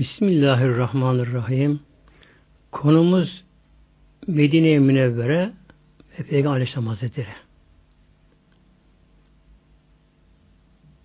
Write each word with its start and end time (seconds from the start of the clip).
Bismillahirrahmanirrahim. 0.00 1.80
Konumuz 2.72 3.44
Medine-i 4.26 4.78
Münevvere 4.78 5.52
ve 6.18 6.22
Peygamber 6.22 6.56
Aleyhisselam 6.56 6.86
Hazretleri. 6.86 7.28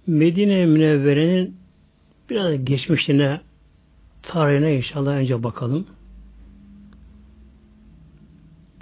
Medine-i 0.07 0.65
Münevvere'nin 0.65 1.57
biraz 2.29 2.65
geçmişine, 2.65 3.41
tarihine 4.21 4.75
inşallah 4.75 5.11
önce 5.11 5.43
bakalım. 5.43 5.87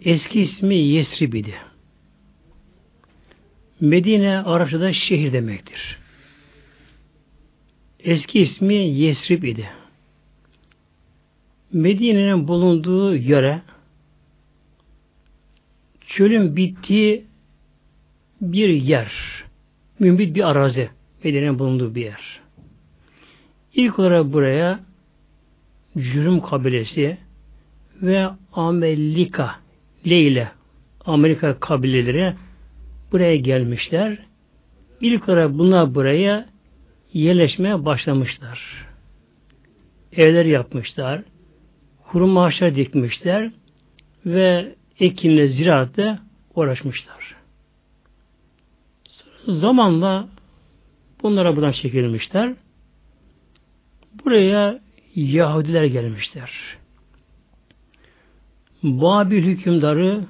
Eski 0.05 0.41
ismi 0.41 0.75
Yesrib 0.75 1.33
idi. 1.33 1.55
Medine 3.79 4.39
Arapçada 4.39 4.93
şehir 4.93 5.33
demektir. 5.33 5.97
Eski 7.99 8.39
ismi 8.39 8.75
Yesrib 8.75 9.43
idi. 9.43 9.69
Medine'nin 11.73 12.47
bulunduğu 12.47 13.15
yere 13.15 13.61
çölün 16.07 16.55
bittiği 16.55 17.25
bir 18.41 18.69
yer. 18.69 19.11
Mümbit 19.99 20.35
bir 20.35 20.49
arazi. 20.49 20.89
Medine'nin 21.23 21.59
bulunduğu 21.59 21.95
bir 21.95 22.01
yer. 22.01 22.39
İlk 23.73 23.99
olarak 23.99 24.33
buraya 24.33 24.79
Cürüm 25.97 26.41
kabilesi 26.41 27.17
ve 28.01 28.29
Amerika 28.53 29.55
Leyle 30.07 30.51
Amerika 31.05 31.59
kabileleri 31.59 32.33
buraya 33.11 33.35
gelmişler. 33.35 34.17
İlk 35.01 35.29
olarak 35.29 35.57
bunlar 35.57 35.95
buraya 35.95 36.45
yerleşmeye 37.13 37.85
başlamışlar. 37.85 38.85
Evler 40.11 40.45
yapmışlar. 40.45 41.21
Kurum 42.13 42.37
ağaçlar 42.37 42.75
dikmişler 42.75 43.51
ve 44.25 44.75
ekinle, 44.99 45.47
ziraatle 45.47 46.19
uğraşmışlar. 46.55 47.35
Zamanla 49.47 50.27
bunlara 51.21 51.55
buradan 51.55 51.71
çekilmişler. 51.71 52.55
Buraya 54.25 54.79
Yahudiler 55.15 55.83
gelmişler. 55.83 56.51
Babil 58.83 59.43
hükümdarı 59.43 60.25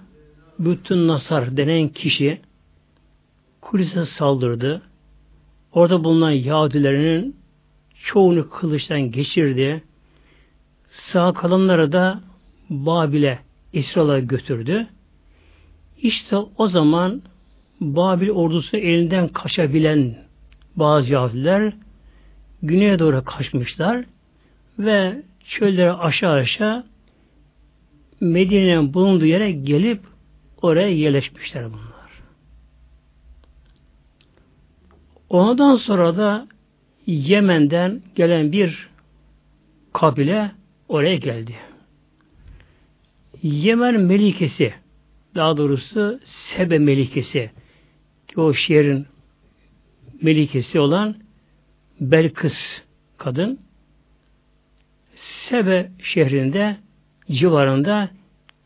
bütün 0.60 1.08
Nasar 1.08 1.58
denen 1.58 1.90
kişi 1.90 2.42
Kudüs'e 3.62 4.06
saldırdı. 4.06 4.82
Orada 5.72 6.04
bulunan 6.04 6.32
Yahudilerinin 6.32 7.36
çoğunu 8.04 8.50
kılıçtan 8.50 9.12
geçirdi. 9.12 9.84
Sağ 10.94 11.34
kalanları 11.34 11.92
da 11.92 12.22
Babil'e 12.70 13.40
İsrail'e 13.74 14.26
götürdü. 14.26 14.88
İşte 15.98 16.38
o 16.58 16.68
zaman 16.68 17.22
Babil 17.82 18.30
ordusu 18.30 18.78
elinden 18.78 19.28
kaçabilen 19.28 20.16
bazı 20.76 21.14
Yahudiler 21.14 21.74
güneye 22.62 23.00
doğru 23.00 23.24
kaçmışlar 23.24 24.06
ve 24.80 25.22
çöllere 25.46 25.92
aşağı 25.94 26.34
aşağı 26.34 26.84
Medine'nin 28.20 28.94
bulunduğu 28.94 29.26
yere 29.26 29.52
gelip 29.52 30.02
oraya 30.62 30.90
yerleşmişler 30.90 31.66
bunlar. 31.66 32.22
Ondan 35.30 35.76
sonra 35.76 36.18
da 36.18 36.48
Yemen'den 37.06 38.02
gelen 38.16 38.52
bir 38.52 38.90
kabile 39.94 40.52
oraya 40.94 41.16
geldi. 41.16 41.56
Yemen 43.42 44.00
Melikesi 44.00 44.74
daha 45.36 45.58
doğrusu 45.58 46.20
Sebe 46.24 46.80
Melikesi 46.80 47.52
o 48.36 48.54
şehrin 48.54 49.06
Melikesi 50.22 50.80
olan 50.80 51.16
Belkıs 52.00 52.82
kadın 53.18 53.60
Sebe 55.16 55.92
şehrinde 56.00 56.78
civarında 57.32 58.10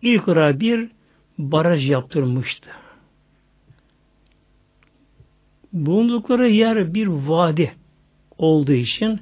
ilk 0.01 0.27
olarak 0.27 0.59
bir 0.59 0.89
baraj 1.37 1.89
yaptırmıştı. 1.89 2.69
Bulundukları 5.73 6.49
yer 6.49 6.93
bir 6.93 7.07
vadi 7.07 7.73
olduğu 8.37 8.73
için 8.73 9.19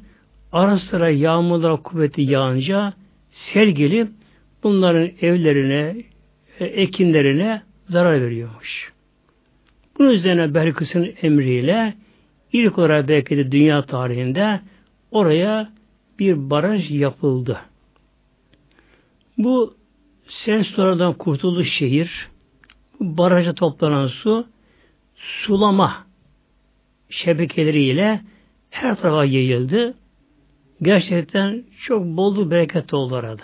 ara 0.55 0.77
sıra 0.79 1.09
yağmurlar 1.09 1.83
kuvveti 1.83 2.21
yağınca 2.21 2.93
sel 3.29 3.67
gelip 3.67 4.09
bunların 4.63 5.11
evlerine, 5.21 6.03
e, 6.59 6.65
ekinlerine 6.65 7.61
zarar 7.89 8.21
veriyormuş. 8.21 8.93
Bunun 9.99 10.09
üzerine 10.09 10.53
Belkıs'ın 10.53 11.13
emriyle 11.21 11.93
ilk 12.53 12.77
olarak 12.77 13.07
belki 13.07 13.37
de 13.37 13.51
dünya 13.51 13.85
tarihinde 13.85 14.61
oraya 15.11 15.71
bir 16.19 16.49
baraj 16.49 16.91
yapıldı. 16.91 17.61
Bu 19.37 19.75
sel 20.27 20.63
sulardan 20.63 21.13
kurtuldu 21.13 21.63
şehir. 21.63 22.27
Baraja 22.99 23.53
toplanan 23.53 24.07
su 24.07 24.47
sulama 25.15 26.07
şebekeleriyle 27.09 28.21
her 28.69 28.95
tarafa 28.95 29.25
yayıldı. 29.25 29.95
Gerçekten 30.81 31.63
çok 31.81 32.05
bol 32.05 32.51
bereket 32.51 32.93
oldu 32.93 33.15
orada. 33.15 33.43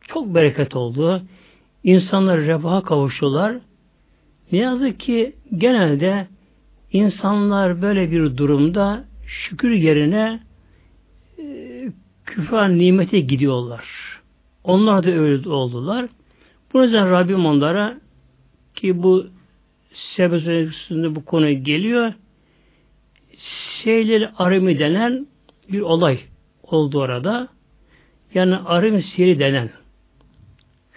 Çok 0.00 0.34
bereket 0.34 0.76
oldu. 0.76 1.22
İnsanlar 1.84 2.40
refaha 2.40 2.82
kavuştular. 2.82 3.56
Ne 4.52 4.58
yazık 4.58 5.00
ki 5.00 5.36
genelde 5.58 6.26
insanlar 6.92 7.82
böyle 7.82 8.10
bir 8.10 8.36
durumda 8.36 9.04
şükür 9.26 9.70
yerine 9.70 10.40
e, 11.38 11.44
küfür 12.24 12.56
nimete 12.56 13.20
gidiyorlar. 13.20 13.84
Onlar 14.64 15.04
da 15.04 15.10
öyle 15.10 15.48
oldular. 15.48 16.06
Bu 16.72 16.82
yüzden 16.82 17.10
Rabbim 17.10 17.46
onlara 17.46 18.00
ki 18.74 19.02
bu 19.02 19.26
sebep 19.92 20.70
bu 21.14 21.24
konu 21.24 21.64
geliyor. 21.64 22.12
Şeyleri 23.82 24.28
arimi 24.28 24.78
denen 24.78 25.26
bir 25.72 25.80
olay 25.80 26.18
oldu 26.62 27.00
orada. 27.00 27.48
Yani 28.34 28.56
arim 28.56 29.02
siri 29.02 29.38
denen 29.38 29.70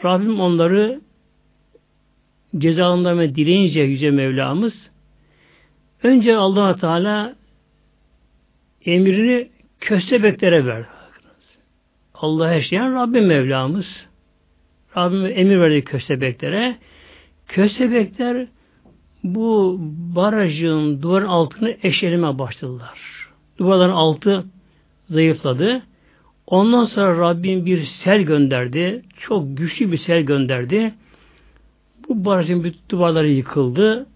Rabbim 0.03 0.40
onları 0.40 1.02
cezalandırma 2.57 3.35
dileyince 3.35 3.81
Yüce 3.81 4.12
Mevlamız 4.12 4.91
önce 6.03 6.35
allah 6.35 6.75
Teala 6.75 7.35
emrini 8.85 9.50
köstebeklere 9.80 10.66
verdi. 10.66 10.88
Allah 12.13 12.53
yaşayan 12.53 12.96
Rabbim 12.96 13.25
Mevlamız. 13.25 14.07
Rabbim 14.97 15.25
emir 15.25 15.59
verdi 15.59 15.84
köstebeklere. 15.84 16.78
Köstebekler 17.47 18.47
bu 19.24 19.78
barajın 20.16 21.01
duvarın 21.01 21.28
altını 21.28 21.78
eşelime 21.84 22.40
başladılar. 22.40 23.00
Duvarların 23.57 23.94
altı 23.94 24.46
zayıfladı. 25.09 25.81
Ondan 26.47 26.85
sonra 26.85 27.17
Rabbim 27.19 27.65
bir 27.65 27.83
sel 27.83 28.21
gönderdi. 28.21 29.03
Çok 29.19 29.57
güçlü 29.57 29.91
bir 29.91 29.97
sel 29.97 30.21
gönderdi. 30.21 30.93
Bu 32.07 32.25
barajın 32.25 32.63
bütün 32.63 32.81
duvarları 32.89 33.29
yıkıldı. 33.29 34.07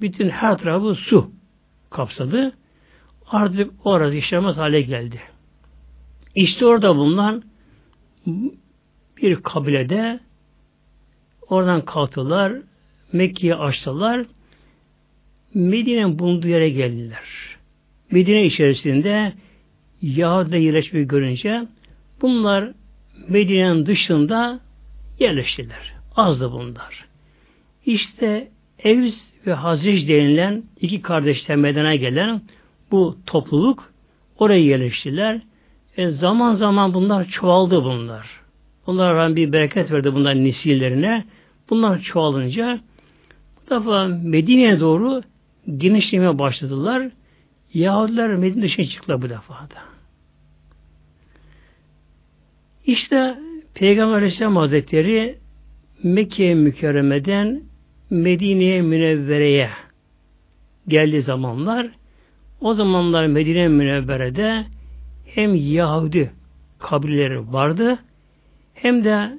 Bütün 0.00 0.28
her 0.28 0.58
tarafı 0.58 0.94
su 0.94 1.30
kapsadı. 1.90 2.52
Artık 3.26 3.70
orası 3.84 4.16
işlemez 4.16 4.56
hale 4.56 4.80
geldi. 4.80 5.20
İşte 6.34 6.66
orada 6.66 6.96
bulunan 6.96 7.42
bir 9.16 9.36
kabilede 9.36 10.20
oradan 11.48 11.84
kalktılar. 11.84 12.52
Mekke'ye 13.12 13.54
açtılar. 13.54 14.26
Medine'nin 15.54 16.18
bulunduğu 16.18 16.48
yere 16.48 16.70
geldiler. 16.70 17.24
Medine 18.10 18.44
içerisinde 18.44 19.32
Yahudi'de 20.02 20.58
yerleşmeyi 20.58 21.08
görünce 21.08 21.66
bunlar 22.22 22.72
Medine'nin 23.28 23.86
dışında 23.86 24.60
yerleştiler. 25.20 25.94
Azdı 26.16 26.52
bunlar. 26.52 27.04
İşte 27.86 28.48
Evs 28.84 29.14
ve 29.46 29.52
Hazreç 29.52 30.08
denilen 30.08 30.62
iki 30.80 31.02
kardeşten 31.02 31.58
medene 31.58 31.96
gelen 31.96 32.42
bu 32.90 33.16
topluluk 33.26 33.92
oraya 34.38 34.60
yerleştiler. 34.60 35.40
E 35.96 36.10
zaman 36.10 36.54
zaman 36.54 36.94
bunlar 36.94 37.28
çoğaldı 37.28 37.84
bunlar. 37.84 38.40
Bunlara 38.86 39.36
bir 39.36 39.52
bereket 39.52 39.92
verdi 39.92 40.14
bunlar 40.14 40.34
nesillerine. 40.34 41.24
Bunlar 41.70 42.00
çoğalınca 42.00 42.80
bu 43.56 43.74
defa 43.74 44.06
Medine'ye 44.06 44.80
doğru 44.80 45.22
genişlemeye 45.76 46.38
başladılar. 46.38 47.10
Yahudiler 47.74 48.36
Medine 48.36 48.62
dışına 48.62 48.86
çıktılar 48.86 49.22
bu 49.22 49.28
defada. 49.28 49.74
İşte 52.86 53.38
Peygamber 53.74 54.16
Aleyhisselam 54.16 54.56
Hazretleri 54.56 55.38
Mekke 56.02 56.54
mükerremeden 56.54 57.62
Medine'ye 58.10 58.82
Münevvere'ye 58.82 59.70
geldiği 60.88 61.22
zamanlar 61.22 61.90
o 62.60 62.74
zamanlar 62.74 63.26
Medine 63.26 63.68
Münevvere'de 63.68 64.66
hem 65.26 65.54
Yahudi 65.54 66.32
kabileleri 66.78 67.52
vardı 67.52 67.98
hem 68.74 69.04
de 69.04 69.38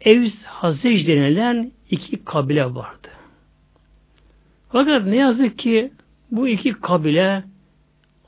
Evs 0.00 0.42
Hazreç 0.42 1.08
denilen 1.08 1.72
iki 1.90 2.24
kabile 2.24 2.64
vardı. 2.64 3.08
Fakat 4.68 5.06
ne 5.06 5.16
yazık 5.16 5.58
ki 5.58 5.90
bu 6.30 6.48
iki 6.48 6.72
kabile 6.72 7.44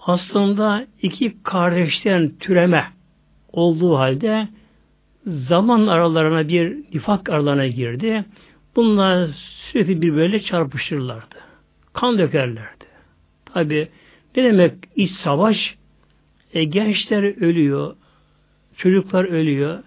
aslında 0.01 0.87
iki 1.03 1.43
kardeşten 1.43 2.33
türeme 2.41 2.85
olduğu 3.53 3.97
halde 3.97 4.49
zaman 5.27 5.87
aralarına 5.87 6.49
bir 6.49 6.77
nifak 6.95 7.31
aralarına 7.31 7.67
girdi. 7.67 8.25
Bunlar 8.77 9.29
sürekli 9.29 10.03
birbirleriyle 10.03 10.41
çarpışırlardı. 10.41 11.35
Kan 11.93 12.19
dökerlerdi. 12.19 12.85
Tabi 13.45 13.89
ne 14.37 14.45
demek 14.45 14.75
iç 14.97 15.11
savaş? 15.11 15.77
E, 16.55 16.65
gençler 16.65 17.23
ölüyor, 17.23 17.97
çocuklar 18.77 19.25
ölüyor. 19.25 19.83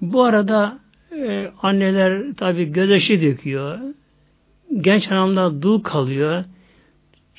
Bu 0.00 0.24
arada 0.24 0.78
e, 1.16 1.52
anneler 1.62 2.34
tabi 2.34 2.72
gözyaşı 2.72 3.22
döküyor. 3.22 3.78
Genç 4.80 5.10
hanımlar 5.10 5.62
dul 5.62 5.82
kalıyor. 5.82 6.44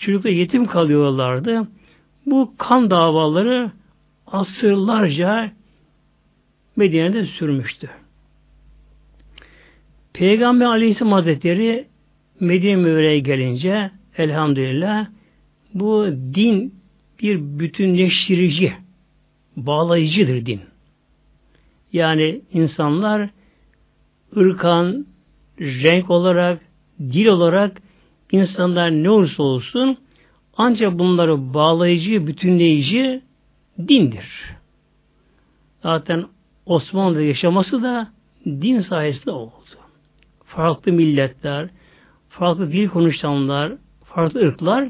Çocuklar 0.02 0.30
yetim 0.30 0.66
kalıyorlardı. 0.66 1.68
Bu 2.26 2.54
kan 2.58 2.90
davaları 2.90 3.72
asırlarca 4.28 5.52
Medine'de 6.76 7.26
sürmüştü. 7.26 7.90
Peygamber 10.14 10.66
Aleyhisselam 10.66 11.12
Hazretleri 11.12 11.88
Medine 12.40 12.76
Münevvere'ye 12.76 13.20
gelince 13.20 13.92
elhamdülillah 14.18 15.08
bu 15.74 16.06
din 16.36 16.76
bir 17.22 17.40
bütünleştirici, 17.60 18.74
bağlayıcıdır 19.58 20.46
din. 20.46 20.62
Yani 21.94 22.42
insanlar 22.54 23.30
ırkan, 24.38 25.06
renk 25.60 26.10
olarak, 26.10 26.62
dil 27.00 27.26
olarak 27.26 27.82
insanlar 28.32 28.92
ne 28.92 29.10
olursa 29.10 29.44
olsun 29.44 29.98
ancak 30.58 31.00
bunları 31.00 31.54
bağlayıcı, 31.54 32.28
bütünleyici 32.28 33.22
dindir. 33.88 34.56
Zaten 35.84 36.26
Osmanlı'da 36.66 37.22
yaşaması 37.22 37.84
da 37.84 38.12
din 38.46 38.80
sayesinde 38.80 39.32
oldu. 39.32 39.52
Farklı 40.46 40.92
milletler, 40.92 41.70
farklı 42.30 42.72
dil 42.72 42.88
konuşanlar, 42.88 43.74
farklı 44.04 44.40
ırklar 44.40 44.90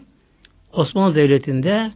Osmanlı 0.73 1.15
Devleti'nde 1.15 1.91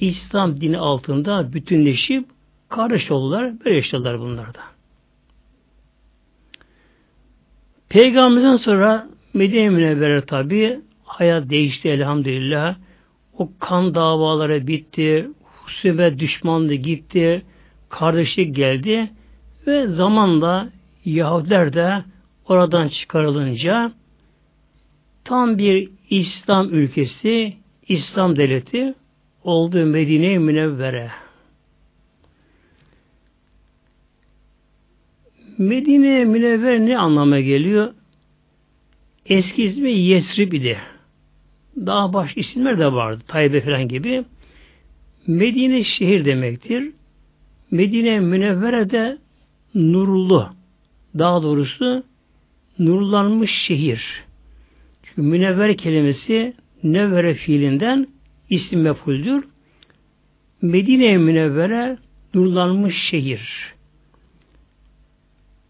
İslam 0.00 0.60
dini 0.60 0.78
altında 0.78 1.52
bütünleşip 1.52 2.28
kardeş 2.68 3.10
oldular. 3.10 3.64
Böyle 3.64 3.76
yaşadılar 3.76 4.20
bunlarda. 4.20 4.60
Peygamberden 7.88 8.56
sonra 8.56 9.08
Medine 9.34 9.70
Münevvere 9.70 10.24
tabi 10.24 10.80
hayat 11.04 11.50
değişti 11.50 11.88
elhamdülillah. 11.88 12.76
O 13.38 13.50
kan 13.60 13.94
davaları 13.94 14.66
bitti, 14.66 15.28
husumet 15.42 16.18
düşmanlığı 16.18 16.74
gitti, 16.74 17.42
kardeşlik 17.88 18.56
geldi 18.56 19.10
ve 19.66 19.86
zamanla 19.86 20.68
Yahudiler 21.04 21.72
de 21.72 22.04
oradan 22.48 22.88
çıkarılınca 22.88 23.92
tam 25.24 25.58
bir 25.58 25.90
İslam 26.10 26.74
ülkesi, 26.74 27.56
İslam 27.88 28.36
devleti 28.36 28.94
oldu 29.44 29.86
Medine-i 29.86 30.38
Münevvere. 30.38 31.10
Medine 35.58 36.24
Münevver 36.24 36.80
ne 36.80 36.98
anlama 36.98 37.40
geliyor? 37.40 37.94
Eski 39.28 39.64
ismi 39.64 39.92
Yesrib 39.92 40.52
idi. 40.52 40.78
Daha 41.76 42.12
baş 42.12 42.36
isimler 42.36 42.78
de 42.78 42.92
vardı. 42.92 43.22
Taybe 43.26 43.60
falan 43.60 43.88
gibi. 43.88 44.24
Medine 45.26 45.84
şehir 45.84 46.24
demektir. 46.24 46.92
Medine 47.70 48.20
Münevvere 48.20 48.90
de 48.90 49.18
nurlu. 49.74 50.48
Daha 51.18 51.42
doğrusu 51.42 52.04
nurlanmış 52.78 53.50
şehir. 53.50 54.24
Çünkü 55.02 55.22
münevver 55.22 55.76
kelimesi 55.76 56.54
nevvere 56.82 57.34
fiilinden 57.34 58.06
isim 58.50 58.80
mefuldür. 58.80 59.44
Medine 60.62 61.18
Münevvere 61.18 61.98
nurlanmış 62.34 62.96
şehir. 63.02 63.74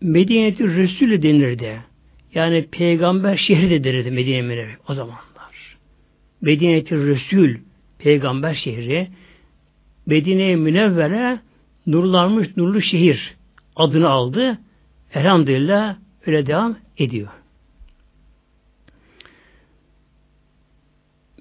Medine-i 0.01 0.77
Resulü 0.77 1.23
denirdi. 1.23 1.88
Yani 2.35 2.67
peygamber 2.67 3.37
şehri 3.37 3.71
de 3.71 3.85
denirdi 3.85 4.11
Medine 4.11 4.43
Münevvere 4.43 4.77
o 4.89 4.95
zamanlar. 4.95 5.77
Medine-i 6.41 6.91
Resul 6.91 7.55
peygamber 7.99 8.55
şehri 8.55 9.09
Medine-i 10.07 10.57
Münevvere 10.57 11.41
nurlanmış 11.87 12.57
nurlu 12.57 12.83
şehir 12.83 13.35
adını 13.77 14.09
aldı. 14.09 14.59
Elhamdülillah 15.15 15.97
öyle 16.27 16.47
devam 16.47 16.77
ediyor. 16.99 17.29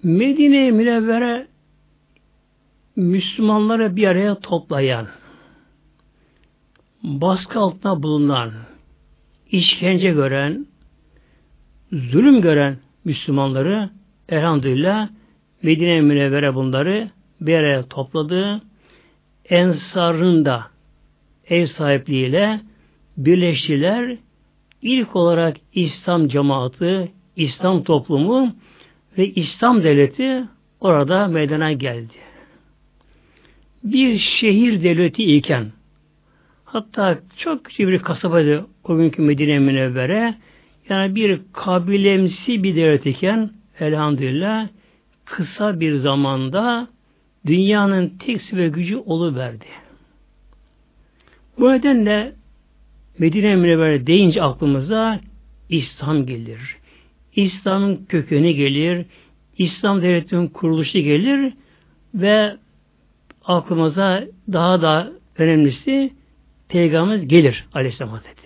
Medine-i 0.03 0.71
Münevvere 0.71 1.47
Müslümanları 2.95 3.95
bir 3.95 4.07
araya 4.07 4.39
toplayan, 4.39 5.07
baskı 7.03 7.59
altında 7.59 8.03
bulunan, 8.03 8.51
işkence 9.51 10.11
gören, 10.11 10.65
zulüm 11.91 12.41
gören 12.41 12.77
Müslümanları 13.05 13.89
elhamdülillah 14.29 15.09
Medine-i 15.63 16.01
Münevvere 16.01 16.55
bunları 16.55 17.09
bir 17.41 17.53
araya 17.55 17.83
topladı. 17.83 18.61
Ensar'ın 19.49 20.45
da 20.45 20.63
ev 21.49 21.65
sahipliğiyle 21.65 22.61
birleştiler. 23.17 24.17
İlk 24.81 25.15
olarak 25.15 25.57
İslam 25.73 26.27
cemaati, 26.27 27.11
İslam 27.35 27.83
toplumu 27.83 28.55
ve 29.17 29.27
İslam 29.27 29.83
devleti 29.83 30.43
orada 30.79 31.27
meydana 31.27 31.71
geldi. 31.71 32.13
Bir 33.83 34.17
şehir 34.17 34.83
devleti 34.83 35.35
iken 35.35 35.71
hatta 36.65 37.19
çok 37.37 37.65
küçük 37.65 37.87
bir 37.87 37.99
kasabaydı 37.99 38.65
o 38.83 38.97
günkü 38.97 39.21
Medine 39.21 39.59
Münevvere 39.59 40.35
yani 40.89 41.15
bir 41.15 41.41
kabilemsi 41.53 42.63
bir 42.63 42.75
devlet 42.75 43.05
iken 43.05 43.49
elhamdülillah 43.79 44.67
kısa 45.25 45.79
bir 45.79 45.95
zamanda 45.95 46.87
dünyanın 47.45 48.17
tek 48.19 48.53
ve 48.53 48.67
gücü 48.67 48.97
oluverdi. 48.97 49.65
Bu 51.59 51.71
nedenle 51.71 52.33
Medine 53.19 53.55
Münevvere 53.55 54.07
deyince 54.07 54.43
aklımıza 54.43 55.19
İslam 55.69 56.25
gelir. 56.25 56.77
İslam'ın 57.35 58.05
kökeni 58.09 58.55
gelir. 58.55 59.05
İslam 59.57 60.01
devletinin 60.01 60.47
kuruluşu 60.47 60.99
gelir 60.99 61.53
ve 62.13 62.57
aklımıza 63.45 64.23
daha 64.53 64.81
da 64.81 65.11
önemlisi 65.37 66.13
Peygamberimiz 66.69 67.27
gelir 67.27 67.65
Aleyhisselam 67.73 68.11
Hazretleri. 68.11 68.36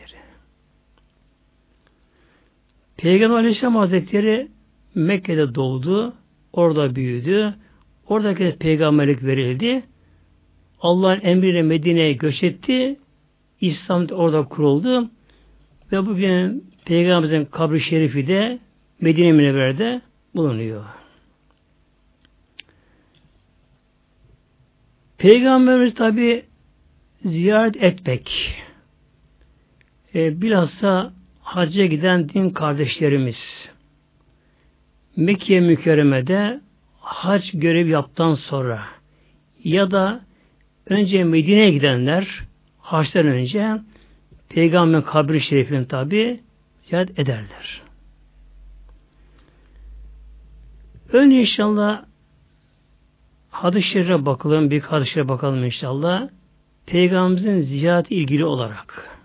Peygamber 3.01 3.36
Aleyhisselam 3.36 3.75
Hazretleri 3.75 4.48
Mekke'de 4.96 5.55
doğdu, 5.55 6.13
orada 6.53 6.96
büyüdü, 6.96 7.55
oradaki 8.08 8.55
peygamberlik 8.60 9.24
verildi. 9.24 9.84
Allah'ın 10.79 11.22
emriyle 11.22 11.62
Medine'ye 11.62 12.13
göç 12.13 12.43
etti. 12.43 13.00
İslam 13.62 14.08
orada 14.12 14.43
kuruldu. 14.43 15.10
Ve 15.91 16.05
bugün 16.05 16.65
Peygamberimizin 16.86 17.46
kabri 17.46 17.81
şerifi 17.81 18.27
de 18.27 18.60
Medine 19.01 19.31
Münevver'de 19.31 20.01
bulunuyor. 20.36 20.86
Peygamberimiz 25.17 25.93
tabi 25.93 26.43
ziyaret 27.25 27.84
etmek. 27.84 28.55
E, 30.15 30.41
bilhassa 30.41 31.20
hacca 31.55 31.86
giden 31.86 32.29
din 32.29 32.50
kardeşlerimiz 32.50 33.70
Mekke 35.15 35.60
mükerremede 35.60 36.62
hac 37.00 37.43
görev 37.53 37.88
yaptıktan 37.88 38.34
sonra 38.34 38.84
ya 39.63 39.91
da 39.91 40.22
önce 40.86 41.24
Medine'ye 41.24 41.72
gidenler 41.72 42.43
haçtan 42.79 43.27
önce 43.27 43.81
Peygamber 44.50 45.05
kabri 45.05 45.41
şerifini 45.41 45.88
tabi 45.88 46.39
ziyaret 46.84 47.20
ederler. 47.20 47.81
Önce 51.13 51.39
inşallah 51.39 52.05
hadis-i 53.50 53.89
şerife 53.89 54.25
bakalım, 54.25 54.72
bir 54.72 54.81
hadis 54.81 55.15
bakalım 55.17 55.63
inşallah. 55.63 56.29
Peygamberimizin 56.86 57.60
ziyareti 57.60 58.15
ilgili 58.15 58.46
olarak. 58.46 59.20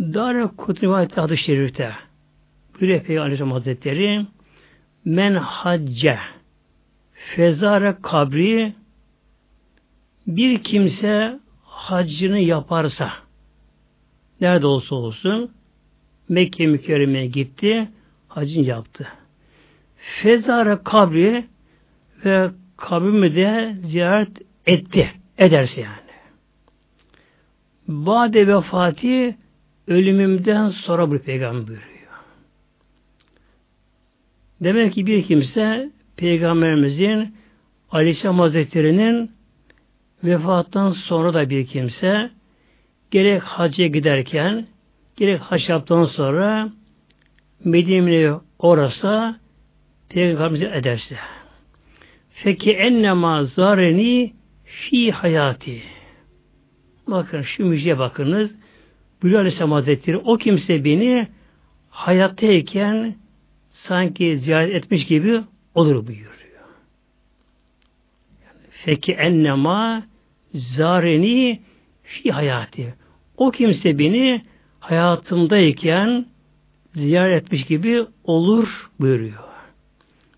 Dar 0.00 0.56
Kutrivayet 0.56 1.16
hadis-i 1.16 1.44
şerifte 1.44 1.92
buyuruyor 2.74 3.00
Peygamber 3.00 3.22
Aleyhisselam 3.22 3.52
Hazretleri 3.52 4.26
men 5.04 5.34
hacce 5.34 6.18
fezare 7.12 7.96
kabri 8.02 8.74
bir 10.26 10.62
kimse 10.62 11.38
haccını 11.64 12.38
yaparsa 12.38 13.12
nerede 14.40 14.66
olsa 14.66 14.94
olsun 14.94 15.50
Mekke 16.28 16.66
mükerremeye 16.66 17.26
gitti 17.26 17.88
hacını 18.28 18.64
yaptı. 18.64 19.08
Fezare 19.96 20.78
kabri 20.84 21.46
ve 22.24 22.50
kabrimi 22.76 23.34
de 23.34 23.76
ziyaret 23.82 24.42
etti. 24.66 25.10
Ederse 25.38 25.80
yani. 25.80 25.94
Bade 27.88 28.46
vefati 28.46 29.36
ölümümden 29.88 30.68
sonra 30.68 31.10
bu 31.10 31.18
peygamber 31.18 31.66
buyuruyor. 31.66 31.88
Demek 34.60 34.92
ki 34.92 35.06
bir 35.06 35.22
kimse 35.22 35.90
Peygamberimizin 36.16 37.34
Aleyhisselam 37.90 38.38
Hazretleri'nin 38.38 39.30
vefattan 40.24 40.90
sonra 40.90 41.34
da 41.34 41.50
bir 41.50 41.66
kimse 41.66 42.30
gerek 43.10 43.42
hacca 43.42 43.86
giderken 43.86 44.66
gerek 45.16 45.40
haç 45.40 45.68
yaptıktan 45.68 46.04
sonra 46.04 46.72
Medine'ye 47.64 48.32
orası 48.58 49.36
Peygamberimizi 50.08 50.66
ederse. 50.66 51.16
Feki 52.30 52.72
ennema 52.72 53.44
zareni 53.44 54.32
fi 54.64 55.12
hayati. 55.12 55.82
Bakın 57.06 57.42
şu 57.42 57.64
müjdeye 57.64 57.98
bakınız. 57.98 58.57
Bülü 59.22 59.38
Aleyhisselam 59.38 59.72
Hazretleri 59.72 60.16
o 60.16 60.36
kimse 60.36 60.84
beni 60.84 61.28
hayattayken 61.90 63.14
sanki 63.72 64.38
ziyaret 64.38 64.74
etmiş 64.74 65.06
gibi 65.06 65.42
olur 65.74 66.06
buyuruyor. 66.06 66.28
Feki 68.70 69.12
ennema 69.12 70.02
zareni 70.54 71.60
fi 72.02 72.32
hayati. 72.32 72.94
O 73.36 73.50
kimse 73.50 73.98
beni 73.98 74.42
hayatımdayken 74.80 76.26
ziyaret 76.94 77.42
etmiş 77.42 77.64
gibi 77.64 78.06
olur 78.24 78.90
buyuruyor. 79.00 79.48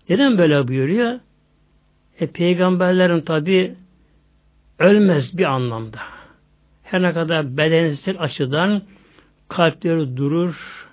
Neden 0.09 0.37
böyle 0.37 0.67
buyuruyor? 0.67 1.19
E, 2.19 2.27
peygamberlerin 2.27 3.21
tabi 3.21 3.75
ölmez 4.79 5.37
bir 5.37 5.45
anlamda. 5.45 5.99
Her 6.91 7.01
ne 7.01 7.13
kadar 7.13 7.57
bedensel 7.57 8.15
açıdan 8.19 8.81
kalpleri 9.47 10.17
durur, 10.17 10.87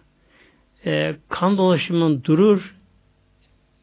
e, 0.86 1.16
kan 1.28 1.58
dolaşımının 1.58 2.24
durur, 2.24 2.74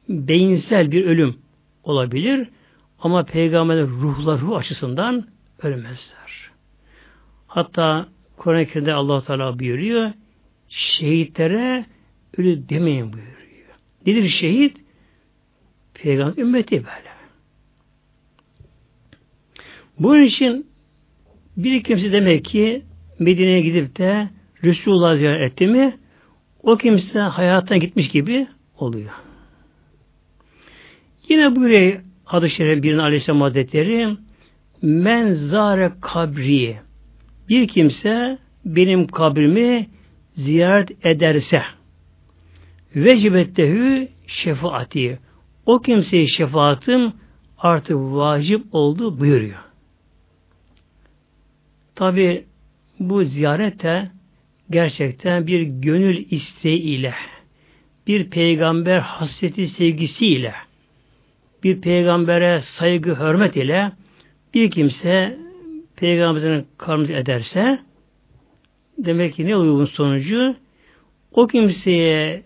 beyinsel 0.10 0.92
bir 0.92 1.06
ölüm 1.06 1.38
olabilir 1.84 2.50
ama 3.00 3.24
peygamberler 3.24 3.88
ruhlar 3.88 4.42
ruh 4.42 4.58
açısından 4.58 5.28
ölmezler. 5.64 6.52
Hatta 7.48 8.08
Kur'an-ı 8.38 8.66
Kerim'de 8.66 8.94
allah 8.94 9.22
Teala 9.22 9.60
buyuruyor 9.60 10.12
şehitlere 10.70 11.86
ölü 12.38 12.70
demeyin 12.70 13.14
buyuruyor. 13.14 13.76
Nedir 14.06 14.30
şehit? 14.30 14.78
Peygamber 15.94 16.42
ümmeti 16.42 16.76
böyle. 16.76 17.16
Bunun 20.00 20.22
için 20.22 20.75
bir 21.58 21.84
kimse 21.84 22.12
demek 22.12 22.46
ki 22.46 22.82
Medine'ye 23.20 23.62
gidip 23.62 23.98
de 23.98 24.30
Resulullah 24.64 25.16
ziyaret 25.16 25.52
etti 25.52 25.68
mi 25.68 25.98
o 26.64 26.78
kimse 26.78 27.20
hayattan 27.20 27.80
gitmiş 27.80 28.10
gibi 28.10 28.48
oluyor. 28.78 29.12
Yine 31.30 31.56
buraya 31.56 32.02
hadis-i 32.24 32.56
şerif 32.56 32.84
birinin 32.84 33.00
Aleyhisselam 33.00 33.42
Hazretleri 33.42 34.18
men 34.82 35.32
zare 35.32 35.92
kabri 36.02 36.78
bir 37.50 37.68
kimse 37.68 38.38
benim 38.66 39.08
kabrimi 39.08 39.88
ziyaret 40.36 41.06
ederse 41.06 41.62
vecibettehu 42.96 44.08
şefaati 44.28 45.20
o 45.66 45.80
kimseye 45.80 46.28
şefaatim 46.28 47.14
artık 47.58 47.96
vacip 47.98 48.66
oldu 48.72 49.20
buyuruyor. 49.20 49.60
Tabi 51.96 52.46
bu 53.00 53.24
ziyarete 53.24 54.12
gerçekten 54.70 55.48
bir 55.48 55.62
gönül 55.62 56.26
isteği 56.30 56.80
ile 56.80 57.14
bir 58.08 58.30
peygamber 58.30 59.00
hasreti 59.00 59.68
sevgisiyle 59.68 60.54
bir 61.64 61.82
peygambere 61.82 62.62
saygı 62.62 63.16
hürmet 63.20 63.56
ile 63.56 63.92
bir 64.54 64.72
kimse 64.72 65.38
peygamberin 65.96 66.68
karnını 66.78 67.12
ederse 67.12 67.80
demek 68.98 69.34
ki 69.34 69.46
ne 69.46 69.58
uygun 69.58 69.86
sonucu 69.86 70.56
o 71.32 71.48
kimseye 71.48 72.44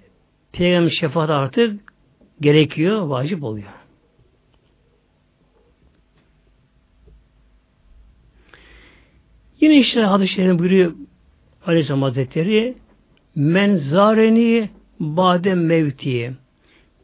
peygamber 0.51 0.89
şefaat 0.89 1.29
artık 1.29 1.79
gerekiyor, 2.41 3.01
vacip 3.01 3.43
oluyor. 3.43 3.78
Yine 9.61 9.77
işte 9.77 10.01
hadis-i 10.01 10.33
şerifin 10.33 10.59
buyuruyor 10.59 10.91
Aleyhisselam 11.65 12.01
Hazretleri 12.01 12.75
men 13.35 13.75
zareni 13.75 14.69
bade 14.99 15.55
mevti 15.55 16.33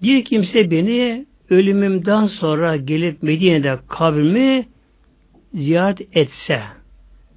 bir 0.01 0.25
kimse 0.25 0.71
beni 0.71 1.25
ölümümden 1.49 2.25
sonra 2.25 2.75
gelip 2.75 3.23
Medine'de 3.23 3.79
kabrimi 3.87 4.65
ziyaret 5.53 6.17
etse 6.17 6.61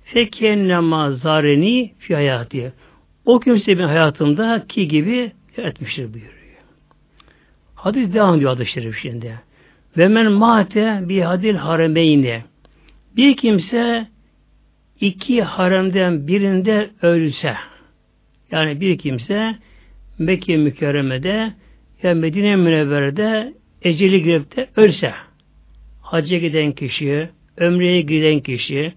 fekennema 0.04 1.12
zareni 1.12 1.92
fi 1.98 2.14
hayatı 2.14 2.72
o 3.25 3.40
kimse 3.40 3.78
benim 3.78 3.88
hayatımda 3.88 4.64
ki 4.68 4.88
gibi 4.88 5.32
etmiştir 5.56 6.14
buyuruyor. 6.14 6.38
Hadis 7.75 8.14
devam 8.14 8.37
ediyor 8.37 8.50
adı 8.50 8.66
şerif 8.66 8.96
şimdi. 8.96 9.40
Ve 9.96 10.08
men 10.08 10.32
mate 10.32 11.00
bi 11.02 11.20
hadil 11.20 11.54
haremeyni 11.54 12.42
bir 13.16 13.37
kimse 13.37 14.06
iki 15.00 15.43
haremden 15.43 16.28
birinde 16.28 16.90
ölse 17.02 17.57
yani 18.50 18.81
bir 18.81 18.99
kimse 18.99 19.57
Mekke 20.19 20.57
mükerremede 20.57 21.52
ya 22.02 22.14
Medine 22.14 22.57
Münevvere'de 22.57 23.55
eceli 23.83 24.23
girip 24.23 24.57
de 24.57 24.69
ölse 24.76 25.14
hacca 26.02 26.38
giden 26.38 26.73
kişi, 26.73 27.28
ömreye 27.57 28.00
giden 28.00 28.40
kişi, 28.40 28.93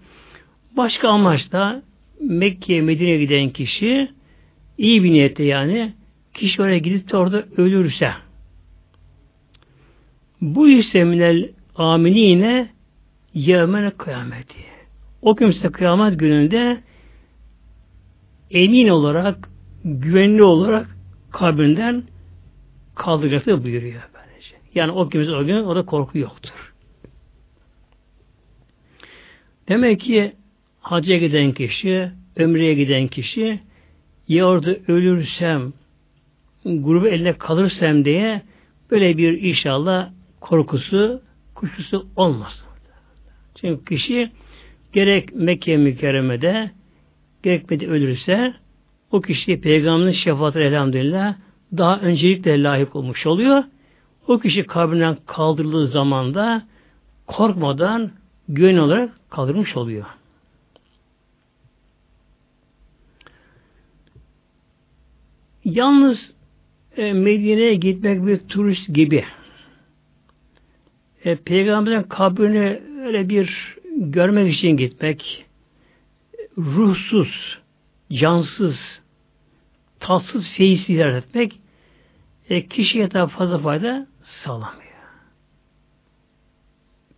başka 0.76 1.08
amaçla 1.08 1.82
Mekke, 2.20 2.80
Medine'ye 2.80 3.18
giden 3.18 3.50
kişi 3.50 4.08
iyi 4.78 5.04
bir 5.04 5.10
niyette 5.10 5.44
yani 5.44 5.92
kişi 6.34 6.62
oraya 6.62 6.78
gidip 6.78 7.12
de 7.12 7.16
orada 7.16 7.44
ölürse 7.56 8.12
bu 10.40 10.68
ise 10.68 11.04
minel 11.04 11.48
aminine 11.76 12.68
yevmene 13.34 13.90
kıyameti. 13.90 14.71
O 15.22 15.34
kimse 15.34 15.68
kıyamet 15.68 16.18
gününde 16.18 16.80
emin 18.50 18.88
olarak, 18.88 19.48
güvenli 19.84 20.42
olarak 20.42 20.96
kabrinden 21.32 22.04
kaldıracaktır 22.94 23.64
buyuruyor. 23.64 24.02
Böylece. 24.14 24.54
Yani 24.74 24.92
o 24.92 25.08
kimse 25.08 25.32
o 25.32 25.44
gün 25.44 25.54
orada 25.54 25.84
korku 25.86 26.18
yoktur. 26.18 26.72
Demek 29.68 30.00
ki 30.00 30.32
hacca 30.80 31.16
giden 31.16 31.52
kişi, 31.52 32.10
ömreye 32.36 32.74
giden 32.74 33.08
kişi 33.08 33.60
ya 34.28 34.46
orada 34.46 34.76
ölürsem, 34.88 35.72
grubu 36.64 37.08
eline 37.08 37.32
kalırsam 37.32 38.04
diye 38.04 38.42
böyle 38.90 39.18
bir 39.18 39.42
inşallah 39.42 40.10
korkusu, 40.40 41.22
kuşkusu 41.54 42.06
olmaz. 42.16 42.64
Çünkü 43.54 43.84
kişi 43.84 44.30
gerek 44.92 45.34
Mekke 45.34 45.76
mükerremede 45.76 46.70
gerek 47.42 47.70
Medine 47.70 47.90
ölürse 47.90 48.54
o 49.10 49.20
kişi 49.20 49.60
peygamberin 49.60 50.12
şefaatine 50.12 50.62
elhamdülillah 50.62 51.34
daha 51.76 52.00
öncelikle 52.00 52.62
layık 52.62 52.96
olmuş 52.96 53.26
oluyor. 53.26 53.64
O 54.28 54.38
kişi 54.38 54.66
kabrinden 54.66 55.16
kaldırıldığı 55.26 55.86
zaman 55.86 56.34
da 56.34 56.66
korkmadan 57.26 58.10
güven 58.48 58.76
olarak 58.76 59.30
kaldırmış 59.30 59.76
oluyor. 59.76 60.04
Yalnız 65.64 66.34
e, 66.96 67.12
Medine'ye 67.12 67.74
gitmek 67.74 68.26
bir 68.26 68.38
turist 68.38 68.94
gibi. 68.94 69.24
E, 71.24 71.36
peygamberin 71.36 72.02
kabrini 72.02 72.80
öyle 73.04 73.28
bir 73.28 73.76
görmek 73.96 74.54
için 74.54 74.76
gitmek, 74.76 75.46
ruhsuz, 76.58 77.58
cansız, 78.12 79.00
tatsız 80.00 80.48
feyiz 80.48 80.84
ziyaret 80.84 81.24
etmek 81.24 81.60
e, 82.50 82.66
kişiye 82.66 83.10
daha 83.10 83.26
fazla 83.26 83.58
fayda 83.58 84.06
sağlamıyor. 84.22 84.82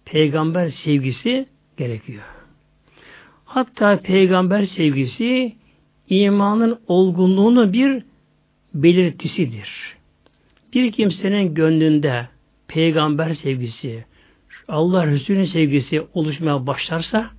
Peygamber 0.04 0.69
sevgisi 0.69 1.47
gerekiyor. 1.76 2.25
Hatta 3.45 4.00
peygamber 4.00 4.62
sevgisi 4.62 5.57
imanın 6.09 6.81
olgunluğunu 6.87 7.73
bir 7.73 8.02
belirtisidir. 8.75 9.97
Bir 10.75 10.93
kimsenin 10.93 11.54
gönlünde 11.54 12.28
peygamber 12.69 13.35
sevgisi, 13.35 14.04
Allah 14.68 15.06
Resulü'nün 15.06 15.44
sevgisi 15.44 16.06
oluşmaya 16.14 16.66
başlarsa, 16.66 17.30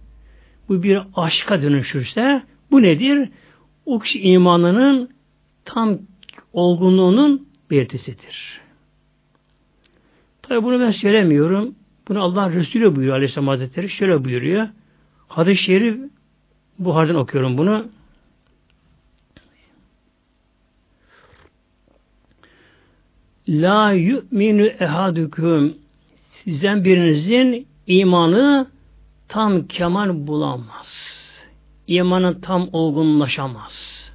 bu 0.70 0.84
bir 0.84 1.02
aşka 1.16 1.62
dönüşürse, 1.62 2.44
bu 2.72 2.82
nedir? 2.82 3.30
O 3.86 4.00
kişi 4.00 4.22
imanının 4.22 5.10
tam 5.66 6.00
olgunluğunun 6.54 7.48
belirtisidir. 7.72 8.62
Tabi 10.42 10.64
bunu 10.64 10.80
ben 10.80 10.92
söylemiyorum. 10.92 11.76
Bunu 12.08 12.24
Allah 12.24 12.52
Resulü 12.52 12.96
buyuruyor 12.96 13.16
Aleyhisselam 13.16 13.48
Hazretleri. 13.48 13.90
Şöyle 13.90 14.26
buyuruyor. 14.26 14.68
Hadis-i 15.28 15.64
Şerif 15.64 15.98
Buhar'dan 16.80 17.16
okuyorum 17.16 17.58
bunu. 17.58 17.88
La 23.50 23.92
yu'minu 23.92 24.66
ehadüküm 24.66 25.78
sizden 26.46 26.86
birinizin 26.86 27.68
imanı 27.88 28.68
tam 29.28 29.68
kemal 29.68 30.28
bulamaz. 30.28 31.16
İmanı 31.88 32.42
tam 32.42 32.70
olgunlaşamaz. 32.74 34.06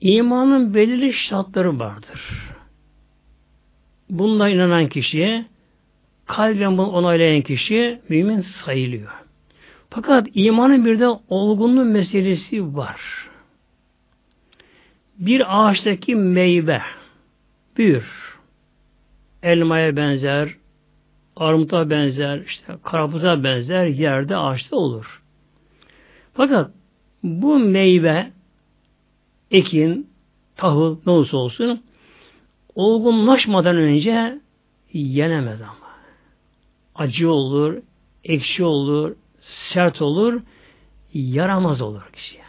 İmanın 0.00 0.74
belirli 0.74 1.12
şartları 1.12 1.78
vardır. 1.78 2.50
Bunda 4.10 4.48
inanan 4.48 4.88
kişiye 4.88 5.46
kalben 6.26 6.78
bunu 6.78 6.86
onaylayan 6.86 7.42
kişi 7.42 8.00
mümin 8.08 8.40
sayılıyor. 8.40 9.12
Fakat 9.90 10.28
imanın 10.34 10.84
bir 10.84 11.00
de 11.00 11.08
olgunluğu 11.28 11.84
meselesi 11.84 12.76
var. 12.76 13.00
Bir 15.18 15.42
ağaçtaki 15.48 16.14
meyve 16.14 16.82
büyür. 17.76 18.33
Elmaya 19.44 19.96
benzer, 19.96 20.54
armuta 21.36 21.90
benzer, 21.90 22.40
işte 22.46 22.74
karapuza 22.84 23.44
benzer 23.44 23.86
yerde 23.86 24.36
ağaçta 24.36 24.76
olur. 24.76 25.22
Fakat 26.34 26.70
bu 27.22 27.58
meyve 27.58 28.30
ekin, 29.50 30.10
tahıl 30.56 30.96
ne 31.06 31.12
olursa 31.12 31.36
olsun 31.36 31.82
olgunlaşmadan 32.74 33.76
önce 33.76 34.38
yenemez 34.92 35.62
ama. 35.62 35.94
Acı 36.94 37.30
olur, 37.30 37.82
ekşi 38.24 38.64
olur, 38.64 39.16
sert 39.40 40.02
olur, 40.02 40.42
yaramaz 41.14 41.82
olur 41.82 42.02
kişiye. 42.12 42.44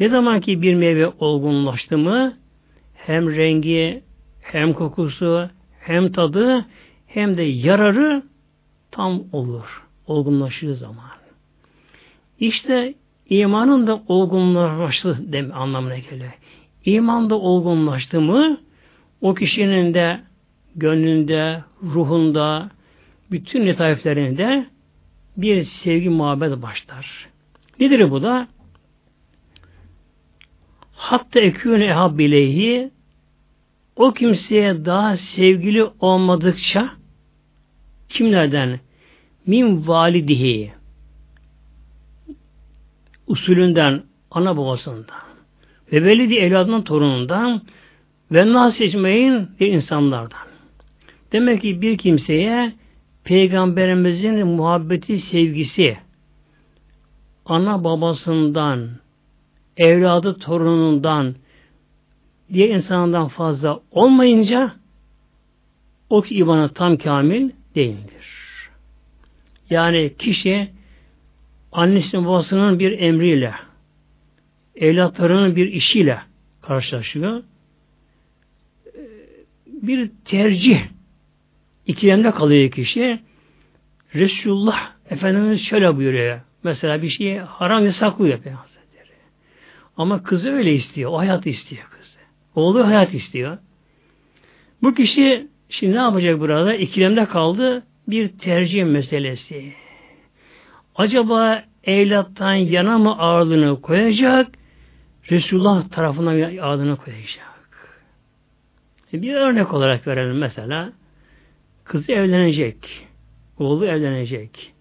Ne 0.00 0.08
zaman 0.08 0.40
ki 0.40 0.62
bir 0.62 0.74
meyve 0.74 1.08
olgunlaştı 1.18 1.98
mı 1.98 2.36
hem 2.94 3.36
rengi, 3.36 4.02
hem 4.42 4.72
kokusu, 4.72 5.50
hem 5.80 6.12
tadı, 6.12 6.66
hem 7.06 7.36
de 7.36 7.42
yararı 7.42 8.22
tam 8.90 9.22
olur. 9.32 9.82
Olgunlaştığı 10.06 10.74
zaman. 10.74 11.10
İşte 12.40 12.94
imanın 13.28 13.86
da 13.86 14.02
olgunlaştığı 14.08 15.32
dem 15.32 15.52
anlamına 15.54 15.98
geliyor. 15.98 16.32
İman 16.84 17.30
da 17.30 17.34
olgunlaştı 17.34 18.20
mı 18.20 18.60
o 19.20 19.34
kişinin 19.34 19.94
de 19.94 20.20
gönlünde, 20.76 21.64
ruhunda, 21.82 22.70
bütün 23.30 23.66
letaiflerinde 23.66 24.66
bir 25.36 25.62
sevgi 25.62 26.08
muhabbet 26.08 26.62
başlar. 26.62 27.28
Nedir 27.80 28.10
bu 28.10 28.22
da? 28.22 28.48
Hatta 30.92 31.40
ekûne 31.40 31.84
ehab 31.84 32.18
bileyhi 32.18 32.90
o 33.96 34.12
kimseye 34.12 34.84
daha 34.84 35.16
sevgili 35.16 35.84
olmadıkça 36.00 36.90
kimlerden? 38.08 38.80
Min 39.46 39.86
validihi 39.88 40.72
usulünden, 43.26 44.02
ana 44.30 44.56
babasından 44.56 45.04
ve 45.92 46.04
velidi 46.04 46.34
evladının 46.34 46.82
torunundan 46.82 47.62
ve 48.32 48.52
nas 48.52 48.76
seçmeyin 48.76 49.48
bir 49.60 49.66
insanlardan. 49.66 50.46
Demek 51.32 51.62
ki 51.62 51.82
bir 51.82 51.98
kimseye 51.98 52.72
Peygamberimizin 53.24 54.46
muhabbeti, 54.46 55.18
sevgisi 55.18 55.98
ana 57.44 57.84
babasından, 57.84 58.90
evladı 59.76 60.38
torunundan 60.38 61.34
diğer 62.52 62.68
insandan 62.68 63.28
fazla 63.28 63.80
olmayınca 63.90 64.74
o 66.10 66.24
imana 66.30 66.72
tam 66.72 66.96
kamil 66.96 67.50
değildir. 67.74 68.42
Yani 69.70 70.14
kişi 70.18 70.70
annesinin 71.72 72.26
babasının 72.26 72.78
bir 72.78 72.98
emriyle 72.98 73.54
evlatlarının 74.76 75.56
bir 75.56 75.72
işiyle 75.72 76.18
karşılaşıyor. 76.62 77.42
Bir 79.66 80.10
tercih 80.24 80.80
ikilemde 81.86 82.30
kalıyor 82.30 82.70
kişi. 82.70 83.20
Resulullah 84.14 84.92
Efendimiz 85.10 85.60
şöyle 85.60 85.96
buyuruyor. 85.96 86.40
Mesela 86.62 87.02
bir 87.02 87.08
şeyi 87.08 87.40
haram 87.40 87.84
yasaklıyor 87.84 88.38
Peygamber. 88.38 88.72
Ama 89.96 90.22
kızı 90.22 90.50
öyle 90.50 90.72
istiyor. 90.72 91.10
O 91.10 91.18
hayat 91.18 91.46
istiyor. 91.46 91.91
Oğlu 92.54 92.86
hayat 92.86 93.14
istiyor. 93.14 93.58
Bu 94.82 94.94
kişi 94.94 95.46
şimdi 95.68 95.92
ne 95.92 96.00
yapacak 96.00 96.40
burada? 96.40 96.74
İkilemde 96.74 97.24
kaldı. 97.24 97.82
Bir 98.08 98.28
tercih 98.28 98.84
meselesi. 98.84 99.72
Acaba 100.96 101.64
evlattan 101.84 102.54
yana 102.54 102.98
mı 102.98 103.18
ağırlığını 103.18 103.80
koyacak? 103.80 104.46
Resulullah 105.30 105.88
tarafına 105.88 106.30
ağırlığını 106.62 106.96
koyacak. 106.96 107.52
E, 109.12 109.22
bir 109.22 109.34
örnek 109.34 109.74
olarak 109.74 110.06
verelim 110.06 110.38
mesela. 110.38 110.92
Kızı 111.84 112.12
evlenecek. 112.12 113.06
Oğlu 113.58 113.86
evlenecek. 113.86 114.72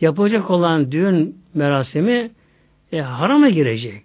Yapacak 0.00 0.50
olan 0.50 0.92
düğün 0.92 1.38
merasimi 1.54 2.30
e, 2.92 3.00
harama 3.00 3.48
girecek. 3.48 4.04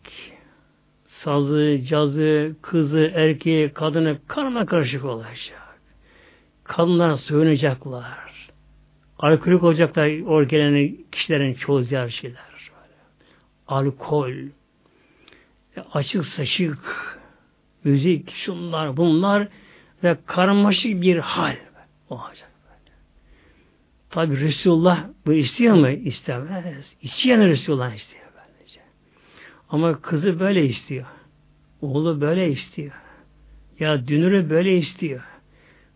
Sazı, 1.24 1.82
cazı, 1.88 2.56
kızı, 2.62 3.12
erkeği, 3.16 3.74
kadını 3.74 4.18
karma 4.28 4.66
karışık 4.66 5.06
olacak. 5.06 5.80
Kadınlar 6.64 7.14
soyunacaklar. 7.14 8.50
Alkolik 9.20 9.64
olacaklar 9.64 10.20
o 10.20 10.48
gelen 10.48 10.98
kişilerin 11.12 11.54
çoğu 11.54 11.82
ziyaret 11.82 12.12
şeyler. 12.12 12.42
Alkol, 13.68 14.32
e, 15.78 15.82
açık 15.94 16.26
saçık, 16.26 16.80
müzik, 17.84 18.32
şunlar, 18.32 18.98
bunlar 18.98 19.48
ve 20.04 20.18
karmaşık 20.26 21.02
bir 21.02 21.18
hal 21.18 21.56
olacak. 22.10 22.52
Tabi 24.10 24.40
Resulullah 24.40 25.06
bu 25.26 25.34
istiyor 25.34 25.76
mu? 25.76 25.90
İstemez. 25.90 26.96
İsteyen 27.02 27.48
Resulullah 27.48 27.94
istiyor. 27.94 28.19
Ama 29.70 30.02
kızı 30.02 30.40
böyle 30.40 30.66
istiyor. 30.66 31.06
Oğlu 31.82 32.22
böyle 32.22 32.50
istiyor. 32.50 32.92
Ya 33.80 34.08
dünürü 34.08 34.50
böyle 34.50 34.78
istiyor. 34.78 35.24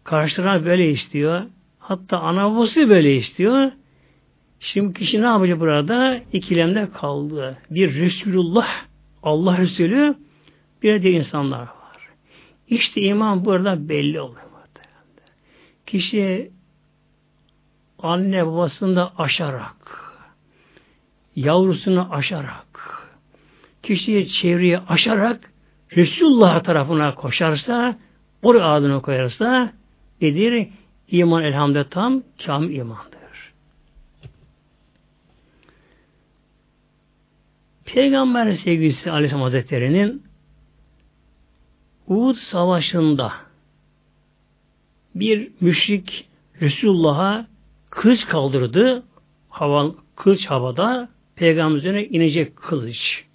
Karşılarına 0.04 0.66
böyle 0.66 0.90
istiyor. 0.90 1.42
Hatta 1.80 2.20
ana 2.20 2.52
babası 2.52 2.90
böyle 2.90 3.16
istiyor. 3.16 3.72
Şimdi 4.60 4.94
kişi 4.94 5.22
ne 5.22 5.26
yapacak 5.26 5.60
burada? 5.60 6.22
İkilemde 6.34 6.90
kaldı. 6.92 7.58
Bir 7.70 7.94
Resulullah, 7.94 8.70
Allah 9.24 9.58
Resulü, 9.58 10.16
bir 10.84 11.04
de 11.04 11.12
insanlar 11.12 11.62
var. 11.62 12.10
İşte 12.68 13.02
iman 13.02 13.46
burada 13.46 13.90
belli 13.90 14.22
oluyor. 14.22 14.44
Kişi 15.86 16.52
anne 18.00 18.48
babasını 18.48 18.96
da 18.96 19.14
aşarak, 19.18 20.14
yavrusunu 21.36 22.14
aşarak, 22.14 22.73
kişiyi 23.84 24.28
çevreyi 24.28 24.80
aşarak 24.80 25.54
Resulullah 25.96 26.64
tarafına 26.64 27.16
koşarsa, 27.16 27.98
oraya 28.42 28.74
adını 28.74 29.02
koyarsa 29.02 29.74
nedir? 30.22 30.68
İman 31.08 31.44
elhamdülillah 31.44 31.90
tam 31.90 32.24
kamil 32.46 32.76
imandır. 32.76 33.54
Peygamber 37.86 38.52
sevgilisi 38.52 39.12
Aleyhisselam 39.12 39.44
Hazretleri'nin 39.44 40.24
Uhud 42.08 42.36
Savaşı'nda 42.36 43.34
bir 45.16 45.52
müşrik 45.62 46.28
Resulullah'a 46.62 47.48
kılıç 47.90 48.26
kaldırdı. 48.26 49.04
Hava, 49.50 49.92
kılıç 50.16 50.46
havada 50.46 51.10
peygamber 51.36 51.78
üzerine 51.78 52.06
inecek 52.06 52.56
kılıç. 52.56 53.26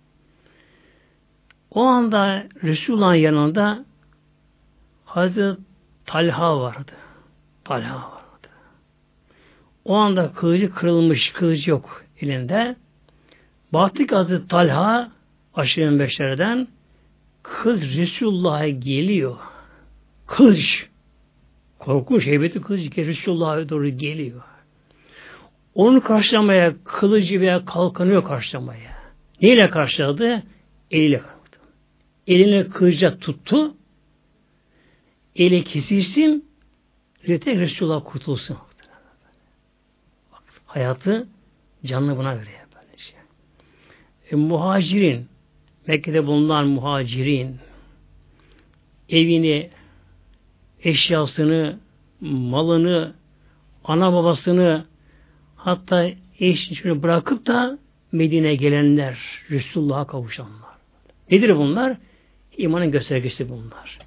O 1.78 1.82
anda 1.82 2.44
Resulullah'ın 2.64 3.14
yanında 3.14 3.84
Hazreti 5.04 5.60
Talha 6.06 6.60
vardı. 6.60 6.92
Talha 7.64 7.94
vardı. 7.94 8.48
O 9.84 9.94
anda 9.94 10.32
kılıcı 10.32 10.74
kırılmış, 10.74 11.32
kılıç 11.32 11.68
yok 11.68 12.04
elinde. 12.20 12.76
Baktık 13.72 14.12
Hazreti 14.12 14.48
Talha 14.48 15.10
aşırı 15.54 15.98
beşlerden 15.98 16.68
kız 17.42 17.96
Resulullah'a 17.96 18.68
geliyor. 18.68 19.36
Kılıç. 20.26 20.86
Korkunç, 21.78 22.26
heybetli 22.26 22.60
kılıç 22.60 22.98
Resulullah'a 22.98 23.68
doğru 23.68 23.88
geliyor. 23.88 24.42
Onu 25.74 26.00
karşılamaya 26.00 26.74
kılıcı 26.84 27.40
veya 27.40 27.64
kalkanıyor 27.64 28.24
karşılamaya. 28.24 28.90
Neyle 29.42 29.70
karşıladı? 29.70 30.42
Eliyle 30.90 31.18
karşıladı. 31.18 31.38
Eline 32.28 32.68
kılıca 32.68 33.18
tuttu. 33.18 33.74
Eli 35.36 35.64
kesilsin. 35.64 36.48
Tek 37.26 37.46
Resulullah 37.46 38.04
kurtulsun. 38.04 38.56
Hayatı 40.66 41.28
canını 41.84 42.16
buna 42.16 42.30
veriyor. 42.30 42.58
Böylece. 42.74 43.14
E, 44.30 44.36
muhacirin 44.36 45.26
Mekke'de 45.86 46.26
bulunan 46.26 46.66
muhacirin 46.66 47.56
evini, 49.08 49.70
eşyasını, 50.82 51.78
malını, 52.20 53.14
ana 53.84 54.12
babasını 54.12 54.84
hatta 55.56 56.10
eşini 56.40 57.02
bırakıp 57.02 57.46
da 57.46 57.78
Medine'ye 58.12 58.54
gelenler, 58.54 59.18
Resulullah'a 59.50 60.06
kavuşanlar. 60.06 60.68
Nedir 61.30 61.56
bunlar? 61.56 61.96
İmanın 62.59 62.90
göstergesi 62.90 63.49
bunlar. 63.49 63.99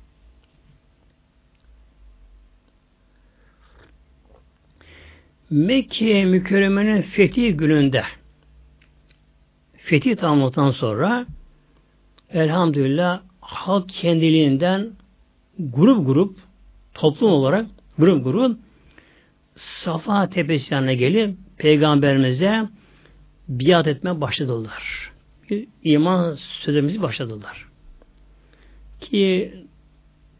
Mekke 5.50 6.26
mükerremenin 6.26 7.02
fethi 7.02 7.58
gününde 7.58 8.04
fethi 9.78 10.16
tamamladıktan 10.16 10.72
sonra 10.72 11.26
elhamdülillah 12.30 13.22
halk 13.42 13.90
kendiliğinden 13.90 14.92
grup 15.60 16.06
grup 16.06 16.38
toplum 16.94 17.32
olarak 17.32 17.66
grup 17.98 18.24
grup 18.24 18.60
Safa 19.56 20.30
Tepesi 20.30 20.74
yanına 20.74 20.94
gelip 20.94 21.36
peygamberimize 21.58 22.70
biat 23.48 23.88
etme 23.88 24.22
başladılar. 24.22 25.12
İman 25.84 26.36
sözümüzü 26.36 27.02
başladılar. 27.02 27.70
Ki 29.02 29.54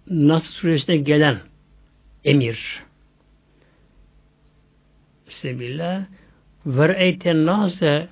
Nasr 0.08 0.52
suresine 0.52 0.98
gelen 0.98 1.38
emir 2.24 2.84
Sebillah 5.30 6.06
ver'eyten 6.66 7.46
nase 7.46 8.08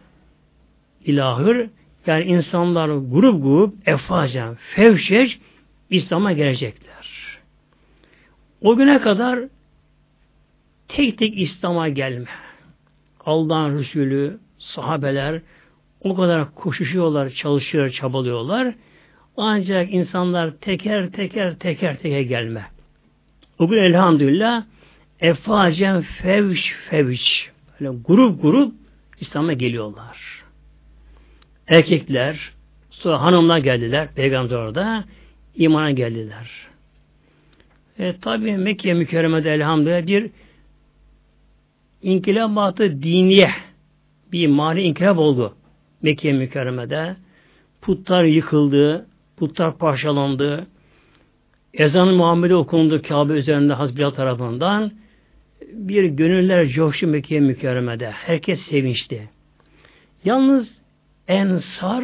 ilahır 1.06 1.70
yani 2.06 2.24
insanlar 2.24 2.88
grup 2.88 3.44
grup 3.44 3.88
efacen 3.88 4.58
fevşeç 4.76 5.40
İslam'a 5.90 6.32
gelecekler. 6.32 7.40
O 8.62 8.76
güne 8.76 9.02
kadar 9.02 9.40
tek 10.88 11.18
tek 11.18 11.38
İslam'a 11.38 11.90
gelme. 11.90 12.30
Allah'ın 13.26 13.78
Resulü, 13.78 14.40
sahabeler 14.58 15.42
o 16.02 16.16
kadar 16.16 16.56
koşuşuyorlar, 16.56 17.30
çalışıyorlar, 17.30 17.92
çabalıyorlar. 17.92 18.76
Ancak 19.38 19.94
insanlar 19.94 20.52
teker 20.52 21.10
teker 21.12 21.56
teker 21.56 21.98
teker 21.98 22.22
gelme. 22.22 22.65
O 23.60 23.68
gün 23.68 23.78
elhamdülillah 23.78 24.63
efacen 25.20 26.02
fevş 26.02 26.76
fevş 26.89 27.52
böyle 27.80 27.98
grup 28.06 28.42
grup 28.42 28.74
İslam'a 29.20 29.54
geliyorlar. 29.54 30.44
Erkekler, 31.68 32.52
sonra 32.92 33.22
hanımlar 33.22 33.58
geldiler, 33.58 34.08
peygamber 34.15 34.56
orada 34.56 35.04
imana 35.56 35.92
geldiler. 35.92 36.52
E, 38.00 38.20
tabi 38.20 38.58
Mekke 38.58 38.94
mükerremede 38.94 39.54
elhamdülillah 39.54 40.08
bir 40.08 40.30
inkılabatı 42.02 43.04
diniye 43.04 43.52
bir 44.32 44.48
mali 44.48 44.82
inkılap 44.82 45.18
oldu 45.18 45.56
Mekke 46.02 46.34
mükerremede. 46.34 47.15
Putlar 47.82 48.24
yıkıldı, 48.24 49.09
putlar 49.39 49.78
parçalandı. 49.78 50.67
Ezan-ı 51.73 52.13
Muhammed'e 52.13 52.56
okundu 52.56 53.02
Kabe 53.02 53.34
üzerinde 53.34 53.73
Hazbilal 53.73 54.10
tarafından. 54.10 54.91
Bir 55.73 56.04
gönüller 56.04 56.67
coştu 56.67 57.08
Mekke 57.08 57.39
mükerremede. 57.39 58.12
Herkes 58.12 58.62
sevinçti. 58.62 59.30
Yalnız 60.25 60.80
Ensar 61.28 62.04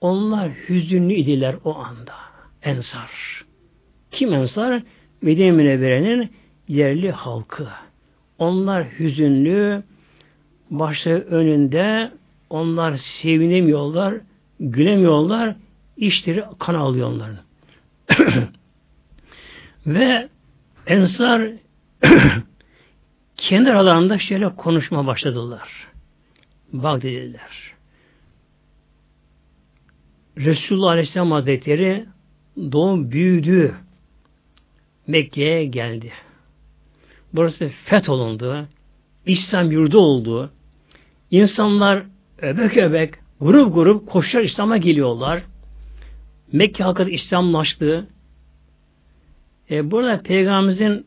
onlar 0.00 0.50
hüzünlü 0.68 1.14
idiler 1.14 1.56
o 1.64 1.76
anda. 1.76 2.14
Ensar. 2.62 3.10
Kim 4.10 4.32
Ensar? 4.32 4.82
Medine 5.22 5.52
Münevvere'nin 5.52 6.30
yerli 6.68 7.10
halkı. 7.10 7.68
Onlar 8.38 8.84
hüzünlü, 8.98 9.82
başları 10.70 11.20
önünde, 11.20 12.10
onlar 12.50 12.92
sevinemiyorlar, 12.92 14.14
gülemiyorlar, 14.60 15.56
işleri 16.06 16.44
kan 16.58 16.74
alıyor 16.74 17.08
onların. 17.08 17.38
Ve 19.86 20.28
Ensar 20.86 21.50
kendi 23.36 23.70
aralarında 23.70 24.18
şöyle 24.18 24.56
konuşma 24.56 25.06
başladılar. 25.06 25.88
Bak 26.72 27.02
dediler. 27.02 27.72
Resulullah 30.36 30.90
Aleyhisselam 30.90 31.30
Hazretleri 31.30 32.06
doğum 32.72 33.10
büyüdü. 33.10 33.74
Mekke'ye 35.06 35.64
geldi. 35.64 36.12
Burası 37.32 37.70
fetholundu. 37.84 38.66
İslam 39.26 39.70
yurdu 39.70 39.98
oldu. 39.98 40.50
İnsanlar 41.30 42.02
öbek 42.42 42.76
öbek, 42.76 43.14
grup 43.40 43.74
grup 43.74 44.10
koşar 44.10 44.42
İslam'a 44.42 44.76
geliyorlar. 44.76 45.42
Mekke 46.52 46.84
halkı 46.84 47.10
İslamlaştı. 47.10 48.06
E, 49.70 49.90
burada 49.90 50.22
Peygamberimizin 50.22 51.06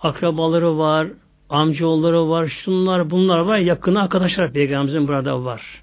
akrabaları 0.00 0.78
var, 0.78 1.08
amcaoğulları 1.48 2.28
var, 2.28 2.46
şunlar 2.46 3.10
bunlar 3.10 3.38
var, 3.38 3.58
yakın 3.58 3.94
arkadaşlar 3.94 4.52
Peygamberimizin 4.52 5.08
burada 5.08 5.44
var. 5.44 5.82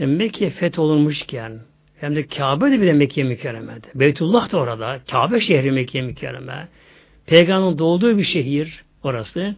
E, 0.00 0.06
Mekke 0.06 0.50
fetholunmuşken 0.50 1.60
hem 2.00 2.16
de 2.16 2.26
Kabe 2.26 2.70
de 2.70 2.80
bir 2.80 2.86
de 2.86 2.92
Mekke 2.92 3.24
mükerremede. 3.24 3.86
Beytullah 3.94 4.52
da 4.52 4.58
orada. 4.58 5.00
Kabe 5.10 5.40
şehri 5.40 5.72
Mekke 5.72 6.02
mükerreme. 6.02 6.68
Peygamberin 7.26 7.78
doğduğu 7.78 8.18
bir 8.18 8.24
şehir 8.24 8.84
orası. 9.02 9.56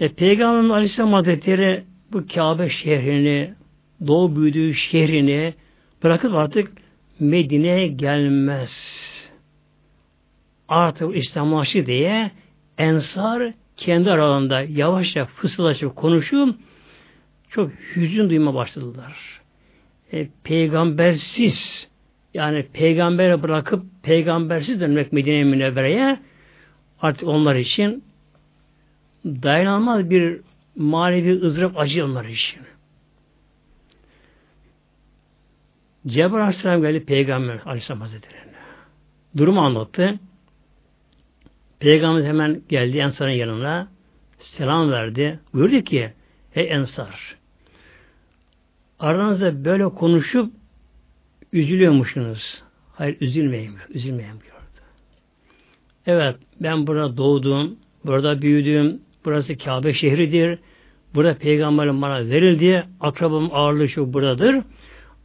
E, 0.00 0.08
Peygamberin 0.08 0.68
Aleyhisselam 0.68 1.12
Hazretleri 1.12 1.84
bu 2.12 2.26
Kabe 2.34 2.68
şehrini, 2.68 3.54
doğu 4.06 4.36
büyüdüğü 4.36 4.74
şehrini 4.74 5.54
bırakıp 6.04 6.34
artık 6.34 6.72
Medine'ye 7.20 7.86
gelmez. 7.86 8.74
Artık 10.68 11.16
İslamlaştı 11.16 11.86
diye 11.86 12.30
Ensar 12.78 13.52
kendi 13.76 14.10
aralarında 14.10 14.60
yavaşça 14.60 15.24
fısıldaşıp 15.24 15.96
konuşup 15.96 16.58
çok 17.50 17.70
hüzün 17.96 18.30
duyma 18.30 18.54
başladılar. 18.54 19.40
E, 20.12 20.28
peygambersiz 20.44 21.88
yani 22.34 22.66
peygambere 22.72 23.42
bırakıp 23.42 23.84
peygambersiz 24.02 24.80
dönmek 24.80 25.12
Medine 25.12 25.44
Münevvere'ye 25.44 26.18
artık 27.00 27.28
onlar 27.28 27.54
için 27.54 28.04
dayanılmaz 29.24 30.10
bir 30.10 30.40
manevi 30.76 31.42
ızdırap 31.42 31.78
acı 31.78 32.04
onlar 32.04 32.24
için. 32.24 32.62
Cebrail 36.06 36.42
Aleyhisselam 36.42 36.82
geldi 36.82 37.04
Peygamber 37.04 37.60
Aleyhisselam 37.66 38.00
Hazretleri'ne. 38.00 38.52
Durumu 39.36 39.60
anlattı. 39.60 40.18
Peygamber 41.78 42.24
hemen 42.24 42.62
geldi 42.68 42.98
Ensar'ın 42.98 43.30
yanına. 43.30 43.88
Selam 44.38 44.90
verdi. 44.90 45.40
Buyurdu 45.54 45.80
ki 45.80 46.12
Ey 46.54 46.72
Ensar 46.72 47.36
aranızda 48.98 49.64
böyle 49.64 49.88
konuşup 49.88 50.52
üzülüyormuşsunuz. 51.52 52.62
Hayır 52.92 53.16
üzülmeyin. 53.20 53.74
Üzülmeyin 53.88 54.30
diyordu. 54.30 54.64
Evet 56.06 56.36
ben 56.60 56.86
burada 56.86 57.16
doğdum. 57.16 57.76
Burada 58.04 58.42
büyüdüm. 58.42 59.00
Burası 59.24 59.58
Kabe 59.58 59.94
şehridir. 59.94 60.58
Burada 61.14 61.34
peygamberim 61.38 62.02
bana 62.02 62.28
verildi. 62.28 62.84
Akrabam 63.00 63.50
ağırlığı 63.52 63.88
şu 63.88 64.12
buradadır. 64.12 64.62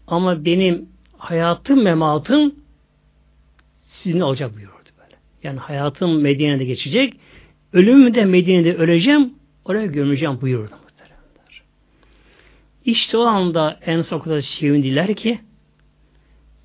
Ama 0.09 0.45
benim 0.45 0.89
hayatım, 1.17 1.83
mematım 1.83 2.55
sizin 3.81 4.19
olacak 4.19 4.55
buyurdu 4.55 4.89
böyle. 4.97 5.15
Yani 5.43 5.59
hayatım 5.59 6.21
Medine'de 6.21 6.65
geçecek. 6.65 7.13
Ölümümü 7.73 8.15
de 8.15 8.25
Medine'de 8.25 8.75
öleceğim. 8.75 9.33
Oraya 9.65 9.85
gömeceğim 9.85 10.41
buyurdu. 10.41 10.75
İşte 12.85 13.17
o 13.17 13.21
anda 13.21 13.79
en 13.85 14.03
o 14.11 14.19
kadar 14.19 14.41
sevindiler 14.41 15.15
ki 15.15 15.39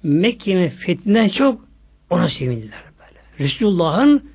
Mekke'nin 0.02 0.68
fethinden 0.68 1.28
çok 1.28 1.68
ona 2.10 2.28
sevindiler 2.28 2.82
böyle. 2.98 3.48
Resulullah'ın 3.48 4.30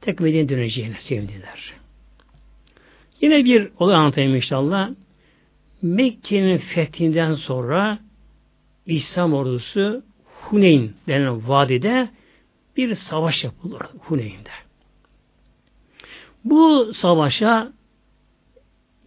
tek 0.00 0.20
Medine'ye 0.20 0.48
döneceğine 0.48 0.96
sevindiler. 1.00 1.74
Yine 3.20 3.44
bir 3.44 3.68
olay 3.78 3.96
anlatayım 3.96 4.36
inşallah. 4.36 4.90
Mekke'nin 5.84 6.58
fethinden 6.58 7.34
sonra 7.34 7.98
İslam 8.86 9.34
ordusu 9.34 10.02
Huneyn 10.24 10.90
denen 11.08 11.48
vadide 11.48 12.08
bir 12.76 12.94
savaş 12.94 13.44
yapılır 13.44 13.82
Huneyn'de. 13.98 14.50
Bu 16.44 16.92
savaşa 16.94 17.72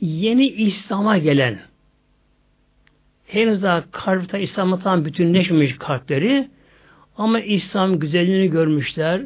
yeni 0.01 0.47
İslam'a 0.47 1.17
gelen 1.17 1.59
henüz 3.27 3.63
daha 3.63 3.91
kalpte 3.91 4.41
İslam'a 4.41 4.79
tam 4.79 5.05
bütünleşmemiş 5.05 5.77
kalpleri 5.77 6.49
ama 7.17 7.39
İslam 7.39 7.99
güzelliğini 7.99 8.49
görmüşler. 8.49 9.21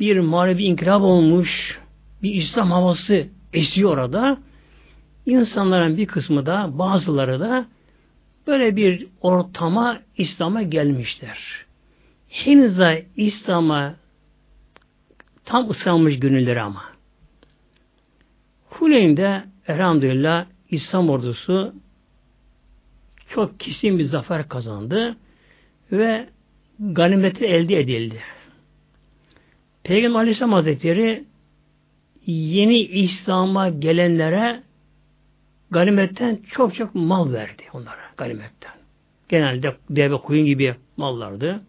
Bir 0.00 0.18
manevi 0.18 0.62
inkılap 0.62 1.02
olmuş, 1.02 1.80
bir 2.22 2.34
İslam 2.34 2.70
havası 2.70 3.26
esiyor 3.52 3.90
orada. 3.90 4.38
İnsanların 5.26 5.96
bir 5.96 6.06
kısmı 6.06 6.46
da, 6.46 6.78
bazıları 6.78 7.40
da 7.40 7.66
böyle 8.46 8.76
bir 8.76 9.06
ortama 9.20 10.00
İslam'a 10.16 10.62
gelmişler. 10.62 11.66
Henüz 12.28 12.78
daha 12.78 12.94
İslam'a 13.16 13.94
tam 15.44 15.70
ısınmış 15.70 16.20
gönülleri 16.20 16.60
ama. 16.62 16.82
Huneyn'de 18.70 19.44
elhamdülillah 19.68 20.46
İslam 20.70 21.10
ordusu 21.10 21.74
çok 23.28 23.60
kesin 23.60 23.98
bir 23.98 24.04
zafer 24.04 24.48
kazandı 24.48 25.16
ve 25.92 26.28
ganimeti 26.80 27.44
elde 27.44 27.80
edildi. 27.80 28.20
Peygamber 29.82 30.18
Aleyhisselam 30.18 30.52
Hazretleri 30.52 31.24
yeni 32.26 32.78
İslam'a 32.78 33.68
gelenlere 33.68 34.62
ganimetten 35.70 36.38
çok 36.50 36.74
çok 36.74 36.94
mal 36.94 37.32
verdi 37.32 37.62
onlara 37.72 38.10
ganimetten. 38.16 38.72
Genelde 39.28 39.76
deve 39.90 40.16
koyun 40.16 40.46
gibi 40.46 40.74
mallardı. 40.96 41.60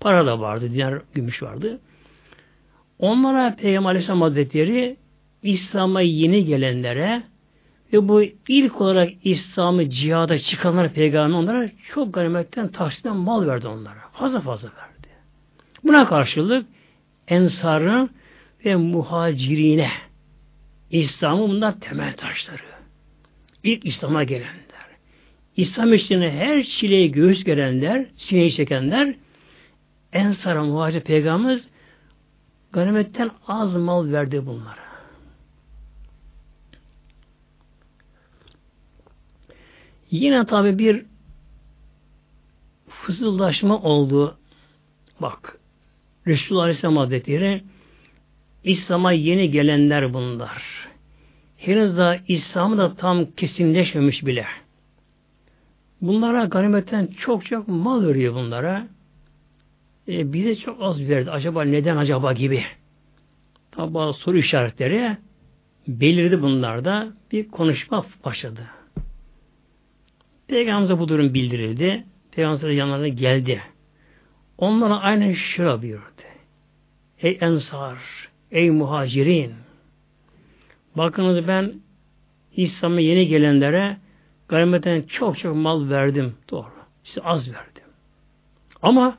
Para 0.00 0.26
da 0.26 0.40
vardı, 0.40 0.70
diğer 0.72 0.98
gümüş 1.14 1.42
vardı. 1.42 1.80
Onlara 2.98 3.56
Peygamber 3.56 3.90
Aleyhisselam 3.90 4.20
Hazretleri 4.20 4.96
İslam'a 5.42 6.00
yeni 6.00 6.44
gelenlere 6.44 7.22
ve 7.92 8.08
bu 8.08 8.22
ilk 8.48 8.80
olarak 8.80 9.10
İslam'ı 9.24 9.90
cihada 9.90 10.38
çıkanlar 10.38 10.92
peygamber 10.92 11.36
onlara 11.36 11.70
çok 11.94 12.14
ganimetten 12.14 12.68
taksiden 12.68 13.16
mal 13.16 13.46
verdi 13.46 13.68
onlara. 13.68 14.00
Fazla 14.12 14.40
fazla 14.40 14.68
verdi. 14.68 15.08
Buna 15.84 16.08
karşılık 16.08 16.66
ensarı 17.28 18.08
ve 18.64 18.76
muhacirine 18.76 19.90
İslam'ın 20.90 21.50
bunlar 21.50 21.80
temel 21.80 22.16
taşları. 22.16 22.73
İlk 23.64 23.86
İslam'a 23.86 24.24
gelenler. 24.24 24.64
İslam 25.56 25.92
içine 25.92 26.30
her 26.30 26.62
çileyi 26.62 27.12
göğüs 27.12 27.44
gelenler, 27.44 28.06
sineyi 28.16 28.52
çekenler 28.52 29.14
ensara 30.12 30.64
muhacir 30.64 31.00
peygamberimiz 31.00 31.68
ganimetten 32.72 33.30
az 33.48 33.76
mal 33.76 34.12
verdi 34.12 34.46
bunlara. 34.46 34.84
Yine 40.10 40.46
tabi 40.46 40.78
bir 40.78 41.06
fısıldaşma 42.88 43.82
oldu. 43.82 44.38
Bak 45.20 45.58
Resulullah 46.26 46.62
Aleyhisselam 46.62 46.96
Hazretleri 46.96 47.62
İslam'a 48.64 49.12
yeni 49.12 49.50
gelenler 49.50 50.14
bunlar. 50.14 50.83
Henüz 51.66 51.96
daha 51.96 52.16
İslam'ı 52.28 52.78
da 52.78 52.94
tam 52.94 53.30
kesinleşmemiş 53.30 54.26
bile. 54.26 54.46
Bunlara 56.00 56.44
ganimetten 56.44 57.06
çok 57.06 57.46
çok 57.46 57.68
mal 57.68 58.06
veriyor 58.06 58.34
bunlara. 58.34 58.86
E, 60.08 60.32
bize 60.32 60.56
çok 60.56 60.82
az 60.82 61.08
verdi. 61.08 61.30
Acaba 61.30 61.64
neden 61.64 61.96
acaba 61.96 62.32
gibi. 62.32 62.64
Tabi 63.70 63.94
bazı 63.94 64.18
soru 64.18 64.38
işaretleri 64.38 65.16
belirdi 65.88 66.42
bunlarda. 66.42 67.12
Bir 67.32 67.48
konuşma 67.48 68.06
başladı. 68.24 68.60
Peygamberimize 70.48 70.98
bu 70.98 71.08
durum 71.08 71.34
bildirildi. 71.34 72.04
Peygamber 72.32 72.68
yanlarına 72.68 73.08
geldi. 73.08 73.62
Onlara 74.58 75.00
aynen 75.00 75.32
şöyle 75.32 75.82
buyurdu. 75.82 76.04
Ey 77.18 77.38
ensar, 77.40 77.98
ey 78.50 78.70
muhacirin. 78.70 79.63
Bakınız 80.96 81.48
ben 81.48 81.72
İslam'a 82.56 83.00
yeni 83.00 83.26
gelenlere 83.26 83.96
ganimetten 84.48 85.02
çok 85.02 85.38
çok 85.38 85.56
mal 85.56 85.90
verdim. 85.90 86.34
Doğru. 86.50 86.66
Size 87.04 87.20
az 87.20 87.48
verdim. 87.48 87.84
Ama 88.82 89.18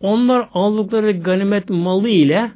onlar 0.00 0.48
aldıkları 0.52 1.12
ganimet 1.12 1.70
malı 1.70 2.08
ile 2.08 2.50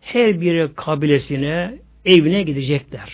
her 0.00 0.40
bir 0.40 0.74
kabilesine, 0.74 1.78
evine 2.04 2.42
gidecekler. 2.42 3.12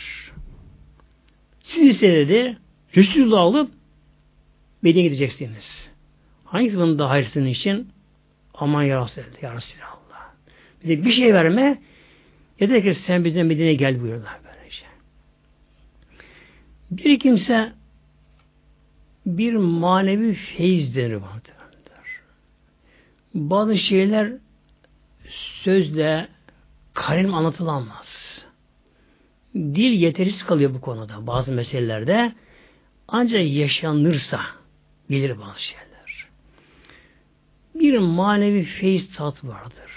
Siz 1.62 1.88
ise 1.88 2.12
dedi, 2.12 2.56
Resulullah 2.96 3.40
alıp 3.40 3.70
Medine'ye 4.82 5.08
gideceksiniz. 5.08 5.88
Hangisi 6.44 6.76
bunun 6.76 6.98
daha 6.98 7.10
hayırlısının 7.10 7.46
için? 7.46 7.88
Aman 8.54 8.82
ya 8.82 9.04
Resulallah. 9.04 9.42
Ya 9.42 9.54
Resulallah. 9.54 10.32
Bize 10.84 11.04
bir 11.04 11.12
şey 11.12 11.34
verme. 11.34 11.78
Yeter 12.60 12.82
ki 12.82 12.94
sen 12.94 13.24
bize 13.24 13.42
Medine'ye 13.42 13.74
gel 13.74 14.00
buyurlar 14.02 14.38
böylece. 14.44 14.84
Bir 16.90 17.18
kimse 17.18 17.72
bir 19.26 19.54
manevi 19.54 20.34
feyiz 20.34 20.96
vardır. 20.96 21.54
Bazı 23.34 23.78
şeyler 23.78 24.32
sözle 25.62 26.28
kalim 26.94 27.34
anlatılamaz. 27.34 28.38
Dil 29.54 29.92
yetersiz 29.92 30.44
kalıyor 30.44 30.74
bu 30.74 30.80
konuda 30.80 31.26
bazı 31.26 31.52
meselelerde. 31.52 32.32
Ancak 33.08 33.46
yaşanırsa 33.46 34.40
bilir 35.10 35.38
bazı 35.38 35.62
şeyler. 35.62 36.28
Bir 37.74 37.98
manevi 37.98 38.62
feyiz 38.62 39.16
tat 39.16 39.44
vardır. 39.44 39.87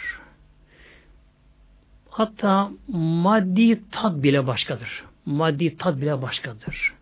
Hatta 2.12 2.72
maddi 2.88 3.82
tat 3.92 4.24
bile 4.24 4.48
başkadır. 4.48 5.04
Maddi 5.26 5.78
tat 5.78 6.02
bile 6.02 6.22
başkadır. 6.22 6.94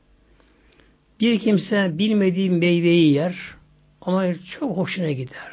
Bir 1.19 1.39
kimse 1.39 1.97
bilmediği 1.97 2.51
meyveyi 2.51 3.13
yer 3.13 3.35
ama 4.01 4.33
çok 4.59 4.77
hoşuna 4.77 5.11
gider. 5.11 5.51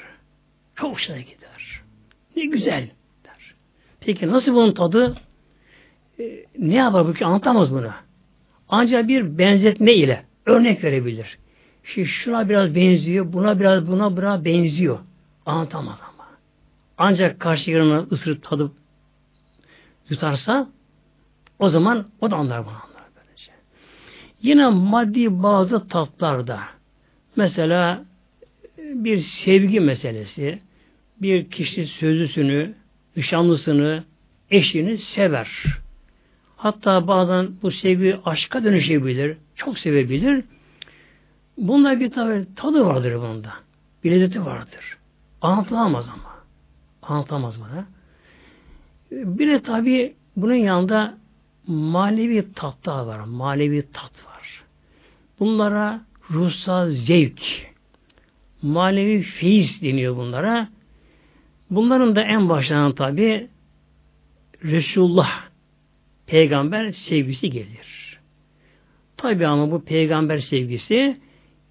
Çok 0.74 0.94
hoşuna 0.94 1.18
gider. 1.18 1.80
Ne 2.36 2.44
güzel 2.44 2.90
der. 3.24 3.54
Peki 4.00 4.28
nasıl 4.28 4.54
bunun 4.54 4.72
tadı? 4.72 5.16
E, 6.20 6.44
ne 6.58 6.74
yapar 6.74 7.06
bu 7.06 7.14
ki? 7.14 7.24
Anlatamaz 7.24 7.72
bunu. 7.72 7.90
Ancak 8.68 9.08
bir 9.08 9.38
benzetme 9.38 9.94
ile 9.94 10.24
örnek 10.46 10.84
verebilir. 10.84 11.38
Şimdi 11.84 12.08
şuna 12.08 12.48
biraz 12.48 12.74
benziyor, 12.74 13.32
buna 13.32 13.60
biraz 13.60 13.88
buna 13.88 14.16
buna 14.16 14.44
benziyor. 14.44 14.98
Anlatamaz 15.46 15.98
ama. 16.14 16.28
Ancak 16.98 17.40
karşı 17.40 17.70
yanına 17.70 18.06
ısırıp 18.12 18.42
tadıp 18.42 18.72
yutarsa 20.10 20.68
o 21.58 21.68
zaman 21.68 22.06
o 22.20 22.30
da 22.30 22.36
anlar 22.36 22.64
bunu 22.64 22.72
anlar 22.72 23.04
böylece. 23.16 23.52
Yine 24.42 24.68
maddi 24.68 25.42
bazı 25.42 25.88
tatlarda 25.88 26.60
Mesela 27.36 28.04
bir 28.78 29.18
sevgi 29.18 29.80
meselesi, 29.80 30.58
bir 31.22 31.50
kişi 31.50 31.86
sözlüsünü, 31.86 32.74
nişanlısını, 33.16 34.04
eşini 34.50 34.98
sever. 34.98 35.48
Hatta 36.56 37.08
bazen 37.08 37.48
bu 37.62 37.70
sevgi 37.70 38.18
aşka 38.24 38.64
dönüşebilir, 38.64 39.36
çok 39.56 39.78
sevebilir. 39.78 40.44
Bunda 41.58 42.00
bir 42.00 42.10
tabi 42.10 42.46
tadı 42.56 42.84
vardır 42.86 43.14
bunda. 43.14 43.52
Bir 44.04 44.10
lezzeti 44.10 44.46
vardır. 44.46 44.98
Anlatılamaz 45.42 46.08
ama. 46.08 46.36
Anlatamaz 47.02 47.60
bana. 47.60 47.86
Bir 49.10 49.48
de 49.48 49.62
tabi 49.62 50.14
bunun 50.36 50.54
yanında 50.54 51.18
manevi 51.66 52.52
tat 52.54 52.86
da 52.86 53.06
var. 53.06 53.20
Manevi 53.20 53.82
tat 53.92 54.26
var. 54.26 54.64
Bunlara 55.40 56.00
ruhsal 56.30 56.90
zevk, 56.90 57.40
manevi 58.62 59.22
feyiz 59.22 59.82
deniyor 59.82 60.16
bunlara. 60.16 60.68
Bunların 61.70 62.16
da 62.16 62.22
en 62.22 62.48
başlanan 62.48 62.94
tabi 62.94 63.48
Resulullah 64.64 65.42
peygamber 66.26 66.92
sevgisi 66.92 67.50
gelir. 67.50 68.18
Tabi 69.16 69.46
ama 69.46 69.70
bu 69.70 69.84
peygamber 69.84 70.38
sevgisi 70.38 71.16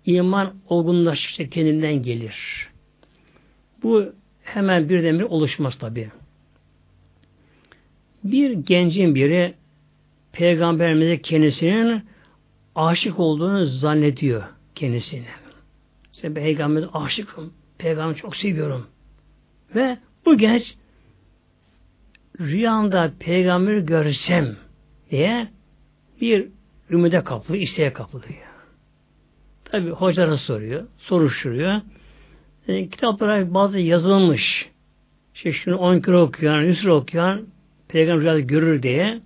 iman 0.05 0.53
olgunlaştıkça 0.69 1.49
kendinden 1.49 2.03
gelir. 2.03 2.67
Bu 3.83 4.05
hemen 4.43 4.89
birdenbire 4.89 5.25
oluşmaz 5.25 5.77
tabi. 5.77 6.09
Bir 8.25 8.51
gencin 8.51 9.15
biri 9.15 9.53
peygamberimize 10.31 11.21
kendisinin 11.21 12.03
aşık 12.75 13.19
olduğunu 13.19 13.65
zannediyor 13.65 14.43
kendisine. 14.75 15.25
İşte 16.13 16.33
peygamberimize 16.33 16.97
aşıkım, 16.97 17.53
peygamberi 17.77 18.17
çok 18.17 18.35
seviyorum. 18.35 18.87
Ve 19.75 19.97
bu 20.25 20.37
genç 20.37 20.75
rüyamda 22.39 23.13
peygamberi 23.19 23.85
görsem 23.85 24.55
diye 25.11 25.47
bir 26.21 26.47
ümide 26.89 27.23
kapılıyor, 27.23 27.63
isteğe 27.63 27.93
kapılıyor. 27.93 28.45
Tabi 29.65 29.89
hocalara 29.89 30.37
soruyor, 30.37 30.83
soruşturuyor. 30.97 31.81
E, 32.67 32.89
kitaplara 32.89 33.53
bazı 33.53 33.79
yazılmış. 33.79 34.69
İşte 35.35 35.51
şunu 35.51 35.77
10 35.77 35.99
kere 35.99 36.17
okuyan, 36.17 36.61
100 36.61 36.81
kere 36.81 36.91
okuyan 36.91 37.45
peygamber 37.95 38.21
rüyada 38.21 38.39
görür 38.39 38.83
diye. 38.83 39.21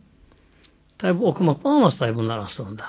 Tabi 0.98 1.24
okumak 1.24 1.66
olmaz 1.66 1.98
tabi 1.98 2.16
bunlar 2.16 2.38
aslında. 2.38 2.84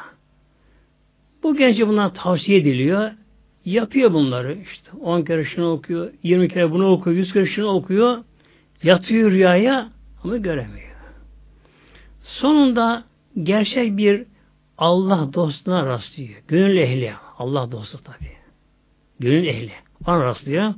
Bu 1.43 1.57
gence 1.57 1.88
bunlar 1.88 2.14
tavsiye 2.14 2.59
ediliyor. 2.59 3.11
Yapıyor 3.64 4.12
bunları. 4.12 4.59
işte 4.73 4.90
10 5.01 5.23
kere 5.23 5.45
şunu 5.45 5.73
okuyor, 5.73 6.12
20 6.23 6.49
kere 6.49 6.71
bunu 6.71 6.93
okuyor, 6.93 7.16
100 7.16 7.33
kere 7.33 7.47
şunu 7.47 7.66
okuyor. 7.66 8.19
Yatıyor 8.83 9.31
rüyaya 9.31 9.88
ama 10.25 10.37
göremiyor. 10.37 10.90
Sonunda 12.23 13.05
gerçek 13.43 13.97
bir 13.97 14.25
Allah 14.79 15.33
dostuna 15.35 15.87
rastlıyor. 15.87 16.43
Gönül 16.49 16.77
ehli. 16.77 17.12
Allah 17.38 17.73
dostu 17.73 17.99
tabi. 18.05 18.31
Gönül 19.21 19.47
ehli. 19.47 19.73
Ona 20.07 20.25
rastlıyor. 20.25 20.75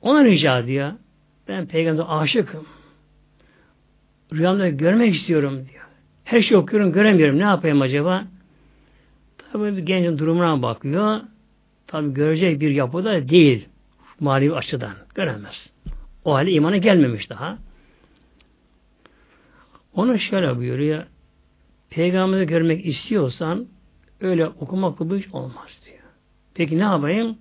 Ona 0.00 0.24
rica 0.24 0.58
ediyor. 0.58 0.92
Ben 1.48 1.66
peygamber 1.66 2.04
aşıkım. 2.08 2.66
Rüyamda 4.34 4.68
görmek 4.68 5.14
istiyorum 5.14 5.66
diyor. 5.72 5.84
Her 6.24 6.40
şey 6.40 6.56
okuyorum 6.56 6.92
göremiyorum. 6.92 7.38
Ne 7.38 7.42
yapayım 7.42 7.82
acaba? 7.82 8.24
Tabi 9.38 9.76
bir 9.76 9.82
gencin 9.82 10.18
durumuna 10.18 10.62
bakıyor. 10.62 11.20
Tabi 11.86 12.14
görecek 12.14 12.60
bir 12.60 12.70
yapıda 12.70 13.28
değil. 13.28 13.68
Manevi 14.20 14.54
açıdan. 14.54 14.94
Göremez. 15.14 15.70
O 16.24 16.34
hali 16.34 16.50
imana 16.50 16.76
gelmemiş 16.76 17.30
daha. 17.30 17.58
Onu 19.94 20.18
şöyle 20.18 20.56
buyuruyor. 20.56 21.04
Peygamberi 21.90 22.46
görmek 22.46 22.86
istiyorsan 22.86 23.66
öyle 24.20 24.46
okumak 24.46 25.00
bu 25.00 25.16
iş 25.16 25.28
olmaz 25.34 25.78
diyor. 25.86 25.98
Peki 26.54 26.78
ne 26.78 26.82
yapayım? 26.82 27.38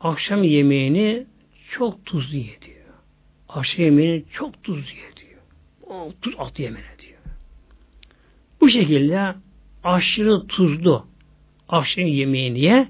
Akşam 0.00 0.42
yemeğini 0.42 1.26
çok 1.70 2.04
tuzlu 2.04 2.36
ye 2.36 2.60
diyor. 2.62 2.94
Akşam 3.48 3.84
yemeğini 3.84 4.24
çok 4.32 4.62
tuzlu 4.62 4.80
ye 4.80 5.16
diyor. 5.16 5.19
Tuz 6.22 6.34
at 6.38 6.58
yemene 6.58 6.98
diyor. 6.98 7.18
Bu 8.60 8.68
şekilde 8.68 9.34
aşırı 9.84 10.46
tuzlu 10.46 11.06
akşam 11.68 12.06
yemeğini 12.06 12.60
ye 12.60 12.88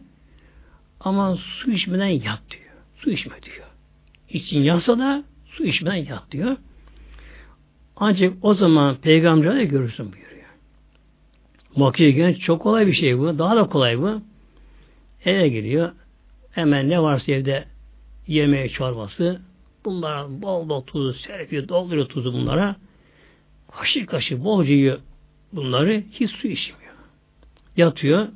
ama 1.01 1.37
su 1.37 1.71
içmeden 1.71 2.07
yat 2.07 2.43
diyor. 2.51 2.75
Su 2.97 3.11
içme 3.11 3.43
diyor. 3.43 3.67
İçin 4.29 4.61
yansa 4.63 4.99
da 4.99 5.25
su 5.47 5.65
içmeden 5.65 5.95
yat 5.97 6.31
diyor. 6.31 6.57
Ancak 7.97 8.35
o 8.43 8.55
zaman 8.55 8.97
peygamber 8.97 9.57
de 9.57 9.65
görürsün 9.65 10.13
buyuruyor. 10.13 10.49
Bakıyor 11.77 12.11
genç 12.11 12.41
çok 12.41 12.63
kolay 12.63 12.87
bir 12.87 12.93
şey 12.93 13.19
bu. 13.19 13.39
Daha 13.39 13.57
da 13.57 13.67
kolay 13.67 13.99
bu. 13.99 14.23
Eve 15.25 15.49
giriyor. 15.49 15.93
Hemen 16.51 16.91
ne 16.91 17.03
varsa 17.03 17.33
evde 17.33 17.65
yemeğe 18.27 18.69
çorbası. 18.69 19.41
Bunlara 19.85 20.43
bol 20.43 20.69
bol 20.69 20.81
tuzu 20.81 21.19
serpiyor, 21.19 21.69
dolduruyor 21.69 22.09
tuzu 22.09 22.33
bunlara. 22.33 22.77
Kaşık 23.79 24.09
kaşık 24.09 24.45
bolca 24.45 24.73
yiyor 24.73 24.99
bunları. 25.53 26.03
Hiç 26.13 26.31
su 26.31 26.49
içmiyor. 26.49 26.95
Yatıyor. 27.77 28.29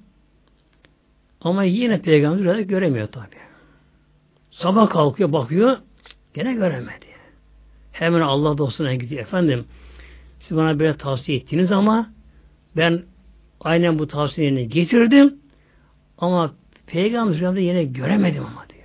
Ama 1.40 1.64
yine 1.64 2.00
peygamber 2.02 2.58
göremiyor 2.58 3.08
tabi. 3.08 3.36
Sabah 4.50 4.90
kalkıyor 4.90 5.32
bakıyor. 5.32 5.78
Gene 6.34 6.54
göremedi. 6.54 7.06
Hemen 7.92 8.20
Allah 8.20 8.58
dostuna 8.58 8.94
gidiyor. 8.94 9.22
Efendim 9.22 9.64
siz 10.40 10.56
bana 10.56 10.78
böyle 10.78 10.96
tavsiye 10.96 11.38
ettiniz 11.38 11.72
ama 11.72 12.10
ben 12.76 13.02
aynen 13.60 13.98
bu 13.98 14.08
tavsiyeni 14.08 14.68
getirdim 14.68 15.34
ama 16.18 16.54
Peygamber 16.86 17.60
yine 17.60 17.84
göremedim 17.84 18.44
ama 18.46 18.66
diyor. 18.68 18.84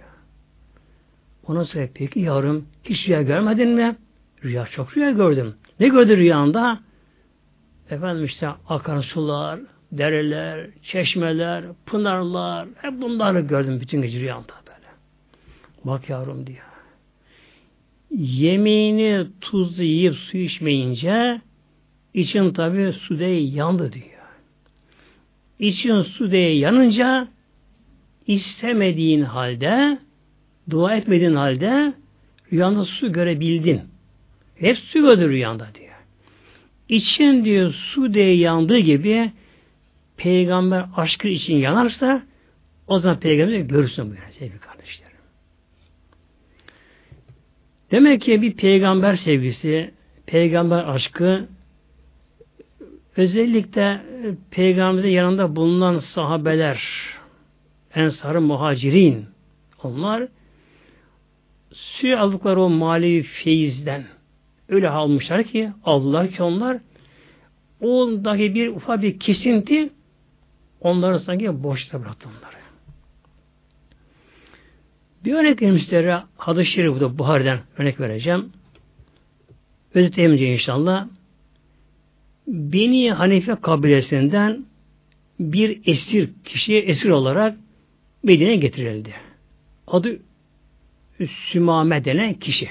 Ona 1.48 1.66
sonra 1.66 1.88
peki 1.94 2.20
yavrum 2.20 2.66
hiç 2.84 3.08
rüya 3.08 3.22
görmedin 3.22 3.70
mi? 3.70 3.96
Rüya 4.44 4.66
çok 4.66 4.98
rüya 4.98 5.12
gördüm. 5.12 5.56
Ne 5.80 5.88
gördü 5.88 6.18
rüyanda? 6.18 6.80
Efendim 7.90 8.26
işte 8.26 8.50
akan 8.70 9.02
sular, 9.02 9.60
dereler, 9.92 10.68
çeşmeler, 10.84 11.66
pınarlar, 11.86 12.68
hep 12.76 13.02
bunları 13.02 13.40
gördüm 13.40 13.80
bütün 13.82 14.02
gece 14.02 14.20
rüyamda 14.20 14.54
böyle. 14.68 14.88
Bak 15.84 16.10
yavrum 16.10 16.48
diyor 16.48 16.70
yemeğini 18.18 19.28
tuzlu 19.42 19.84
yiyip 19.84 20.16
su 20.16 20.38
içmeyince 20.38 21.42
için 22.14 22.54
tabi 22.54 22.94
sudeyi 22.94 23.56
yandı 23.56 23.94
diyor. 23.94 24.06
İçin 25.60 26.02
sudeyi 26.02 26.60
yanınca 26.60 27.28
istemediğin 28.28 29.22
halde 29.22 30.00
dua 30.70 30.96
etmediğin 30.96 31.36
halde 31.36 31.94
rüyanda 32.54 32.86
su 32.86 33.12
görebildin. 33.12 33.82
Hep 34.60 34.78
su 34.78 35.02
gördü 35.02 35.30
rüyanda 35.30 35.68
diyor. 35.76 35.90
İçin 36.90 37.46
diyor 37.46 37.74
su 37.74 38.14
diye 38.14 38.36
yandığı 38.36 38.78
gibi 38.78 39.32
peygamber 40.18 40.86
aşkı 40.96 41.28
için 41.28 41.58
yanarsa 41.58 42.24
o 42.88 43.00
zaman 43.00 43.20
peygamber 43.20 43.60
görürsün 43.60 44.06
buyuruyor 44.06 44.30
sevgili 44.32 44.60
kardeşler. 44.60 45.10
Demek 47.92 48.22
ki 48.22 48.42
bir 48.42 48.54
peygamber 48.54 49.16
sevgisi, 49.16 49.92
peygamber 50.26 50.84
aşkı 50.84 51.48
özellikle 53.18 54.02
peygamberimizin 54.52 55.10
yanında 55.10 55.56
bulunan 55.56 55.98
sahabeler, 55.98 56.84
ensarı 57.96 58.42
muhacirin, 58.42 59.26
onlar 59.84 60.28
suyu 61.74 62.18
aldıkları 62.18 62.62
o 62.62 62.70
manevi 62.70 63.24
feyizden 63.24 64.06
öyle 64.70 64.90
almışlar 64.90 65.44
ki, 65.44 65.72
aldılar 65.84 66.28
ki 66.28 66.44
onlar 66.44 66.78
ondaki 67.82 68.56
bir 68.56 68.68
ufak 68.68 69.02
bir 69.02 69.20
kesinti 69.20 69.90
onları 70.82 71.20
sanki 71.20 71.64
boşta 71.64 72.02
bıraktı 72.02 72.30
onları. 72.30 72.60
Bir 75.26 75.34
örnek 75.34 75.62
vereyim 75.62 75.80
sizlere 75.80 76.22
hadis-i 76.38 76.72
şerif 76.72 76.96
bu 76.96 77.00
da 77.00 77.18
Buhari'den 77.18 77.60
örnek 77.78 78.00
vereceğim. 78.00 78.52
Özetleyemeyince 79.94 80.54
inşallah. 80.54 81.08
Beni 82.48 83.12
Hanife 83.12 83.56
kabilesinden 83.62 84.66
bir 85.40 85.82
esir, 85.86 86.30
kişiye 86.46 86.82
esir 86.82 87.10
olarak 87.10 87.58
Medine'ye 88.24 88.56
getirildi. 88.56 89.14
Adı 89.88 90.20
Sümame 91.28 92.06
denen 92.06 92.34
kişi. 92.34 92.70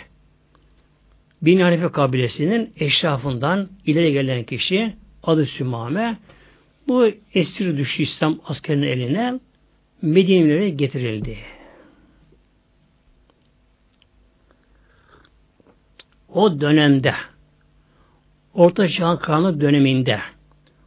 Beni 1.43 1.63
Hanife 1.63 1.89
kabilesinin 1.89 2.73
eşrafından 2.77 3.69
ileri 3.87 4.13
gelen 4.13 4.45
kişi 4.45 4.95
adı 5.23 5.47
Sümame. 5.47 6.19
Bu 6.89 7.11
esir 7.35 7.77
düştü 7.77 8.03
İslam 8.03 8.41
askerinin 8.45 8.87
eline 8.87 9.41
Medine'lere 10.03 10.71
getirildi. 10.71 11.39
O 16.29 16.61
dönemde 16.61 17.15
Orta 18.55 18.89
Çağ 18.89 19.19
Karanlık 19.19 19.61
döneminde 19.61 20.21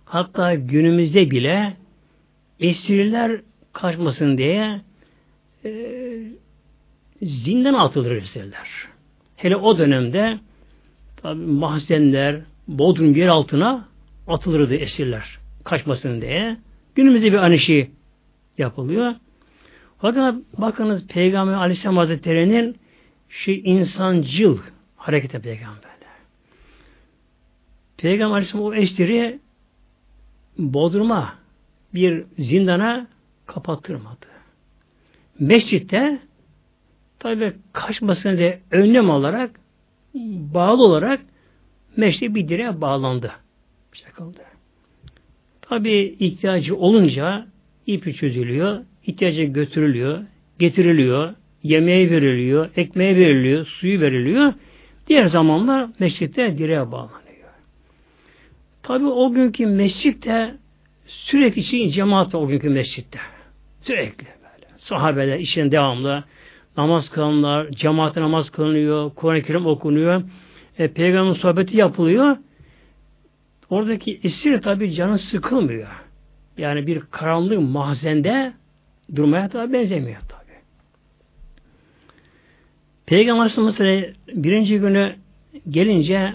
hatta 0.05 0.55
günümüzde 0.55 1.31
bile 1.31 1.77
esirler 2.59 3.41
kaçmasın 3.73 4.37
diye 4.37 4.81
e, 5.65 5.71
zindan 7.21 7.73
atılır 7.73 8.11
esirler. 8.11 8.90
Hele 9.41 9.55
o 9.55 9.77
dönemde 9.77 10.39
tabi 11.17 11.45
mahzenler, 11.45 12.41
bodrum 12.67 13.15
yer 13.15 13.27
altına 13.27 13.87
atılırdı 14.27 14.75
esirler 14.75 15.39
kaçmasın 15.63 16.21
diye. 16.21 16.57
Günümüzde 16.95 17.31
bir 17.31 17.37
aynı 17.37 17.59
şey 17.59 17.89
yapılıyor. 18.57 19.15
Fakat 19.97 20.35
bakınız 20.57 21.07
Peygamber 21.07 21.53
Aleyhisselam 21.53 21.97
Hazretleri'nin 21.97 22.75
şey 23.29 23.61
insancıl 23.65 24.57
harekete 24.95 25.39
peygamberler. 25.39 25.91
Peygamber 27.97 28.35
Aleyhisselam 28.35 28.65
o 28.65 28.73
esiri 28.73 29.39
Bodrum'a 30.57 31.35
bir 31.93 32.23
zindana 32.39 33.07
kapattırmadı. 33.45 34.25
Mescitte 35.39 36.19
tabi 37.21 37.53
kaçmasını 37.73 38.37
diye 38.37 38.59
önlem 38.71 39.09
olarak 39.09 39.51
bağlı 40.53 40.83
olarak 40.83 41.19
mescid 41.97 42.35
bir 42.35 42.49
direğe 42.49 42.81
bağlandı. 42.81 43.31
Kaldı. 44.15 44.39
Tabi 45.61 46.15
ihtiyacı 46.19 46.75
olunca 46.75 47.47
ipi 47.87 48.13
çözülüyor, 48.13 48.79
ihtiyacı 49.07 49.43
götürülüyor, 49.43 50.23
getiriliyor, 50.59 51.33
yemeğe 51.63 52.09
veriliyor, 52.09 52.69
ekmeğe 52.75 53.15
veriliyor, 53.15 53.65
suyu 53.65 54.01
veriliyor. 54.01 54.53
Diğer 55.07 55.25
zamanlar 55.25 55.89
mescitte 55.99 56.57
direğe 56.57 56.91
bağlanıyor. 56.91 57.21
Tabi 58.83 59.05
o 59.05 59.31
günkü 59.33 59.65
mescitte 59.65 60.55
sürekli 61.07 61.59
için 61.59 61.89
cemaat 61.89 62.35
o 62.35 62.47
günkü 62.47 62.69
mescitte. 62.69 63.19
Sürekli 63.81 64.25
böyle. 64.25 64.67
Sahabeler 64.77 65.39
için 65.39 65.71
devamlı 65.71 66.23
namaz 66.77 67.09
kılanlar, 67.09 67.71
cemaate 67.71 68.21
namaz 68.21 68.49
kılınıyor, 68.49 69.11
Kur'an-ı 69.15 69.41
Kerim 69.41 69.65
okunuyor, 69.65 70.23
e, 70.77 70.87
peygamberin 70.87 71.33
sohbeti 71.33 71.77
yapılıyor. 71.77 72.37
Oradaki 73.69 74.19
esir 74.23 74.61
tabi 74.61 74.93
canı 74.93 75.19
sıkılmıyor. 75.19 75.87
Yani 76.57 76.87
bir 76.87 76.99
karanlık 76.99 77.59
mahzende 77.59 78.53
durmaya 79.15 79.49
tabi 79.49 79.73
benzemiyor 79.73 80.21
tabi. 80.21 80.41
Peygamber 83.05 83.41
Aleyhisselam 83.41 84.13
birinci 84.33 84.79
günü 84.79 85.15
gelince 85.69 86.33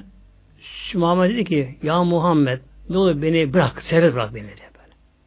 Sümame 0.61 1.29
dedi 1.29 1.45
ki 1.45 1.79
ya 1.83 2.05
Muhammed 2.05 2.61
ne 2.91 2.99
olur 2.99 3.23
beni 3.23 3.53
bırak, 3.53 3.83
serbest 3.83 4.15
bırak 4.15 4.35
beni 4.35 4.45
dedi. 4.45 4.61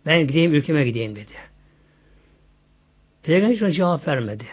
Ben 0.05 0.28
gideyim 0.28 0.53
ülkeme 0.53 0.86
gideyim 0.86 1.16
dedi. 1.16 1.32
Peygamber 3.24 3.55
hiç 3.55 3.76
cevap 3.76 4.07
vermedi. 4.07 4.43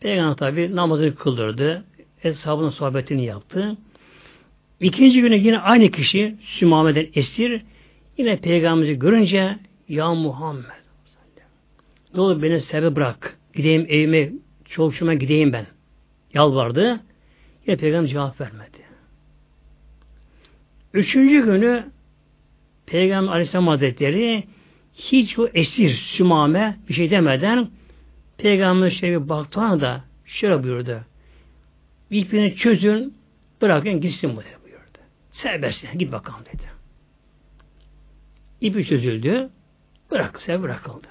Peygamber 0.00 0.36
tabi 0.36 0.76
namazını 0.76 1.14
kıldırdı. 1.14 1.84
Eshabının 2.24 2.70
sohbetini 2.70 3.24
yaptı. 3.24 3.76
İkinci 4.80 5.20
günü 5.20 5.36
yine 5.36 5.58
aynı 5.58 5.90
kişi 5.90 6.36
Sümame'den 6.42 7.06
esir 7.14 7.62
yine 8.18 8.36
peygamberimizi 8.36 8.98
görünce 8.98 9.58
ya 9.88 10.14
Muhammed 10.14 10.78
ne 12.14 12.20
olur 12.20 12.42
beni 12.42 12.60
sebebi 12.60 12.96
bırak. 12.96 13.38
Gideyim 13.54 13.86
evime, 13.88 14.32
çolukçuma 14.64 15.14
gideyim 15.14 15.52
ben. 15.52 15.66
Yalvardı. 16.34 17.00
Yine 17.66 17.76
peygamber 17.76 18.08
cevap 18.08 18.40
vermedi. 18.40 18.78
Üçüncü 20.94 21.44
günü 21.44 21.84
Peygamber 22.86 23.32
Aleyhisselam 23.32 23.66
Hazretleri 23.66 24.44
hiç 24.94 25.38
o 25.38 25.48
esir, 25.54 25.90
sümame 25.90 26.76
bir 26.88 26.94
şey 26.94 27.10
demeden 27.10 27.68
Peygamber 28.38 28.90
şöyle 28.90 29.28
baktığına 29.28 29.80
da 29.80 30.04
şöyle 30.24 30.62
buyurdu. 30.62 31.00
İpini 32.10 32.56
çözün, 32.56 33.14
bırakın 33.62 34.00
gitsin 34.00 34.36
buraya. 34.36 34.58
Serbest 35.38 35.84
git 35.98 36.12
bakalım 36.12 36.40
dedi. 36.44 36.62
İpi 38.60 38.84
çözüldü. 38.84 39.48
Bırak, 40.10 40.42
sev 40.42 40.62
bırakıldı. 40.62 41.06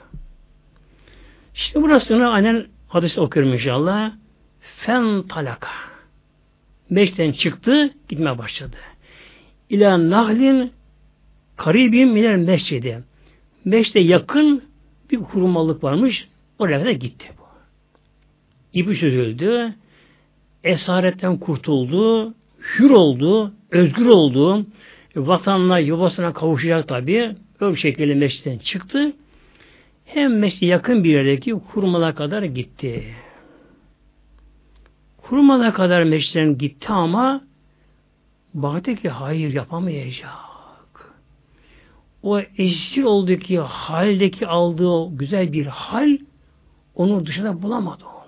İşte 1.55 1.81
burasını 1.81 2.29
aynen 2.29 2.65
hadis 2.87 3.17
okuyorum 3.17 3.53
inşallah. 3.53 4.11
Fen 4.59 5.23
talaka. 5.23 5.69
Meşten 6.89 7.31
çıktı, 7.31 7.93
gitmeye 8.09 8.37
başladı. 8.37 8.75
İlâ 9.69 10.09
nahlin 10.09 10.71
karibim 11.55 12.09
minel 12.09 12.35
mescidi. 12.35 13.03
Meşte 13.65 13.99
yakın 13.99 14.63
bir 15.11 15.19
kurumalık 15.19 15.83
varmış. 15.83 16.27
Oraya 16.59 16.85
da 16.85 16.91
gitti 16.91 17.27
bu. 17.37 17.43
İpi 18.73 18.99
çözüldü. 18.99 19.73
Esaretten 20.63 21.37
kurtuldu. 21.37 22.33
Hür 22.59 22.89
oldu 22.89 23.53
özgür 23.71 24.05
olduğu 24.05 24.65
vatanına, 25.15 25.79
yuvasına 25.79 26.33
kavuşacak 26.33 26.87
tabi. 26.87 27.35
Öyle 27.59 27.73
bir 27.73 27.79
şekilde 27.79 28.15
meşritten 28.15 28.57
çıktı. 28.57 29.13
Hem 30.05 30.39
meşrite 30.39 30.65
yakın 30.65 31.03
bir 31.03 31.09
yerdeki 31.09 31.51
kurmalara 31.51 32.15
kadar 32.15 32.43
gitti. 32.43 33.03
Kurmalara 35.17 35.73
kadar 35.73 36.03
meşritten 36.03 36.57
gitti 36.57 36.87
ama 36.89 37.41
baktı 38.53 38.95
ki 38.95 39.09
hayır 39.09 39.53
yapamayacak. 39.53 40.31
O 42.23 42.39
esir 42.39 43.03
olduğu 43.03 43.35
ki 43.35 43.59
haldeki 43.59 44.47
aldığı 44.47 45.17
güzel 45.17 45.53
bir 45.53 45.65
hal 45.65 46.17
onu 46.97 47.25
dışında 47.25 47.61
bulamadı 47.61 48.03
onu. 48.05 48.27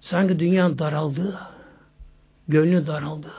Sanki 0.00 0.38
dünya 0.38 0.78
daraldı. 0.78 1.38
Gönlü 2.48 2.86
daraldı. 2.86 3.30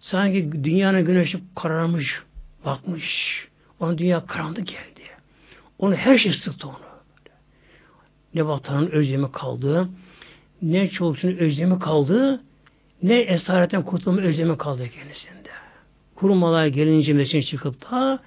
Sanki 0.00 0.64
dünyanın 0.64 1.04
güneşi 1.04 1.40
kararmış, 1.56 2.22
bakmış. 2.64 3.48
Onun 3.80 3.98
dünya 3.98 4.26
karanlık 4.26 4.66
geldi. 4.66 5.00
Onu 5.78 5.94
her 5.94 6.18
şey 6.18 6.32
sıktı 6.32 6.68
onu. 6.68 6.76
Ne 8.34 8.46
vatanın 8.46 8.86
özlemi 8.86 9.32
kaldı, 9.32 9.88
ne 10.62 10.88
çoluksunun 10.88 11.36
özlemi 11.36 11.78
kaldı, 11.78 12.42
ne 13.02 13.20
esaretten 13.20 13.82
kurtulma 13.82 14.20
özlemi 14.20 14.58
kaldı 14.58 14.88
kendisinde. 14.88 15.50
Kurumalar 16.14 16.66
gelince 16.66 17.12
mescid 17.12 17.42
çıkıp 17.42 17.90
da 17.90 18.18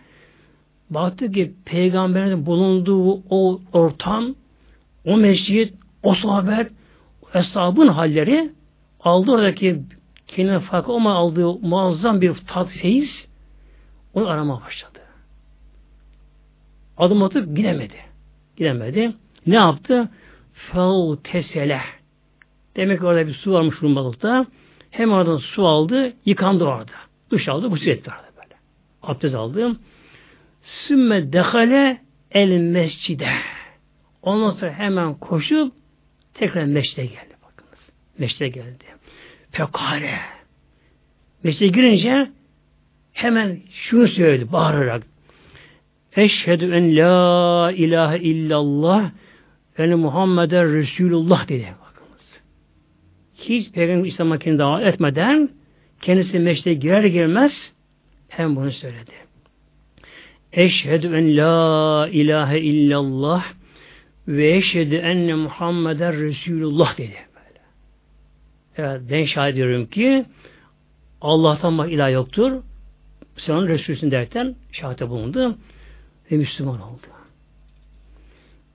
baktı 0.90 1.32
ki 1.32 1.54
peygamberin 1.66 2.46
bulunduğu 2.46 3.22
o 3.30 3.62
ortam, 3.74 4.36
o 5.06 5.18
mescid, 5.18 5.74
o 6.04 6.14
o 7.22 7.40
eshabın 7.40 7.88
halleri 7.88 8.52
aldı 9.00 9.32
oradaki 9.32 9.82
kendine 10.28 10.60
farkı 10.60 10.92
olma 10.92 11.14
aldığı 11.14 11.54
muazzam 11.54 12.22
bir 12.22 12.34
tat 12.48 12.70
feyiz 12.70 13.28
onu 14.14 14.30
arama 14.30 14.62
başladı. 14.62 15.00
Adım 16.98 17.24
atıp 17.24 17.58
gidemedi. 17.58 17.98
Gidemedi. 18.58 19.14
Ne 19.48 19.56
yaptı? 19.56 20.10
Fal 20.54 21.16
tesele. 21.16 21.82
Demek 22.76 23.00
ki 23.00 23.06
orada 23.06 23.28
bir 23.28 23.34
su 23.34 23.54
varmış 23.54 23.82
Rumbalık'ta. 23.82 24.46
Hem 24.92 25.12
oradan 25.12 25.38
su 25.38 25.68
aldı, 25.68 26.14
yıkandı 26.26 26.64
orada. 26.64 26.92
Duş 27.30 27.48
aldı, 27.48 27.72
bu 27.72 27.76
etti 27.76 28.12
orada 28.12 28.28
böyle. 28.36 28.56
Abdest 29.04 29.36
aldı. 29.36 29.76
Sümme 30.62 31.34
dehale 31.34 32.02
el 32.32 32.50
mescide. 32.50 33.30
Ondan 34.24 34.50
sonra 34.50 34.74
hemen 34.74 35.14
koşup 35.14 35.74
tekrar 36.34 36.66
meşte 36.66 37.06
geldi. 37.06 37.36
Bakınız. 37.44 37.90
Meşte 38.18 38.48
geldi 38.48 38.84
fekale. 39.54 40.20
Mescide 41.44 41.68
girince 41.68 42.30
hemen 43.14 43.60
şunu 43.70 44.08
söyledi 44.08 44.52
bağırarak. 44.52 45.04
Eşhedü 46.16 46.74
en 46.74 46.96
la 46.96 47.72
ilahe 47.72 48.20
illallah 48.20 49.12
ve 49.80 49.96
Muhammeden 49.96 50.74
Resulullah 50.74 51.48
dedi. 51.48 51.68
Bakınız. 51.82 52.42
Hiç 53.36 53.72
Peygamber 53.72 54.08
İslam'a 54.08 54.38
kendini 54.38 54.60
davet 54.60 54.94
etmeden 54.94 55.50
kendisi 56.02 56.40
meşte 56.40 56.74
girer 56.74 57.04
girmez 57.04 57.72
hem 58.28 58.56
bunu 58.56 58.72
söyledi. 58.72 59.12
Eşhedü 60.54 61.08
en 61.08 61.38
la 61.38 62.08
ilahe 62.12 62.60
illallah 62.60 63.46
ve 64.28 64.56
eşhedü 64.56 64.96
enne 64.96 65.34
Muhammeden 65.34 66.22
Resulullah 66.22 66.98
dedi. 66.98 67.18
Evet, 68.78 69.02
ben 69.10 69.24
şahit 69.24 69.54
ediyorum 69.54 69.86
ki 69.86 70.26
Allah'tan 71.22 71.78
bak 71.78 71.92
ilah 71.92 72.12
yoktur. 72.12 72.64
Sen 73.38 73.54
onun 73.54 73.68
Resulüsün 73.68 74.12
derken 74.12 74.56
şahite 74.72 75.10
bulundu 75.10 75.58
ve 76.32 76.38
Müslüman 76.38 76.82
oldu. 76.82 77.08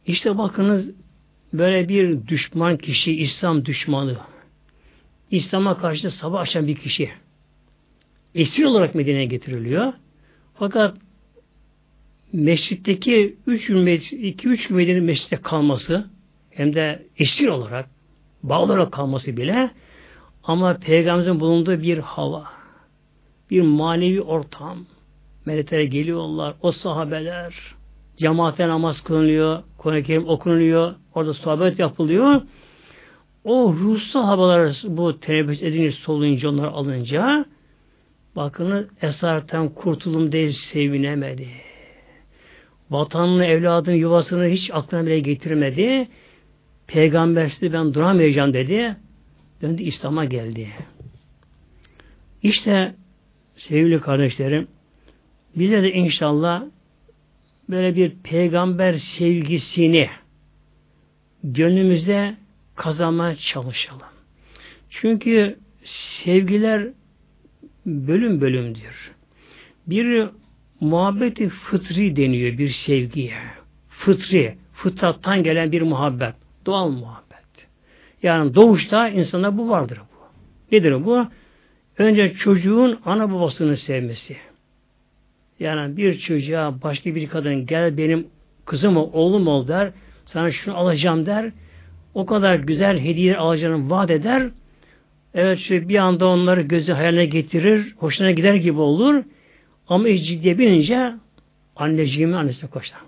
İşte 0.07 0.39
bakınız 0.39 0.91
böyle 1.53 1.89
bir 1.89 2.27
düşman 2.27 2.77
kişi, 2.77 3.17
İslam 3.17 3.65
düşmanı, 3.65 4.17
İslam'a 5.31 5.79
karşı 5.79 6.11
sabah 6.11 6.41
açan 6.41 6.67
bir 6.67 6.75
kişi 6.75 7.11
esir 8.35 8.65
olarak 8.65 8.95
Medine'ye 8.95 9.25
getiriliyor. 9.25 9.93
Fakat 10.55 10.97
mescitteki 12.33 13.37
2-3 13.47 14.69
gün 14.69 14.77
Medine'nin 14.77 15.05
mescitte 15.05 15.37
kalması 15.37 16.07
hem 16.51 16.75
de 16.75 17.07
esir 17.19 17.49
olarak 17.49 17.89
bağlı 18.43 18.73
olarak 18.73 18.93
kalması 18.93 19.37
bile 19.37 19.71
ama 20.43 20.75
Peygamberimizin 20.75 21.41
bulunduğu 21.41 21.83
bir 21.83 21.99
hava, 21.99 22.45
bir 23.51 23.63
manevi 23.63 24.21
ortam, 24.21 24.79
meleklere 25.47 25.85
geliyorlar, 25.87 26.55
o 26.63 26.73
sahabeler, 26.73 27.55
cemaatle 28.17 28.69
namaz 28.69 29.01
kılınıyor, 29.01 29.63
Kur'an-ı 29.79 30.03
Kerim 30.03 30.29
okunuyor, 30.29 30.95
orada 31.15 31.35
sohbet 31.35 31.79
yapılıyor. 31.79 32.43
O 33.45 33.73
ruhsal 33.73 34.25
havalar 34.25 34.83
bu 34.85 35.21
teneffüs 35.21 35.63
edince, 35.63 35.93
soluyunca, 35.93 36.49
onlar 36.49 36.69
alınca 36.69 37.45
bakın 38.37 38.89
esaretten 39.03 39.69
kurtulum 39.69 40.33
değil 40.33 40.53
sevinemedi. 40.53 41.68
Vatanını, 42.91 43.45
evladını, 43.45 43.97
yuvasını 43.97 44.47
hiç 44.47 44.71
aklına 44.71 45.07
bile 45.07 45.21
getirmedi. 45.21 46.09
Peygambersiz 46.87 47.73
ben 47.73 47.95
duramayacağım 47.95 48.55
dedi. 48.55 48.97
Döndü 49.63 49.83
İslam'a 49.83 50.25
geldi. 50.25 50.69
İşte 52.43 52.95
sevgili 53.57 54.01
kardeşlerim 54.01 54.69
bize 55.57 55.83
de 55.83 55.93
inşallah 55.93 56.65
böyle 57.71 57.97
bir 57.97 58.13
peygamber 58.23 58.95
sevgisini 58.95 60.09
gönlümüzde 61.45 62.37
kazanmaya 62.75 63.37
çalışalım. 63.37 64.03
Çünkü 64.91 65.59
sevgiler 65.85 66.89
bölüm 67.87 68.41
bölümdür. 68.41 69.13
Bir 69.87 70.29
muhabbeti 70.81 71.49
fıtri 71.49 72.17
deniyor 72.17 72.59
bir 72.59 72.69
sevgiye. 72.69 73.35
Fıtri, 73.89 74.55
fıtrattan 74.75 75.43
gelen 75.43 75.73
bir 75.73 75.83
muhabbet. 75.83 76.35
Doğal 76.67 76.89
muhabbet. 76.89 77.29
Yani 78.23 78.55
doğuşta 78.55 79.09
insanda 79.09 79.59
bu 79.59 79.69
vardır 79.69 79.99
bu. 79.99 80.19
Nedir 80.77 81.05
bu? 81.05 81.27
Önce 81.99 82.33
çocuğun 82.35 83.01
ana 83.05 83.33
babasını 83.33 83.77
sevmesi. 83.77 84.37
Yani 85.61 85.97
bir 85.97 86.19
çocuğa 86.19 86.83
başka 86.83 87.15
bir 87.15 87.29
kadın 87.29 87.67
gel 87.67 87.97
benim 87.97 88.27
kızım 88.65 88.97
ol, 88.97 89.11
oğlum 89.13 89.47
ol 89.47 89.69
der. 89.69 89.93
Sana 90.27 90.53
şunu 90.53 90.77
alacağım 90.77 91.27
der. 91.27 91.53
O 92.15 92.27
kadar 92.27 92.55
güzel 92.55 92.99
hediye 92.99 93.37
alacağını 93.37 93.91
vaat 93.91 94.11
eder. 94.11 94.51
Evet 95.35 95.59
şöyle 95.59 95.89
bir 95.89 95.97
anda 95.97 96.27
onları 96.27 96.63
gözü 96.63 96.93
hayaline 96.93 97.27
getirir. 97.27 97.95
Hoşuna 97.97 98.31
gider 98.31 98.55
gibi 98.55 98.81
olur. 98.81 99.25
Ama 99.89 100.17
ciddiye 100.17 100.59
binince 100.59 101.15
anneciğimi 101.77 102.37
annesine 102.37 102.71
koşar. 102.71 103.01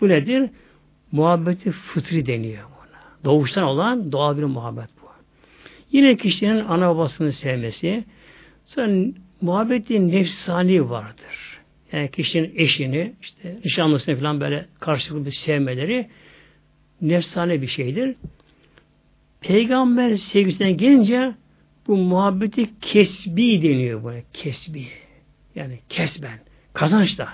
Bu 0.00 0.08
nedir? 0.08 0.50
Muhabbeti 1.12 1.70
fıtri 1.70 2.26
deniyor 2.26 2.62
buna. 2.64 3.24
Doğuştan 3.24 3.64
olan 3.64 4.12
doğal 4.12 4.38
bir 4.38 4.44
muhabbet 4.44 4.88
bu. 5.02 5.06
Yine 5.92 6.16
kişinin 6.16 6.64
ana 6.64 6.88
babasını 6.88 7.32
sevmesi. 7.32 8.04
Sonra 8.64 9.12
muhabbetin 9.40 10.12
nefsani 10.12 10.90
vardır. 10.90 11.60
Yani 11.92 12.10
kişinin 12.10 12.52
eşini, 12.56 13.12
işte 13.22 13.58
nişanlısını 13.64 14.16
falan 14.16 14.40
böyle 14.40 14.66
karşılıklı 14.80 15.32
sevmeleri 15.32 16.08
nefsane 17.00 17.62
bir 17.62 17.66
şeydir. 17.66 18.14
Peygamber 19.40 20.14
sevgisine 20.14 20.72
gelince 20.72 21.34
bu 21.86 21.96
muhabbeti 21.96 22.80
kesbi 22.80 23.62
deniyor 23.62 24.02
buna. 24.02 24.20
Kesbi. 24.32 24.86
Yani 25.56 25.78
kesben. 25.88 26.38
Kazançla. 26.72 27.28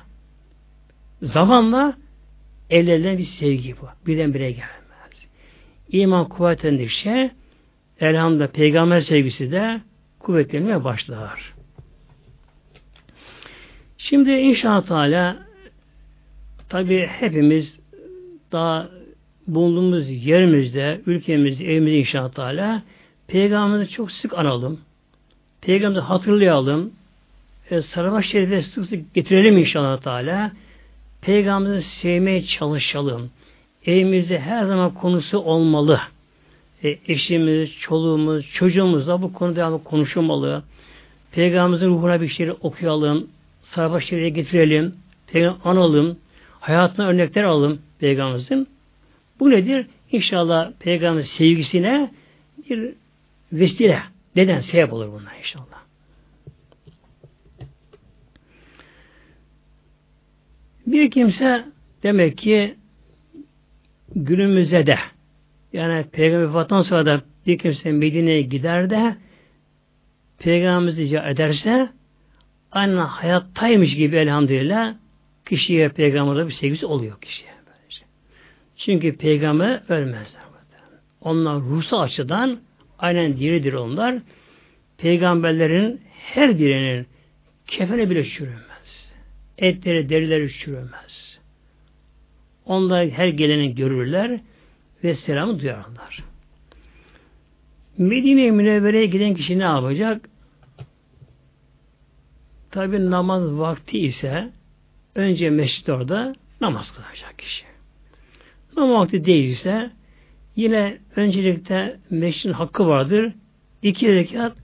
Zamanla 1.22 1.96
elde 2.70 3.18
bir 3.18 3.24
sevgi 3.24 3.74
bu. 3.80 3.88
Birdenbire 4.06 4.50
gelmez. 4.50 5.26
İman 5.88 6.28
kuvvetlendikçe 6.28 7.30
elhamdülillah 8.00 8.48
peygamber 8.48 9.00
sevgisi 9.00 9.52
de 9.52 9.80
kuvvetlenmeye 10.18 10.84
başlar. 10.84 11.54
Şimdi 13.98 14.30
inşallah 14.30 14.86
Teala 14.86 15.46
tabi 16.68 17.06
hepimiz 17.06 17.80
daha 18.52 18.88
bulunduğumuz 19.46 20.10
yerimizde, 20.10 21.00
ülkemizde, 21.06 21.64
evimizde 21.64 21.98
inşallah 21.98 22.32
Teala 22.32 22.82
Peygamberimizi 23.26 23.90
çok 23.90 24.12
sık 24.12 24.38
analım. 24.38 24.80
Peygamberimizi 25.60 26.06
hatırlayalım. 26.06 26.92
E, 27.72 27.82
Sarıbaş 27.82 28.26
Şerif'e 28.26 28.62
sık 28.62 28.84
sık 28.84 29.14
getirelim 29.14 29.58
inşallah 29.58 30.00
Teala. 30.00 30.52
Peygamberimizi 31.20 31.88
sevmeye 31.88 32.42
çalışalım. 32.42 33.30
Evimizde 33.86 34.40
her 34.40 34.64
zaman 34.64 34.94
konusu 34.94 35.38
olmalı. 35.38 36.00
E, 36.84 36.98
eşimiz, 37.08 37.72
çoluğumuz, 37.80 38.46
çocuğumuzla 38.52 39.22
bu 39.22 39.32
konuda 39.32 39.80
konuşulmalı. 39.84 40.62
Peygamberimizin 41.32 41.88
ruhuna 41.88 42.20
bir 42.20 42.28
şeyleri 42.28 42.56
okuyalım. 42.60 43.28
Sarıbaş 43.62 44.04
Şerif'e 44.04 44.28
getirelim. 44.28 44.94
Peygamber 45.26 45.60
analım. 45.64 46.16
Hayatına 46.60 47.06
örnekler 47.06 47.44
alalım 47.44 47.78
Peygamberimizin. 47.98 48.68
Bu 49.40 49.50
nedir? 49.50 49.86
İnşallah 50.12 50.72
Peygamber 50.80 51.22
sevgisine 51.22 52.10
bir 52.70 52.94
vesile. 53.52 54.02
Neden? 54.36 54.60
Sebep 54.60 54.92
olur 54.92 55.08
bunlar 55.08 55.36
inşallah. 55.38 55.71
Bir 60.86 61.10
kimse 61.10 61.64
demek 62.02 62.38
ki 62.38 62.74
günümüzde 64.16 64.86
de 64.86 64.98
yani 65.72 66.04
Peygamber 66.12 66.48
vefattan 66.48 66.82
sonra 66.82 67.06
da 67.06 67.22
bir 67.46 67.58
kimse 67.58 67.92
Medine'ye 67.92 68.42
gider 68.42 68.90
de 68.90 69.16
Peygamberimizi 70.38 71.04
icra 71.04 71.30
ederse 71.30 71.88
aynı 72.72 73.00
hayattaymış 73.00 73.96
gibi 73.96 74.16
elhamdülillah 74.16 74.94
kişiye 75.46 75.88
peygamberle 75.88 76.46
bir 76.46 76.52
sevgisi 76.52 76.86
oluyor 76.86 77.20
kişiye. 77.20 77.50
Böylece. 77.66 78.04
Çünkü 78.76 79.16
peygamber 79.16 79.82
ölmezler. 79.88 80.42
Onlar 81.20 81.60
ruhsal 81.60 82.00
açıdan 82.00 82.60
aynen 82.98 83.36
diridir 83.36 83.72
onlar. 83.72 84.18
Peygamberlerin 84.98 86.00
her 86.12 86.58
birinin 86.58 87.06
kefene 87.66 88.10
bile 88.10 88.24
çürümez. 88.24 88.71
Etleri, 89.58 90.08
derileri 90.08 90.52
çürümez. 90.52 91.38
Onlar 92.66 93.08
her 93.10 93.28
geleni 93.28 93.74
görürler 93.74 94.40
ve 95.04 95.14
selamı 95.14 95.60
duyarlar. 95.60 96.24
Medine-i 97.98 98.52
Münevvere'ye 98.52 99.06
giden 99.06 99.34
kişi 99.34 99.58
ne 99.58 99.62
yapacak? 99.62 100.28
Tabi 102.70 103.10
namaz 103.10 103.58
vakti 103.58 103.98
ise 103.98 104.50
önce 105.14 105.50
mescid 105.50 105.86
orada 105.88 106.34
namaz 106.60 106.92
kılacak 106.92 107.38
kişi. 107.38 107.64
Namaz 108.76 109.00
vakti 109.00 109.24
değilse 109.24 109.90
yine 110.56 110.98
öncelikle 111.16 111.96
mescidin 112.10 112.52
hakkı 112.52 112.86
vardır. 112.86 113.32
İki 113.82 114.14
rekat 114.14 114.56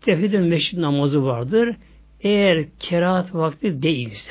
tefhid 0.00 0.34
mescid 0.34 0.78
namazı 0.78 1.24
vardır. 1.24 1.76
Eğer 2.24 2.64
kerahat 2.80 3.34
vakti 3.34 3.82
değilse 3.82 4.30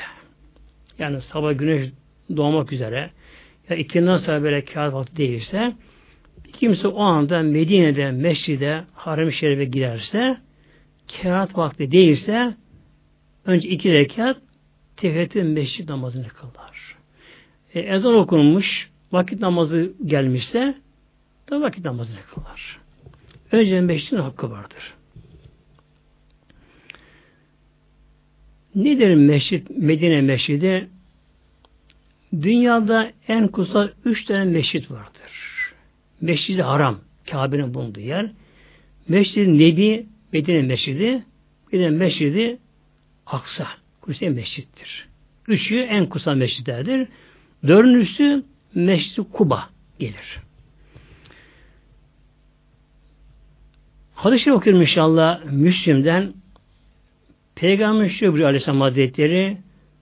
yani 0.98 1.20
sabah 1.20 1.58
güneş 1.58 1.88
doğmak 2.36 2.72
üzere 2.72 3.10
ya 3.68 3.76
ikinden 3.76 4.16
sonra 4.16 4.42
böyle 4.42 4.64
kerahat 4.64 4.94
vakti 4.94 5.16
değilse 5.16 5.72
kimse 6.52 6.88
o 6.88 7.02
anda 7.02 7.42
Medine'de 7.42 8.10
mescide 8.10 8.84
harem-i 8.94 9.32
şerife 9.32 9.64
giderse 9.64 10.36
kerahat 11.08 11.58
vakti 11.58 11.90
değilse 11.90 12.54
önce 13.44 13.68
iki 13.68 13.92
rekat 13.92 14.36
tefettü 14.96 15.42
mescid 15.42 15.88
namazını 15.88 16.28
kılar. 16.28 16.96
E, 17.74 17.80
ezan 17.80 18.14
okunmuş, 18.14 18.90
vakit 19.12 19.40
namazı 19.40 19.92
gelmişse 20.04 20.74
da 21.50 21.60
vakit 21.60 21.84
namazını 21.84 22.18
kılar. 22.34 22.78
Önce 23.52 23.80
mescidin 23.80 24.16
hakkı 24.16 24.50
vardır. 24.50 24.94
Nedir 28.74 29.14
mescid, 29.14 29.66
Medine 29.70 30.20
mescidi? 30.20 30.88
Dünyada 32.42 33.12
en 33.28 33.48
kutsal 33.48 33.88
üç 34.04 34.24
tane 34.24 34.44
mescid 34.44 34.90
vardır. 34.90 35.32
Mescid-i 36.20 36.62
Haram, 36.62 37.00
Kabe'nin 37.30 37.74
bulunduğu 37.74 38.00
yer. 38.00 38.30
Mescid-i 39.08 39.58
Nebi, 39.58 40.06
Medine 40.32 40.62
mescidi. 40.62 41.24
Bir 41.72 41.80
de 41.80 41.90
mescidi 41.90 42.58
Aksa, 43.26 43.68
kutsal 44.00 44.26
mescittir. 44.26 45.08
Üçü 45.48 45.78
en 45.78 46.08
kutsal 46.08 46.34
mescitlerdir. 46.34 47.08
Dördüncüsü 47.66 48.44
Mescid-i 48.74 49.28
Kuba 49.32 49.68
gelir. 49.98 50.40
Hadis-i 54.14 54.52
okuyorum 54.52 54.82
inşallah 54.82 55.44
Müslim'den 55.44 56.34
Peygamber 57.64 58.08
şöyle 58.08 58.32
buyuruyor 58.32 58.48
Aleyhisselam 58.48 58.80
Hazretleri 58.80 59.56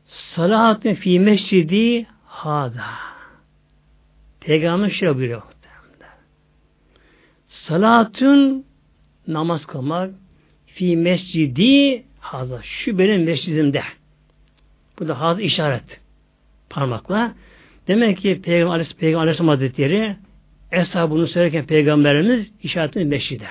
Salatın 0.05 0.95
fi 0.95 1.21
mescidi 1.21 2.07
hada. 2.25 2.85
Peygamber 4.41 4.91
şöyle 4.91 5.17
buyuruyor. 5.17 5.43
Salatın 7.49 8.65
namaz 9.29 9.67
kılmak 9.67 10.11
fi 10.67 10.97
mescidi 10.97 12.03
hada. 12.21 12.61
Şu 12.63 12.99
benim 12.99 13.25
mescidimde. 13.25 13.83
Bu 14.99 15.09
da 15.09 15.21
haz 15.21 15.41
işaret. 15.41 16.01
Parmakla. 16.71 17.35
Demek 17.89 18.19
ki 18.19 18.41
Peygamber 18.43 18.73
Aleyhisselam, 18.73 19.01
Peygamber 19.01 19.23
Aleyhisselam 19.23 19.49
Hazretleri 19.49 20.17
Eshab 20.73 21.11
bunu 21.11 21.27
söylerken 21.27 21.67
Peygamberimiz 21.67 22.53
işaretini 22.63 23.05
mescide. 23.05 23.47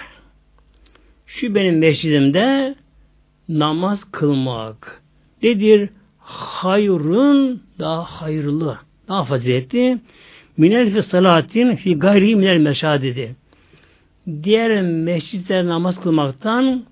Şu 1.27 1.55
benim 1.55 1.77
mescidimde 1.77 2.75
namaz 3.59 3.99
kılmak. 4.11 5.01
Nedir? 5.43 5.89
Hayrun 6.19 7.63
daha 7.79 8.03
hayırlı, 8.03 8.77
daha 9.07 9.23
faziletli. 9.23 9.97
Minel 10.57 10.93
fi 10.93 11.03
salatin 11.03 11.75
fi 11.75 11.99
gayri 11.99 12.35
minel 12.35 12.57
meşadidi. 12.57 13.35
Diğer 14.43 14.81
mescitlerde 14.81 15.69
namaz 15.69 16.01
kılmaktan 16.01 16.83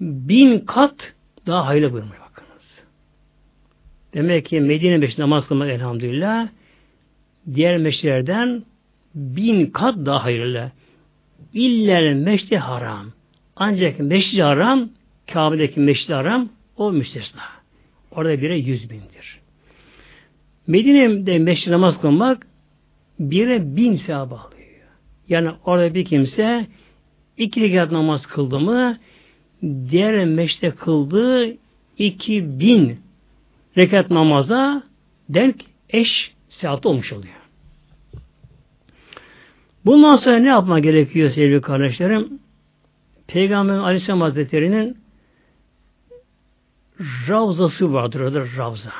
bin 0.00 0.58
kat 0.58 1.14
daha 1.46 1.66
hayırlı 1.66 1.92
buyurmuş 1.92 2.16
bakınız. 2.20 2.82
Demek 4.14 4.46
ki 4.46 4.60
Medine 4.60 4.96
meşridi 4.98 5.20
namaz 5.20 5.48
kılmak 5.48 5.70
elhamdülillah 5.70 6.48
diğer 7.54 7.78
meşrilerden 7.78 8.62
bin 9.14 9.66
kat 9.66 9.94
daha 9.96 10.24
hayırlı. 10.24 10.70
İller 11.54 12.14
meşri 12.14 12.58
haram. 12.58 13.06
Ancak 13.56 13.98
meşri 13.98 14.42
haram 14.42 14.88
Kabe'deki 15.32 15.80
meşri 15.80 16.14
haram 16.14 16.48
o 16.76 16.92
müstesna. 16.92 17.42
Orada 18.10 18.42
bire 18.42 18.58
yüz 18.58 18.90
bindir. 18.90 19.40
Medine'de 20.66 21.38
meşri 21.38 21.72
namaz 21.72 22.00
kılmak 22.00 22.46
bire 23.20 23.76
bin 23.76 23.96
sevap 23.96 24.32
alıyor. 24.32 24.60
Yani 25.28 25.50
orada 25.64 25.94
bir 25.94 26.04
kimse 26.04 26.66
iki 27.36 27.60
rekat 27.60 27.92
namaz 27.92 28.26
kıldı 28.26 28.60
mı 28.60 28.98
diğer 29.62 30.24
meşte 30.24 30.70
kıldığı 30.70 31.56
iki 31.98 32.60
bin 32.60 33.00
rekat 33.76 34.10
namaza 34.10 34.82
denk 35.28 35.56
eş 35.88 36.34
sevapta 36.48 36.88
olmuş 36.88 37.12
oluyor. 37.12 37.34
Bundan 39.84 40.16
sonra 40.16 40.38
ne 40.38 40.48
yapma 40.48 40.80
gerekiyor 40.80 41.30
sevgili 41.30 41.60
kardeşlerim? 41.60 42.28
Peygamber 43.26 43.74
Aleyhisselam 43.74 44.20
Hazretleri'nin 44.20 44.99
Ravzası 47.00 47.92
vardır 47.92 48.20
orada 48.20 48.46
Ravza. 48.56 48.92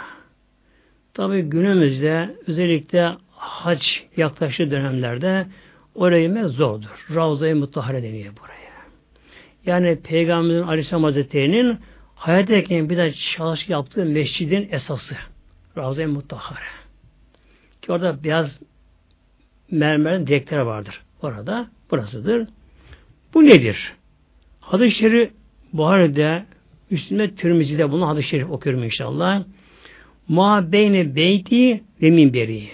Tabi 1.15 1.43
günümüzde 1.43 2.37
özellikle 2.47 3.17
hac 3.31 3.89
yaklaşık 4.17 4.71
dönemlerde 4.71 5.47
oraya 5.95 6.25
inmek 6.25 6.47
zordur. 6.47 7.07
Ravza-i 7.15 7.55
Mutahhare 7.55 8.03
deniyor 8.03 8.37
buraya. 8.37 8.71
Yani 9.67 10.01
Peygamberin 10.01 10.63
Aleyhisselam 10.63 11.05
Hazretleri'nin 11.05 11.79
hayattayken 12.15 12.91
bir 12.91 12.97
de 12.97 13.13
çalışma 13.13 13.73
yaptığı 13.73 14.05
mescidin 14.05 14.69
esası. 14.71 15.17
Ravza-i 15.79 16.07
Mutahhare. 16.07 16.69
Ki 17.83 17.93
orada 17.93 18.25
beyaz 18.25 18.61
mermer 19.71 20.27
direkler 20.27 20.59
vardır. 20.59 21.03
Orada 21.23 21.69
burasıdır. 21.91 22.49
Bu 23.35 23.45
nedir? 23.45 23.93
Hadis-i 24.61 24.97
Şerif 24.97 25.31
Buhari'de 25.73 26.45
Üstüne 26.91 27.35
Tirmizi'de 27.35 27.93
bunu 27.93 28.09
hadis-i 28.09 28.29
şerif 28.29 28.51
okuyorum 28.51 28.85
inşallah. 28.85 29.45
Ma 30.29 30.73
beyne 30.73 31.15
beyti 31.17 31.83
ve 32.03 32.11
minberi. 32.11 32.69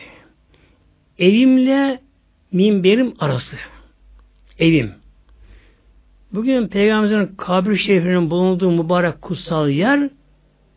Evimle 1.19 2.01
minberim 2.53 3.15
arası. 3.19 3.57
Evim. 4.59 4.93
Bugün 6.33 6.69
Peygamberimizin 6.69 7.37
kabri 7.37 7.79
şerifinin 7.79 8.31
bulunduğu 8.31 8.71
mübarek 8.71 9.23
kutsal 9.23 9.69
yer 9.69 10.11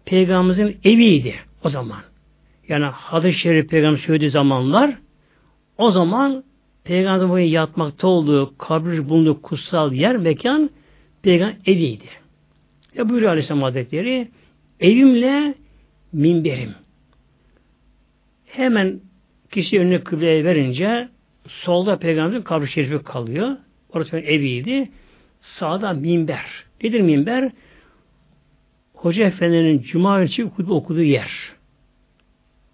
Peygamberimizin 0.05 0.77
eviydi 0.83 1.35
o 1.63 1.69
zaman. 1.69 2.01
Yani 2.67 2.85
hadis-i 2.85 3.39
şerif 3.39 3.69
Peygamber 3.69 3.97
söylediği 3.97 4.29
zamanlar 4.29 4.97
o 5.77 5.91
zaman 5.91 6.43
Peygamberimizin 6.83 7.53
yatmakta 7.53 8.07
olduğu 8.07 8.57
kabri 8.57 9.09
bulunduğu 9.09 9.41
kutsal 9.41 9.93
yer 9.93 10.17
mekan 10.17 10.69
Peygamber 11.21 11.57
eviydi. 11.65 12.18
Ya 12.99 13.09
buyuruyor 13.09 13.31
Aleyhisselam 13.31 13.61
Hazretleri 13.61 14.27
evimle 14.79 15.53
minberim. 16.13 16.75
Hemen 18.45 18.99
kişi 19.51 19.79
önüne 19.79 20.03
kıbleye 20.03 20.45
verince 20.45 21.09
solda 21.47 21.99
peygamberin 21.99 22.41
kabri 22.41 22.67
şerifi 22.67 23.03
kalıyor. 23.03 23.57
Orası 23.93 24.17
eviydi. 24.17 24.89
Sağda 25.41 25.93
minber. 25.93 26.45
Nedir 26.83 27.01
minber? 27.01 27.51
Hoca 28.93 29.25
Efendi'nin 29.25 29.81
Cuma 29.81 30.23
için 30.23 30.47
hutbe 30.47 30.73
okuduğu 30.73 31.01
yer. 31.01 31.31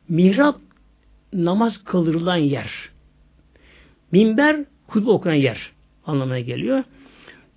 Mihrap 0.10 0.56
namaz 1.34 1.84
kıldırılan 1.84 2.38
yer. 2.38 2.72
Minber 4.12 4.66
hutbe 4.88 5.10
okunan 5.10 5.34
yer 5.34 5.72
anlamına 6.06 6.40
geliyor. 6.40 6.84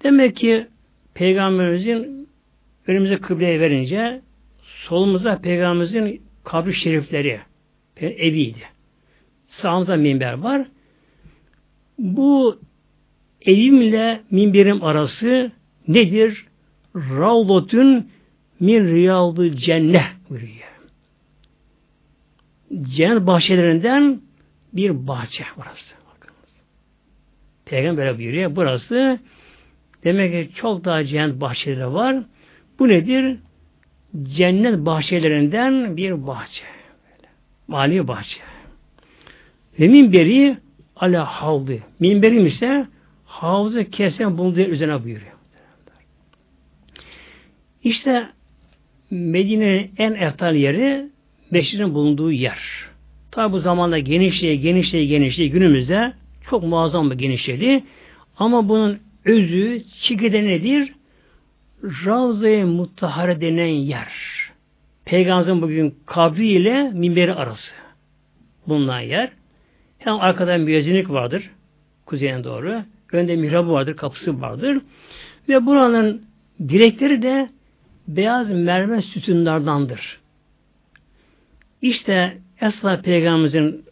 Demek 0.02 0.36
ki 0.36 0.66
Peygamberimizin 1.14 2.27
önümüze 2.88 3.18
kıbleye 3.18 3.60
verince 3.60 4.20
solumuzda 4.62 5.40
Peygamberimizin 5.40 6.22
kabri 6.44 6.74
şerifleri 6.74 7.40
eviydi. 7.96 8.62
Sağımızda 9.48 9.96
minber 9.96 10.32
var. 10.32 10.66
Bu 11.98 12.60
evimle 13.42 14.22
minberim 14.30 14.84
arası 14.84 15.52
nedir? 15.88 16.44
Ravlotun 16.96 18.10
min 18.60 18.84
riyaldı 18.84 19.56
cennet 19.56 20.02
buyuruyor. 20.30 20.68
Cennet 22.82 23.26
bahçelerinden 23.26 24.20
bir 24.72 25.06
bahçe 25.06 25.44
burası. 25.56 25.94
Peygamber 27.64 28.18
buyuruyor. 28.18 28.56
Burası 28.56 29.18
demek 30.04 30.32
ki 30.32 30.54
çok 30.54 30.84
daha 30.84 31.04
cennet 31.04 31.40
bahçeleri 31.40 31.92
var. 31.92 32.24
Bu 32.78 32.88
nedir? 32.88 33.36
Cennet 34.22 34.78
bahçelerinden 34.78 35.96
bir 35.96 36.26
bahçe. 36.26 36.64
Böyle. 37.04 37.28
Mali 37.68 38.08
bahçe. 38.08 38.40
Ve 39.80 39.88
minberi 39.88 40.56
ala 40.96 41.24
havlı. 41.24 41.78
Minberim 42.00 42.46
ise 42.46 42.86
havzı 43.24 43.90
kesen 43.90 44.38
bulunduğu 44.38 44.60
üzerine 44.60 45.04
buyuruyor. 45.04 45.32
İşte 47.84 48.28
Medine'nin 49.10 49.90
en 49.98 50.14
eftal 50.14 50.54
yeri 50.54 51.06
Beşir'in 51.52 51.94
bulunduğu 51.94 52.32
yer. 52.32 52.58
Tabi 53.30 53.52
bu 53.52 53.60
zamanda 53.60 53.98
genişliğe, 53.98 54.56
genişliğe, 54.56 55.06
genişliğe 55.06 55.48
günümüzde 55.48 56.12
çok 56.50 56.62
muazzam 56.62 57.10
bir 57.10 57.18
genişliği. 57.18 57.84
Ama 58.36 58.68
bunun 58.68 58.98
özü, 59.24 59.82
çikide 60.00 60.44
nedir? 60.44 60.92
Ravza-i 61.82 62.64
Muttahare 62.64 63.40
denen 63.40 63.66
yer. 63.66 64.12
Peygamberimizin 65.04 65.62
bugün 65.62 65.94
kabri 66.06 66.48
ile 66.48 66.90
minberi 66.90 67.34
arası. 67.34 67.74
Bulunan 68.66 69.00
yer. 69.00 69.30
Hem 69.98 70.14
arkadan 70.14 70.60
müezzinlik 70.60 71.10
vardır. 71.10 71.50
Kuzeyine 72.06 72.44
doğru. 72.44 72.82
Önde 73.12 73.36
mihrabı 73.36 73.72
vardır, 73.72 73.96
kapısı 73.96 74.40
vardır. 74.40 74.82
Ve 75.48 75.66
buranın 75.66 76.22
direkleri 76.68 77.22
de 77.22 77.50
beyaz 78.08 78.50
mermer 78.50 79.00
sütunlardandır. 79.00 80.20
İşte 81.82 82.38
Esra 82.60 83.00
Peygamberimizin 83.00 83.84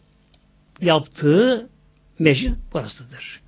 yaptığı 0.81 1.69
mescid 2.19 2.53
burasıdır. 2.73 3.41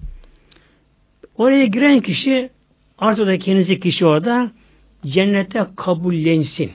Oraya 1.35 1.65
giren 1.65 2.01
kişi 2.01 2.49
Artık 2.99 3.27
da 3.27 3.37
kendisi 3.37 3.79
kişi 3.79 4.05
orada 4.05 4.51
cennete 5.05 5.67
kabullensin. 5.75 6.71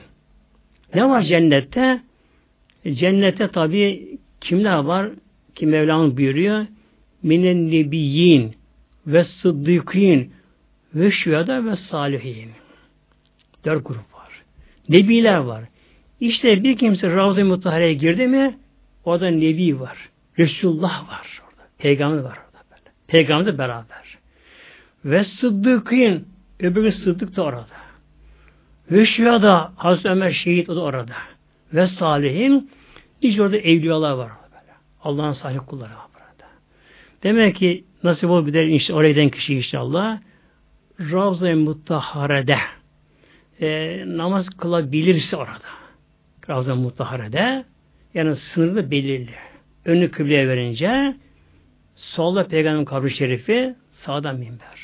Ne 0.95 1.09
var 1.09 1.21
cennette? 1.21 2.01
Cennette 2.91 3.47
tabi 3.47 4.07
kimler 4.41 4.77
var? 4.77 5.09
Ki 5.55 5.67
Mevlam 5.67 6.17
buyuruyor. 6.17 6.65
Minen 7.23 7.71
nebiyyin 7.71 8.55
ve 9.07 9.23
sıddıkîn 9.23 10.31
ve 10.95 11.11
şühada 11.11 11.65
ve 11.65 11.75
salihin. 11.75 12.49
Dört 13.65 13.85
grup 13.85 14.13
var. 14.13 14.43
Nebiler 14.89 15.37
var. 15.37 15.63
İşte 16.19 16.63
bir 16.63 16.77
kimse 16.77 17.09
Ravza-i 17.09 17.43
Mutahhare'ye 17.43 17.93
girdi 17.93 18.27
mi 18.27 18.57
orada 19.05 19.27
nebi 19.27 19.79
var. 19.79 20.09
Resulullah 20.39 21.09
var 21.09 21.41
orada. 21.47 21.67
Peygamber 21.77 22.17
var 22.17 22.37
orada 22.37 22.63
böyle. 22.71 22.91
Peygamber 23.07 23.57
beraber. 23.57 24.14
Ve 25.05 25.23
Sıddık'ın 25.23 26.27
öbürü 26.59 26.91
Sıddık 26.91 27.35
da 27.35 27.43
orada. 27.43 27.67
Ve 28.91 29.05
şühada 29.05 29.73
Hazreti 29.75 30.09
Ömer 30.09 30.31
şehit 30.31 30.69
o 30.69 30.75
da 30.75 30.81
orada. 30.81 31.13
Ve 31.73 31.87
salihin 31.87 32.71
nice 33.23 33.43
orada 33.43 33.57
evliyalar 33.57 34.11
var. 34.11 34.31
Allah'ın 35.03 35.33
salih 35.33 35.59
kulları 35.67 35.89
var 35.89 36.07
burada. 36.13 36.49
Demek 37.23 37.55
ki 37.55 37.83
nasip 38.03 38.29
olur 38.29 38.53
de 38.53 38.67
işte 38.67 38.93
oraya 38.93 39.11
giden 39.11 39.29
kişi 39.29 39.55
inşallah 39.55 40.19
Ravza-i 40.99 41.55
Muttahare'de 41.55 42.57
e, 43.61 44.03
namaz 44.07 44.49
kılabilirse 44.49 45.37
orada. 45.37 45.69
Ravza-i 46.49 46.75
Muttahare'de 46.75 47.65
yani 48.13 48.35
sınırlı 48.35 48.91
belirli. 48.91 49.35
Önü 49.85 50.11
kıbleye 50.11 50.47
verince 50.47 51.15
solda 51.95 52.47
peygamberin 52.47 52.85
kabri 52.85 53.11
şerifi 53.11 53.75
sağda 53.91 54.31
minber. 54.31 54.74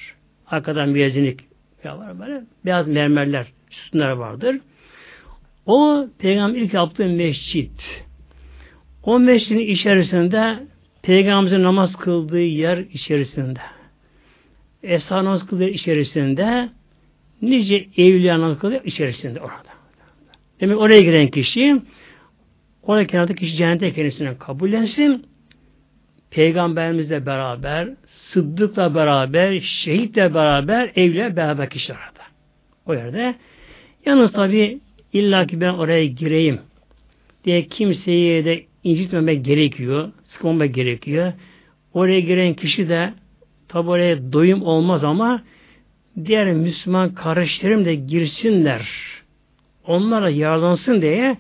Arkadan 0.52 0.90
müezzinlik 0.90 1.40
var 1.86 2.20
böyle. 2.20 2.44
Beyaz 2.66 2.88
mermerler, 2.88 3.48
sütunlar 3.70 4.12
vardır. 4.12 4.60
O 5.66 6.08
peygamber 6.20 6.60
ilk 6.60 6.74
yaptığı 6.74 7.06
mescit. 7.06 8.06
O 9.04 9.20
mescidin 9.20 9.60
içerisinde 9.60 10.60
peygamberimizin 11.02 11.64
namaz 11.64 11.96
kıldığı 11.96 12.42
yer 12.42 12.78
içerisinde 12.78 13.60
Esra 14.84 15.26
namaz 15.26 15.48
kıldığı 15.48 15.70
içerisinde 15.70 16.70
nice 17.42 17.88
evliya 17.98 18.40
namaz 18.40 18.60
kıldığı 18.60 18.84
içerisinde 18.84 19.40
orada. 19.40 19.72
Demek 20.60 20.78
oraya 20.78 21.02
giren 21.02 21.28
kişi 21.28 21.82
oraya 22.84 23.08
kenarda 23.08 23.34
kişi 23.36 23.56
cennete 23.56 23.94
kendisine 23.94 24.38
kabullensin. 24.38 25.26
Peygamberimizle 26.32 27.26
beraber, 27.26 27.90
Sıddık'la 28.34 28.96
beraber, 28.96 29.60
şehitle 29.60 30.34
beraber, 30.34 30.92
evliya 30.96 31.36
beraber 31.36 31.70
kişi 31.70 31.94
orada. 31.94 32.24
O 32.86 32.94
yerde. 32.94 33.36
Yalnız 34.06 34.32
tabi 34.32 34.80
illa 35.14 35.48
ki 35.48 35.62
ben 35.62 35.74
oraya 35.74 36.06
gireyim 36.06 36.60
diye 37.46 37.66
kimseyi 37.66 38.46
de 38.46 38.64
incitmemek 38.84 39.46
gerekiyor, 39.46 40.12
sıkmamak 40.24 40.74
gerekiyor. 40.74 41.34
Oraya 41.94 42.20
giren 42.20 42.54
kişi 42.54 42.90
de 42.90 43.14
Tabi 43.72 43.90
oraya 43.90 44.34
doyum 44.34 44.64
olmaz 44.64 45.04
ama 45.04 45.42
diğer 46.26 46.54
Müslüman 46.54 47.14
kardeşlerim 47.14 47.86
de 47.86 47.96
girsinler. 47.96 48.90
Onlara 49.88 50.30
yararlansın 50.30 51.02
diye 51.02 51.38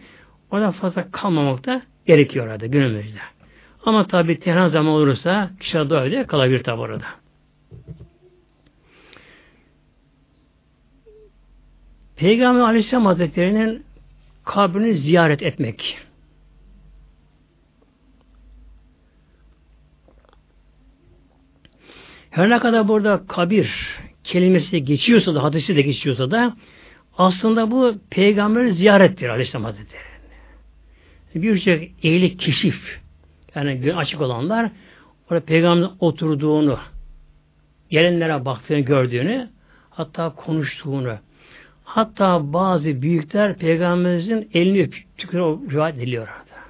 ona 0.51 0.71
fazla 0.71 1.11
kalmamak 1.11 1.65
da 1.65 1.81
gerekiyor 2.05 2.47
orada 2.47 2.65
günümüzde. 2.65 3.19
Ama 3.85 4.07
tabi 4.07 4.39
tenha 4.39 4.69
zaman 4.69 4.93
olursa 4.93 5.51
kişi 5.59 5.89
de 5.89 5.95
öyle 5.95 6.27
kalabilir 6.27 6.63
tabi 6.63 6.81
orada. 6.81 7.05
Peygamber 12.15 12.61
Aleyhisselam 12.61 13.05
Hazretleri'nin 13.05 13.85
kabrini 14.45 14.93
ziyaret 14.93 15.43
etmek. 15.43 15.97
Her 22.29 22.49
ne 22.49 22.59
kadar 22.59 22.87
burada 22.87 23.27
kabir 23.27 23.97
kelimesi 24.23 24.83
geçiyorsa 24.83 25.35
da, 25.35 25.43
hadisi 25.43 25.75
de 25.75 25.81
geçiyorsa 25.81 26.31
da 26.31 26.57
aslında 27.17 27.71
bu 27.71 27.95
peygamber 28.09 28.65
ziyarettir 28.65 29.29
Aleyhisselam 29.29 29.63
Hazretleri. 29.63 30.03
Birçok 31.35 32.05
ehli 32.05 32.37
keşif 32.37 33.01
yani 33.55 33.77
gün 33.77 33.95
açık 33.95 34.21
olanlar 34.21 34.71
orada 35.31 35.45
peygamberin 35.45 35.91
oturduğunu 35.99 36.79
gelenlere 37.89 38.45
baktığını 38.45 38.79
gördüğünü 38.79 39.49
hatta 39.89 40.35
konuştuğunu 40.35 41.17
hatta 41.83 42.53
bazı 42.53 43.01
büyükler 43.01 43.57
peygamberimizin 43.57 44.49
elini 44.53 44.83
öptükleri 44.83 45.43
rivayet 45.71 45.97
ediliyor 45.97 46.23
orada. 46.23 46.61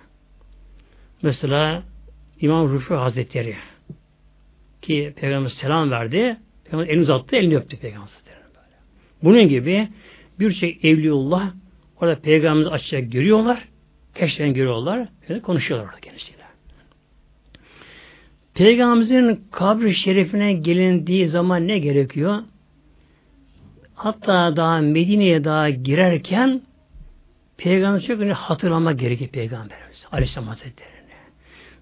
Mesela 1.22 1.84
İmam 2.40 2.70
Rufi 2.70 2.94
Hazretleri 2.94 3.56
ki 4.82 5.14
Peygamber 5.16 5.50
selam 5.50 5.92
verdi. 5.92 6.38
Peygamber 6.64 6.88
elini 6.88 7.02
uzattı, 7.02 7.36
elini 7.36 7.58
öptü 7.58 7.80
Peygamber 7.80 8.10
böyle. 8.28 8.78
Bunun 9.24 9.48
gibi 9.48 9.88
birçok 10.40 10.86
evliullah 10.86 11.52
orada 12.02 12.20
Peygamberimizi 12.20 12.70
açıkça 12.70 13.00
görüyorlar. 13.00 13.68
Keşfen 14.16 14.54
görüyorlar. 14.54 15.08
Ve 15.30 15.40
konuşuyorlar 15.40 15.88
orada 15.88 16.00
kendisiyle. 16.00 16.41
Peygamberimizin 18.54 19.44
kabri 19.52 19.96
şerifine 19.96 20.54
gelindiği 20.54 21.28
zaman 21.28 21.68
ne 21.68 21.80
gerekiyor? 21.80 22.44
Hatta 23.96 24.56
daha 24.56 24.82
Medine'ye 24.82 25.44
daha 25.44 25.70
girerken 25.70 26.62
Peygamber 27.58 28.02
çok 28.02 28.20
önemli 28.20 28.34
hatırlamak 28.34 29.00
gerekiyor 29.00 29.30
Peygamberimiz 29.30 30.06
Aleyhisselam 30.12 30.48
Hazretleri'ni. 30.48 31.12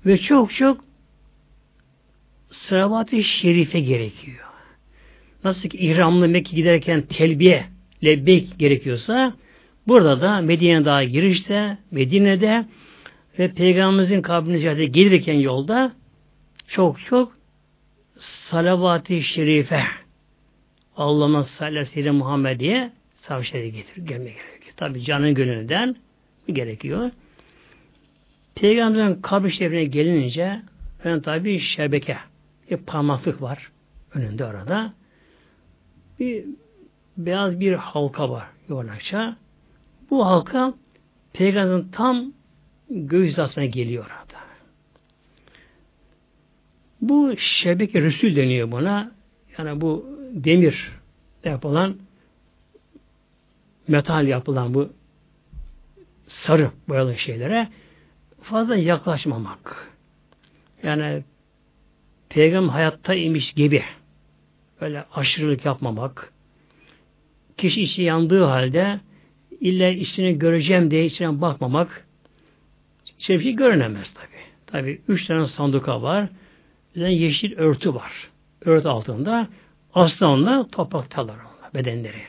Ve 0.06 0.18
çok 0.18 0.54
çok 0.54 0.84
sıravat-ı 2.50 3.24
şerife 3.24 3.80
gerekiyor. 3.80 4.46
Nasıl 5.44 5.70
ki 5.70 5.78
ihramlı 5.78 6.28
Mekke 6.28 6.56
giderken 6.56 7.02
telbiye, 7.02 7.66
lebbeyk 8.04 8.60
gerekiyorsa 8.60 9.34
burada 9.88 10.22
da 10.22 10.42
Medine 10.42 10.86
daha 10.86 11.04
girişte, 11.04 11.78
Medine'de 11.92 12.66
ve 13.40 13.52
Peygamberimizin 13.54 14.22
kabrine 14.22 14.58
ziyarete 14.58 14.86
gelirken 14.86 15.34
yolda 15.34 15.92
çok 16.70 17.00
çok 17.06 17.38
salavat-ı 18.20 19.22
şerife 19.22 19.84
Allah'ın 20.98 21.42
sallallahu 21.42 22.14
Muhammed'e 22.14 22.92
savşere 23.16 23.70
getir, 23.70 24.06
gelmek 24.06 24.36
gerekiyor. 24.36 24.74
Tabi 24.78 25.04
canın 25.04 25.34
gönlünden 25.34 25.96
gerekiyor. 26.48 27.12
Peygamberin 28.56 29.22
kabri 29.22 29.52
şerifine 29.52 29.86
gelince 29.86 30.62
ben 31.06 31.22
tabi 31.22 31.60
şebeke 31.60 32.18
bir 32.72 32.78
parmaklık 32.78 33.42
var 33.42 33.72
önünde 34.14 34.46
orada. 34.46 34.94
Bir 36.20 36.46
beyaz 37.18 37.60
bir 37.60 37.74
halka 37.74 38.30
var 38.30 38.48
yuvarlakça. 38.70 39.38
Bu 40.10 40.26
halka 40.26 40.74
peygamberin 41.34 41.88
tam 41.92 42.34
göğüs 42.90 43.32
hizasına 43.32 43.66
geliyor. 43.66 44.19
Bu 47.02 47.38
şebeke 47.38 48.02
rüsül 48.02 48.36
deniyor 48.36 48.72
buna. 48.72 49.12
Yani 49.58 49.82
bu 49.82 50.06
demir 50.34 50.92
yapılan 51.44 51.98
metal 53.88 54.28
yapılan 54.28 54.74
bu 54.74 54.90
sarı 56.28 56.72
boyalı 56.88 57.18
şeylere 57.18 57.68
fazla 58.42 58.76
yaklaşmamak. 58.76 59.88
Yani 60.84 61.24
peygamber 62.30 62.74
hayatta 62.74 63.14
imiş 63.14 63.54
gibi 63.54 63.84
böyle 64.82 65.06
aşırılık 65.14 65.66
yapmamak, 65.66 66.34
kişi 67.58 67.82
içi 67.82 68.02
yandığı 68.02 68.44
halde 68.44 69.00
illa 69.62 69.90
içini 69.90 70.40
göreceğim 70.40 70.92
diye 70.92 71.06
içine 71.06 71.42
bakmamak, 71.42 72.08
şey 73.20 73.56
görünemez 73.56 74.14
tabi. 74.14 74.40
Tabi 74.68 75.02
üç 75.08 75.28
tane 75.28 75.48
sanduka 75.48 76.02
var, 76.02 76.30
tane 77.00 77.14
yeşil 77.14 77.58
örtü 77.58 77.96
var. 77.96 78.30
Örtü 78.66 78.88
altında 78.88 79.48
aslanla 79.94 80.68
topraktalar 80.72 81.36
bedenleri. 81.74 82.22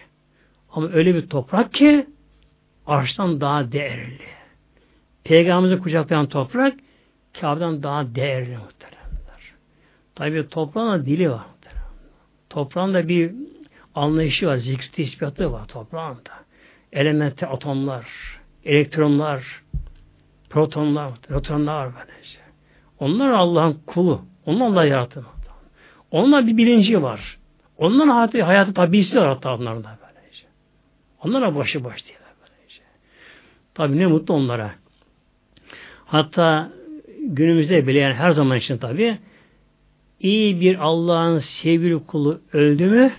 Ama 0.72 0.88
öyle 0.88 1.14
bir 1.14 1.26
toprak 1.26 1.74
ki 1.74 2.06
arştan 2.86 3.40
daha 3.40 3.72
değerli. 3.72 4.18
Peygamberimizi 5.24 5.82
kucaklayan 5.82 6.26
toprak 6.26 6.74
Kabe'den 7.40 7.82
daha 7.82 8.14
değerli 8.14 8.56
muhtemelen. 8.56 9.00
Tabi 10.14 10.48
toprağın 10.48 11.06
dili 11.06 11.30
var. 11.30 11.46
Toprağın 12.50 12.94
da 12.94 13.08
bir 13.08 13.32
anlayışı 13.94 14.46
var, 14.46 14.56
zikri 14.56 15.02
ispatı 15.02 15.52
var 15.52 15.66
toprağın 15.66 16.16
da. 16.16 16.32
Elemente 16.92 17.46
atomlar, 17.46 18.06
elektronlar, 18.64 19.62
protonlar, 20.50 21.12
nötronlar 21.30 21.86
var 21.86 21.92
böylece. 21.96 22.38
Onlar 22.98 23.30
Allah'ın 23.30 23.80
kulu. 23.86 24.29
Onlar 24.46 24.66
Allah 24.66 24.84
yarattı. 24.84 25.24
Onlar 26.10 26.46
bir 26.46 26.56
bilinci 26.56 27.02
var. 27.02 27.38
Onların 27.78 28.08
hayatı, 28.08 28.42
hayatı 28.42 28.74
tabisi 28.74 29.20
var 29.20 29.28
hatta 29.28 29.54
onlarda 29.54 29.98
böylece. 30.02 30.46
Onlara 31.24 31.54
başı 31.54 31.84
baş 31.84 32.06
değiller 32.06 32.34
böylece. 32.40 32.82
Tabi 33.74 33.98
ne 33.98 34.06
mutlu 34.06 34.34
onlara. 34.34 34.70
Hatta 36.06 36.70
günümüzde 37.20 37.86
bile 37.86 37.98
yani 37.98 38.14
her 38.14 38.30
zaman 38.30 38.58
için 38.58 38.78
tabi 38.78 39.18
iyi 40.20 40.60
bir 40.60 40.78
Allah'ın 40.78 41.38
sevgili 41.38 42.06
kulu 42.06 42.40
öldü 42.52 42.86
mü 42.86 43.12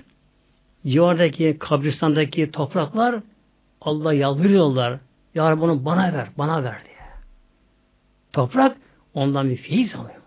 civardaki 0.87 1.57
kabristandaki 1.59 2.51
topraklar 2.51 3.15
Allah 3.81 4.13
yalvarıyorlar. 4.13 4.99
Ya 5.35 5.51
Rabbi 5.51 5.61
onu 5.61 5.85
bana 5.85 6.13
ver, 6.13 6.27
bana 6.37 6.63
ver 6.63 6.81
diye. 6.85 6.95
Toprak 8.33 8.77
Ondan 9.13 9.49
bir 9.49 9.57
feyiz 9.57 9.95
alıyor. 9.95 10.20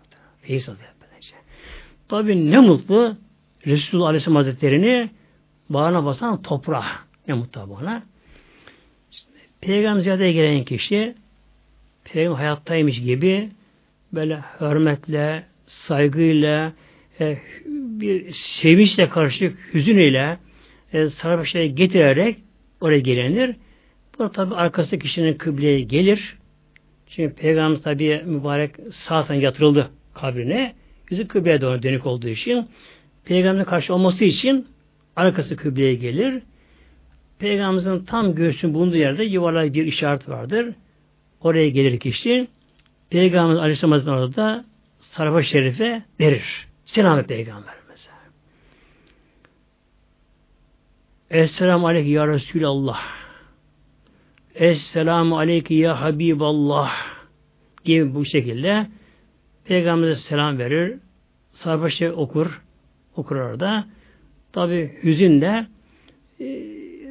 Feyiz 0.47 0.69
alıyor 0.69 0.89
böylece. 1.01 1.35
Tabi 2.09 2.51
ne 2.51 2.59
mutlu 2.59 3.17
Resulullah 3.67 4.07
Aleyhisselam 4.07 4.35
Hazretleri'ni 4.35 5.09
bağrına 5.69 6.05
basan 6.05 6.41
toprağa. 6.41 6.85
Ne 7.27 7.33
mutlu 7.33 7.69
bana. 7.69 8.03
İşte, 9.11 9.29
Peygamber 9.61 10.01
ziyarete 10.01 10.31
gelen 10.31 10.63
kişi 10.63 11.15
Peygamber 12.03 12.37
hayattaymış 12.37 13.01
gibi 13.01 13.49
böyle 14.13 14.39
hürmetle, 14.61 15.43
saygıyla, 15.65 16.73
e, 17.19 17.37
bir 17.99 18.31
sevinçle 18.31 19.09
karışık 19.09 19.73
hüzün 19.73 19.97
ile 19.97 20.37
e, 20.93 21.09
sarı 21.09 21.65
getirerek 21.65 22.37
oraya 22.81 22.99
gelenir. 22.99 23.55
Bu 24.19 24.31
tabi 24.31 24.55
arkası 24.55 24.99
kişinin 24.99 25.33
kıbleye 25.33 25.81
gelir. 25.81 26.37
Çünkü 27.07 27.35
Peygamber 27.35 27.81
tabi 27.81 28.23
mübarek 28.25 28.71
sağ 28.91 29.33
yatırıldı 29.33 29.91
kabrine. 30.15 30.73
Yüzü 31.09 31.27
kıbleye 31.27 31.61
doğru 31.61 31.83
dönük 31.83 32.05
olduğu 32.05 32.27
için 32.27 32.67
Peygamber'e 33.25 33.63
karşı 33.63 33.93
olması 33.93 34.25
için 34.25 34.67
arkası 35.15 35.55
kıbleye 35.55 35.95
gelir. 35.95 36.43
Peygamberimizin 37.39 38.05
tam 38.05 38.35
göğsünün 38.35 38.73
bulunduğu 38.73 38.95
yerde 38.95 39.23
yuvarlak 39.23 39.73
bir 39.73 39.85
işaret 39.85 40.29
vardır. 40.29 40.75
Oraya 41.41 41.69
gelir 41.69 41.99
kişi. 41.99 42.47
Peygamber 43.09 43.55
Aleyhisselam 43.55 44.07
orada 44.07 44.65
sarfa 44.99 45.43
şerife 45.43 46.03
verir. 46.19 46.67
Selam 46.85 47.23
Peygamberimize. 47.23 47.85
Esselamu 51.29 51.87
Aleyke 51.87 52.09
Ya 52.09 52.27
Resulallah. 52.27 53.01
Esselamu 54.55 55.37
Aleyke 55.37 55.75
Ya 55.75 56.01
Habiballah 56.01 56.91
gibi 57.83 58.15
bu 58.15 58.25
şekilde 58.25 58.87
Peygamber'e 59.65 60.15
selam 60.15 60.57
verir. 60.57 60.97
Sarfa 61.51 61.89
şerif 61.89 62.17
okur. 62.17 62.61
Okur 63.15 63.35
orada. 63.35 63.87
Tabi 64.53 64.99
hüzünle 65.03 65.67
e, 66.39 66.45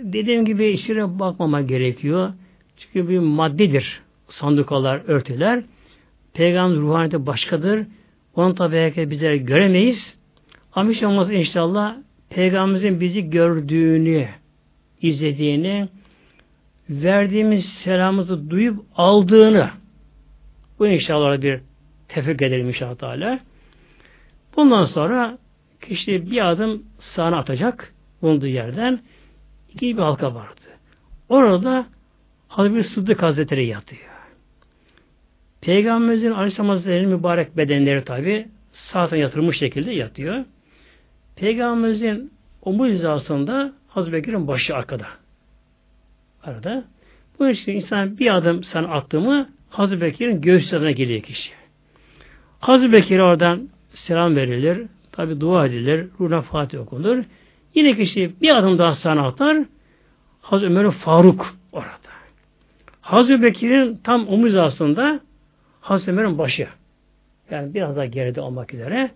dediğim 0.02 0.44
gibi 0.44 0.66
işlere 0.66 1.18
bakmama 1.18 1.60
gerekiyor. 1.60 2.32
Çünkü 2.76 3.08
bir 3.08 3.18
maddedir. 3.18 4.02
Sandukalar, 4.28 5.02
örtüler. 5.06 5.62
Peygamber 6.34 6.78
ruhaniyeti 6.78 7.26
başkadır. 7.26 7.86
Onu 8.34 8.54
tabi 8.54 8.76
herkes 8.76 9.10
bizler 9.10 9.34
göremeyiz. 9.34 10.16
Ama 10.72 10.90
hiç 10.90 11.02
olmaz 11.02 11.30
inşallah 11.30 11.96
Peygamberimizin 12.30 13.00
bizi 13.00 13.30
gördüğünü, 13.30 14.28
izlediğini, 15.02 15.88
verdiğimiz 16.90 17.66
selamımızı 17.66 18.50
duyup 18.50 18.84
aldığını 18.96 19.70
bu 20.78 20.86
inşallah 20.86 21.42
bir 21.42 21.60
tefrik 22.14 22.42
edelim 22.42 22.68
inşallah 22.68 22.94
Teala. 22.94 23.38
Bundan 24.56 24.84
sonra 24.84 25.38
kişi 25.80 26.30
bir 26.30 26.50
adım 26.50 26.82
sağına 26.98 27.38
atacak 27.38 27.94
bulunduğu 28.22 28.46
yerden 28.46 29.00
iki 29.74 29.96
bir 29.96 30.02
halka 30.02 30.34
vardı. 30.34 30.60
Orada 31.28 31.86
Hazreti 32.48 32.88
Sıddık 32.88 33.22
Hazretleri 33.22 33.66
yatıyor. 33.66 34.02
Peygamberimizin 35.60 36.30
Aleyhisselam 36.30 36.68
Hazretleri'nin 36.68 37.08
mübarek 37.08 37.56
bedenleri 37.56 38.04
tabi 38.04 38.48
sağdan 38.72 39.16
yatırılmış 39.16 39.58
şekilde 39.58 39.92
yatıyor. 39.92 40.44
Peygamberimizin 41.36 42.32
omuz 42.62 42.88
hizasında 42.88 43.72
Hazreti 43.88 44.12
Bekir'in 44.16 44.48
başı 44.48 44.76
arkada. 44.76 45.06
Arada. 46.42 46.84
Bu 47.38 47.48
işte 47.48 47.72
insan 47.72 48.18
bir 48.18 48.36
adım 48.36 48.64
sana 48.64 48.88
attı 48.88 49.20
mı 49.20 49.48
Hazreti 49.70 50.02
Bekir'in 50.02 50.40
göğüs 50.40 50.70
geliyor 50.70 51.22
kişi. 51.22 51.63
Hazreti 52.64 52.92
Bekir'e 52.92 53.22
oradan 53.22 53.68
selam 53.94 54.36
verilir. 54.36 54.86
Tabi 55.12 55.40
dua 55.40 55.66
edilir. 55.66 56.06
Ruhuna 56.20 56.42
Fatih 56.42 56.80
okunur. 56.80 57.24
Yine 57.74 57.96
kişi 57.96 58.32
bir 58.42 58.56
adım 58.56 58.78
daha 58.78 58.94
sana 58.94 59.26
atar. 59.26 59.56
Hazreti 60.40 60.72
Ömer 60.72 60.90
Faruk 60.90 61.56
orada. 61.72 62.12
Hazreti 63.00 63.42
Bekir'in 63.42 64.00
tam 64.04 64.28
omuz 64.28 64.54
aslında 64.54 65.20
Hazreti 65.80 66.10
Ömer'in 66.10 66.38
başı. 66.38 66.68
Yani 67.50 67.74
biraz 67.74 67.96
daha 67.96 68.06
geride 68.06 68.40
olmak 68.40 68.74
üzere. 68.74 69.10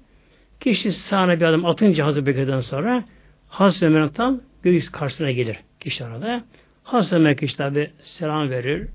Kişi 0.60 0.92
sağına 0.92 1.40
bir 1.40 1.44
adım 1.44 1.66
atınca 1.66 2.06
Hazreti 2.06 2.26
Bekir'den 2.26 2.60
sonra 2.60 3.04
Hazreti 3.48 3.86
Ömer'in 3.86 4.08
tam 4.08 4.40
göğüs 4.62 4.88
karşısına 4.88 5.30
gelir 5.30 5.56
kişi 5.80 6.04
arada. 6.04 6.44
Hazreti 6.82 7.14
Ömer 7.14 7.36
kişi 7.36 7.56
tabi 7.56 7.90
selam 7.98 8.50
verir. 8.50 8.88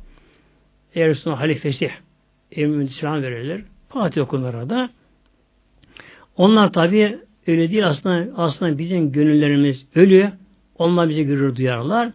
Eğer 0.96 1.10
Resulullah 1.10 1.40
halifesi 1.40 1.92
emin 2.52 2.86
selam 2.86 3.22
verilir. 3.22 3.64
Fatih 3.94 4.22
okunur 4.22 4.54
arada. 4.54 4.90
Onlar 6.38 6.74
tabi 6.74 7.20
öyle 7.48 7.72
değil 7.72 7.88
aslında 7.88 8.42
aslında 8.42 8.78
bizim 8.78 9.12
gönüllerimiz 9.12 9.86
ölüyor. 9.96 10.32
Onlar 10.78 11.10
bizi 11.10 11.28
gurur 11.28 11.56
duyarlar. 11.56 12.12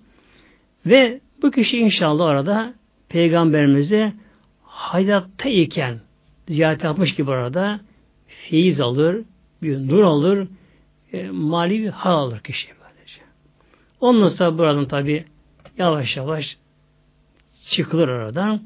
Ve 0.86 1.20
bu 1.42 1.50
kişi 1.50 1.78
inşallah 1.78 2.24
orada 2.24 2.74
peygamberimizi 3.08 4.12
hayatta 4.62 5.48
iken 5.48 6.00
ziyaret 6.48 6.84
yapmış 6.84 7.14
gibi 7.14 7.30
orada 7.30 7.80
feyiz 8.26 8.80
alır, 8.80 9.24
bir 9.62 9.88
nur 9.88 10.02
alır, 10.02 10.48
e, 11.12 11.30
mali 11.30 11.82
bir 11.82 11.88
hal 11.88 12.14
alır 12.14 12.40
kişi 12.40 12.68
böylece. 12.68 13.20
Ondan 14.00 14.28
sonra 14.28 14.58
buradan 14.58 14.88
tabi 14.88 15.24
yavaş 15.78 16.16
yavaş 16.16 16.56
çıkılır 17.68 18.08
oradan. 18.08 18.62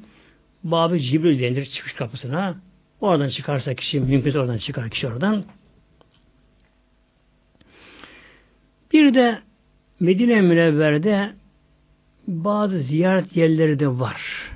Babı 0.64 0.98
Cibril 0.98 1.42
denilir 1.42 1.64
çıkış 1.64 1.92
kapısına. 1.92 2.56
Oradan 3.02 3.28
çıkarsa 3.28 3.74
kişi 3.74 4.00
mümkünse 4.00 4.38
oradan 4.38 4.58
çıkar 4.58 4.90
kişi 4.90 5.08
oradan. 5.08 5.44
Bir 8.92 9.14
de 9.14 9.38
Medine 10.00 10.40
Münevver'de 10.40 11.32
bazı 12.26 12.78
ziyaret 12.78 13.36
yerleri 13.36 13.78
de 13.78 13.88
var. 13.88 14.50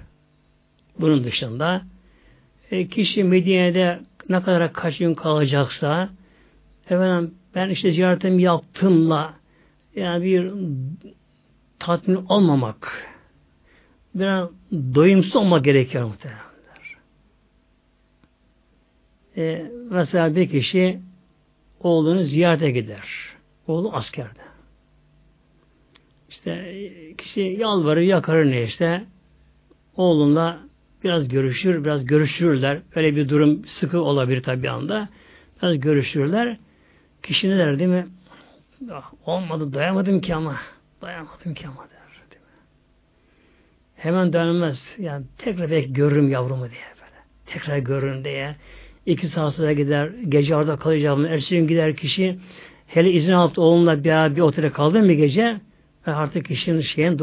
Bunun 1.00 1.24
dışında 1.24 1.82
e, 2.70 2.88
kişi 2.88 3.24
Medine'de 3.24 4.00
ne 4.28 4.42
kadar 4.42 4.72
kaç 4.72 4.98
gün 4.98 5.14
kalacaksa 5.14 6.10
efendim 6.90 7.34
ben 7.54 7.68
işte 7.68 7.90
ziyaretimi 7.90 8.42
yaptımla 8.42 9.34
yani 9.96 10.24
bir 10.24 10.52
tatmin 11.78 12.24
olmamak 12.28 13.06
biraz 14.14 14.50
doyumsuz 14.72 15.36
olmak 15.36 15.64
gerekiyor 15.64 16.04
muhtemelenler. 16.04 16.45
E, 19.36 19.70
mesela 19.90 20.36
bir 20.36 20.48
kişi 20.48 21.00
oğlunu 21.80 22.22
ziyarete 22.22 22.70
gider. 22.70 23.08
Oğlu 23.66 23.92
askerde. 23.92 24.40
İşte 26.28 26.82
kişi 27.18 27.40
yalvarır, 27.40 28.00
yakarır 28.00 28.50
ne 28.50 28.62
işte 28.62 29.04
oğlunla 29.96 30.60
biraz 31.04 31.28
görüşür, 31.28 31.84
biraz 31.84 32.06
görüşürler. 32.06 32.82
Öyle 32.94 33.16
bir 33.16 33.28
durum 33.28 33.64
sıkı 33.66 34.00
olabilir 34.00 34.42
tabi 34.42 34.70
anda. 34.70 35.08
Biraz 35.62 35.80
görüşürler. 35.80 36.56
Kişi 37.22 37.50
ne 37.50 37.58
der 37.58 37.78
değil 37.78 37.90
mi? 37.90 38.06
Ah, 38.92 39.12
olmadı, 39.26 39.74
dayamadım 39.74 40.20
ki 40.20 40.34
ama. 40.34 40.56
Dayamadım 41.02 41.54
ki 41.54 41.66
ama 41.68 41.82
der. 41.82 42.30
Değil 42.30 42.42
mi? 42.42 42.48
Hemen 43.96 44.32
dayanmaz. 44.32 44.94
Yani 44.98 45.24
tekrar 45.38 45.70
belki 45.70 45.92
görürüm 45.92 46.30
yavrumu 46.30 46.70
diye 46.70 46.82
böyle. 46.96 47.24
Tekrar 47.46 47.78
görürüm 47.78 48.24
diye. 48.24 48.56
İki 49.06 49.28
saat 49.28 49.58
gider. 49.58 50.10
Gece 50.28 50.56
orada 50.56 50.76
kalacağım. 50.76 51.26
Ertesi 51.26 51.56
gün 51.56 51.66
gider 51.66 51.96
kişi. 51.96 52.38
Hele 52.86 53.12
izin 53.12 53.32
alıp 53.32 53.58
oğlumla 53.58 54.04
bir, 54.04 54.36
bir 54.36 54.40
otele 54.40 54.70
kaldım 54.70 55.08
bir 55.08 55.14
gece. 55.14 55.60
Artık 56.06 56.46
kişinin 56.46 56.80
şeyin 56.80 57.18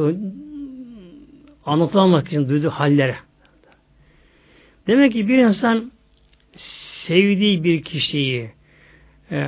anlatılamak 1.66 2.28
için 2.28 2.50
duyduğu 2.50 2.70
hallere. 2.70 3.16
Demek 4.88 5.14
ki 5.14 5.28
bir 5.28 5.38
insan 5.38 5.92
sevdiği 7.08 7.64
bir 7.64 7.82
kişiyi 7.84 8.52
e, 9.32 9.42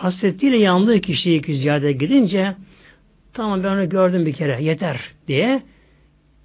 hasretiyle 0.00 0.58
yandığı 0.58 1.00
kişiyi 1.00 1.56
ziyade 1.56 1.92
gidince 1.92 2.56
tamam 3.32 3.64
ben 3.64 3.68
onu 3.68 3.88
gördüm 3.88 4.26
bir 4.26 4.32
kere 4.32 4.62
yeter 4.62 5.00
diye 5.28 5.62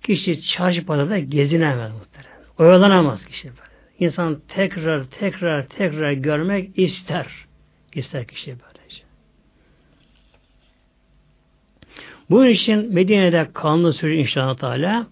kişi 0.04 0.42
çarşı 0.42 0.86
pazarda 0.86 1.20
gezinemez 1.20 1.92
muhtemelen. 1.92 2.40
Oyalanamaz 2.58 3.26
kişi 3.26 3.48
böyle. 3.48 3.69
İnsan 4.00 4.42
tekrar 4.48 5.04
tekrar 5.04 5.68
tekrar 5.68 6.12
görmek 6.12 6.80
ister. 6.80 7.28
İster 7.94 8.28
kişi 8.28 8.48
böylece. 8.50 9.04
Bu 12.30 12.46
için 12.46 12.94
Medine'de 12.94 13.48
kanlı 13.54 13.94
sürü 13.94 14.16
inşallah 14.16 14.58
Teala 14.58 15.08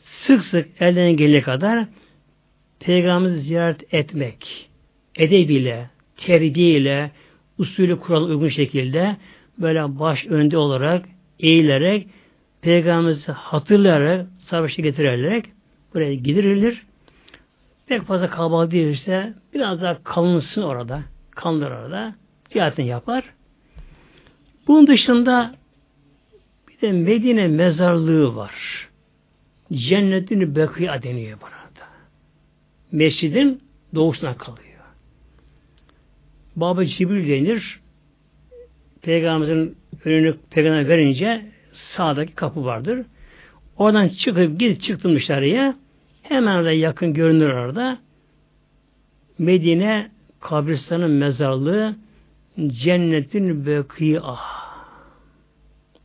sık 0.00 0.44
sık 0.44 0.68
elden 0.80 1.16
gelene 1.16 1.40
kadar 1.40 1.86
Peygamberimizi 2.80 3.40
ziyaret 3.40 3.94
etmek, 3.94 4.68
edebiyle, 5.16 5.90
terbiyeyle, 6.16 7.10
usulü 7.58 7.98
kural 7.98 8.24
uygun 8.24 8.48
şekilde 8.48 9.16
böyle 9.58 9.98
baş 9.98 10.26
önde 10.26 10.58
olarak, 10.58 11.04
eğilerek, 11.40 12.06
Peygamberimizi 12.62 13.32
hatırlayarak, 13.32 14.26
savaşı 14.38 14.82
getirerek 14.82 15.44
buraya 15.94 16.14
gidirilir. 16.14 16.82
Pek 17.90 18.02
fazla 18.02 18.30
kalabalık 18.30 18.72
değilse 18.72 19.34
biraz 19.54 19.82
daha 19.82 20.02
kalınsın 20.02 20.62
orada. 20.62 21.02
Kanlar 21.30 21.70
orada. 21.70 22.14
Ziyaretini 22.52 22.86
yapar. 22.86 23.24
Bunun 24.66 24.86
dışında 24.86 25.54
bir 26.68 26.80
de 26.80 26.92
Medine 26.92 27.48
mezarlığı 27.48 28.36
var. 28.36 28.54
Cennetin 29.72 30.56
Bekiya 30.56 31.02
deniyor 31.02 31.40
burada. 31.40 31.86
Mescidin 32.92 33.62
doğusuna 33.94 34.36
kalıyor. 34.36 34.80
Baba 36.56 36.84
Cibril 36.84 37.28
denir. 37.28 37.80
Peygamberimizin 39.02 39.76
önünü 40.04 40.36
peygamber 40.50 40.88
verince 40.88 41.46
sağdaki 41.72 42.34
kapı 42.34 42.64
vardır. 42.64 43.06
Oradan 43.76 44.08
çıkıp 44.08 44.60
gidip 44.60 44.80
çıktım 44.80 45.14
dışarıya. 45.14 45.76
Hemen 46.30 46.64
de 46.64 46.70
yakın 46.70 47.14
görünür 47.14 47.50
orada. 47.50 47.98
Medine 49.38 50.10
kabristanın 50.40 51.10
mezarlığı 51.10 51.96
cennetin 52.66 53.66
beki'a. 53.66 54.36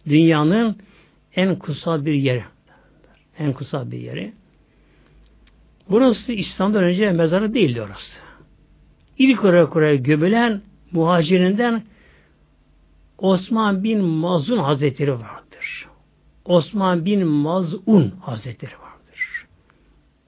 Dünyanın 0.07 0.77
en 1.35 1.55
kutsal 1.55 2.05
bir 2.05 2.13
yeri. 2.13 2.43
En 3.39 3.53
kutsal 3.53 3.91
bir 3.91 3.97
yeri. 3.97 4.33
Burası 5.89 6.33
İslam'dan 6.33 6.83
önce 6.83 7.11
mezarı 7.11 7.53
değildi 7.53 7.81
orası. 7.81 8.19
İlk 9.17 9.45
olarak 9.45 9.75
oraya 9.75 9.95
gömülen 9.95 10.61
muhacirinden 10.91 11.83
Osman 13.17 13.83
bin 13.83 14.03
Mazun 14.03 14.57
Hazretleri 14.57 15.11
vardır. 15.13 15.87
Osman 16.45 17.05
bin 17.05 17.27
Mazun 17.27 18.13
Hazretleri 18.21 18.71
vardır. 18.71 18.84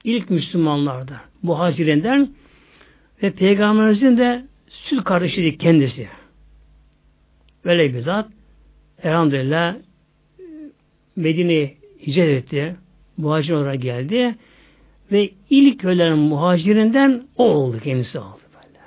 İlk 0.08 0.30
Müslümanlarda 0.30 1.20
muhacirinden 1.42 2.30
ve 3.22 3.30
Peygamberimizin 3.30 4.16
de 4.16 4.44
süt 4.68 5.04
kardeşiydi 5.04 5.58
kendisi. 5.58 6.08
Böyle 7.64 7.94
bir 7.94 8.00
zat 8.00 8.28
elhamdülillah 9.02 9.76
Medine'ye 11.16 11.74
hicret 12.06 12.28
etti. 12.28 12.76
Muhacir 13.16 13.54
olarak 13.54 13.82
geldi. 13.82 14.34
Ve 15.12 15.30
ilk 15.50 15.84
ölen 15.84 16.18
muhacirinden 16.18 17.22
o 17.36 17.44
oldu. 17.44 17.80
Kendisi 17.84 18.18
oldu. 18.18 18.38
Böyle. 18.54 18.78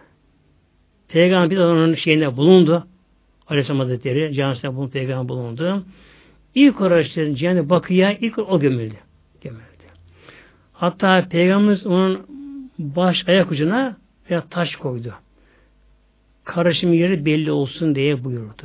Peygamber 1.08 1.50
bir 1.50 1.58
onun 1.58 1.96
şeyinde 1.96 2.38
bulundu. 2.38 2.88
Aleyhisselam 3.48 3.80
Hazretleri 3.80 4.38
bulundu. 4.76 4.92
Peygamber 4.92 5.30
bulundu. 5.30 5.86
İlk 6.56 6.82
araçların 6.82 7.36
cennet 7.36 7.70
bakıya 7.70 8.14
ilk 8.14 8.38
o 8.38 8.60
gömüldü. 8.60 8.96
Hatta 10.82 11.28
Peygamberimiz 11.30 11.88
onun 11.88 12.26
baş 12.80 13.28
ayak 13.28 13.52
ucuna 13.52 13.98
veya 14.30 14.44
taş 14.50 14.76
koydu. 14.76 15.14
Karışım 16.44 16.94
yeri 16.94 17.26
belli 17.26 17.52
olsun 17.52 17.96
diye 17.96 18.24
buyurdu. 18.24 18.64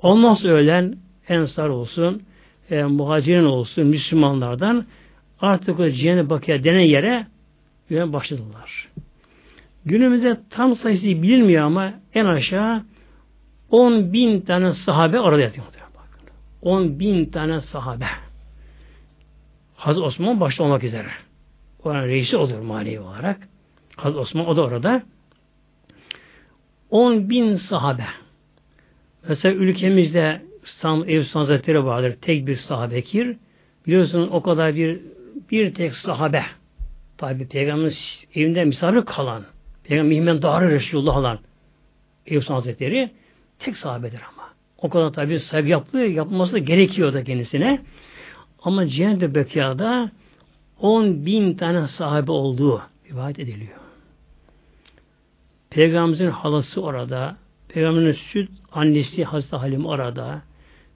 Sonra 0.00 0.48
ölen 0.48 0.96
ensar 1.28 1.68
olsun, 1.68 2.22
e, 2.70 2.84
muhacirin 2.84 3.44
olsun, 3.44 3.86
Müslümanlardan 3.86 4.84
artık 5.40 5.80
o 5.80 5.90
cihane 5.90 6.30
bakıya 6.30 6.64
denen 6.64 6.80
yere 6.80 7.26
yöne 7.90 8.12
başladılar. 8.12 8.88
Günümüzde 9.84 10.40
tam 10.50 10.76
sayısı 10.76 11.06
bilinmiyor 11.06 11.64
ama 11.64 11.92
en 12.14 12.24
aşağı 12.24 12.82
10 13.70 14.12
bin 14.12 14.40
tane 14.40 14.72
sahabe 14.72 15.20
orada 15.20 15.40
yatıyor. 15.40 15.66
10 16.62 16.98
bin 16.98 17.24
tane 17.24 17.60
sahabe. 17.60 18.06
Hazreti 19.76 20.06
Osman 20.06 20.40
başta 20.40 20.64
olmak 20.64 20.84
üzere. 20.84 21.08
Oranın 21.84 22.08
reisi 22.08 22.36
odur 22.36 22.58
manevi 22.58 23.00
olarak. 23.00 23.48
Hazreti 23.96 24.18
Osman 24.18 24.46
o 24.46 24.56
da 24.56 24.62
orada. 24.62 25.02
10 26.90 27.30
bin 27.30 27.54
sahabe. 27.54 28.04
Mesela 29.28 29.54
ülkemizde 29.54 30.42
İstanbul 30.64 31.08
Ev 31.08 31.24
Hazretleri 31.24 31.84
vardır. 31.84 32.16
Tek 32.20 32.46
bir 32.46 32.56
sahabekir. 32.56 33.36
Biliyorsunuz 33.86 34.28
o 34.32 34.42
kadar 34.42 34.74
bir 34.74 35.00
bir 35.50 35.74
tek 35.74 35.96
sahabe. 35.96 36.42
Tabi 37.18 37.48
Peygamber'in 37.48 37.94
evinde 38.34 38.64
misafir 38.64 39.04
kalan. 39.04 39.44
Peygamber 39.84 40.08
Mihmen 40.08 40.42
Dağrı 40.42 40.70
Resulullah 40.70 41.16
olan 41.16 41.38
Ev 42.26 42.40
Hazretleri 42.40 43.10
tek 43.58 43.76
sahabedir 43.76 44.20
ama. 44.32 44.48
O 44.78 44.90
kadar 44.90 45.12
tabi 45.12 45.40
saygı 45.40 45.68
yaptığı, 45.68 45.98
yapması 45.98 46.58
gerekiyor 46.58 47.12
da 47.12 47.24
kendisine. 47.24 47.80
Ama 48.62 48.86
Cennet-i 48.86 49.34
Bekâ'da 49.34 50.10
10 50.82 51.26
bin 51.26 51.54
tane 51.54 51.86
sahabe 51.86 52.32
olduğu 52.32 52.82
rivayet 53.10 53.38
ediliyor. 53.38 53.78
Peygamberimizin 55.70 56.30
halası 56.30 56.82
orada, 56.82 57.36
Peygamberin 57.68 58.12
süt 58.12 58.50
annesi 58.72 59.24
Hazreti 59.24 59.56
Halim 59.56 59.86
orada, 59.86 60.42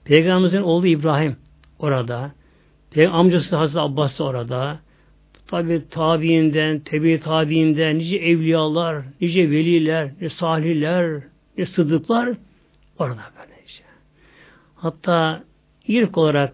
Peygamberimizin 0.03 0.61
oğlu 0.61 0.87
İbrahim 0.87 1.35
orada, 1.79 2.31
amcası 3.11 3.55
Hazreti 3.55 3.79
Abbas 3.79 4.21
orada, 4.21 4.79
tabi 5.47 5.89
tabiinden, 5.89 6.79
tebi 6.79 7.19
tabiinden, 7.19 7.97
nice 7.97 8.17
evliyalar, 8.17 9.03
nice 9.21 9.51
veliler, 9.51 10.11
nice 10.21 10.29
salihler, 10.29 11.21
nice 11.57 11.71
sıddıklar 11.71 12.29
orada 12.99 13.21
böylece. 13.37 13.83
Hatta 14.75 15.43
ilk 15.87 16.17
olarak 16.17 16.53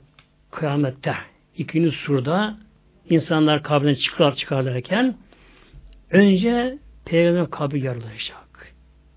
kıyamette 0.51 1.15
ikinci 1.57 1.91
surda 1.91 2.62
insanlar 3.09 3.63
kabrinden 3.63 3.93
çıkar 3.93 4.35
çıkarlarken 4.35 5.15
önce 6.11 6.77
peygamber 7.05 7.49
kabri 7.49 7.79
yarılacak. 7.79 8.73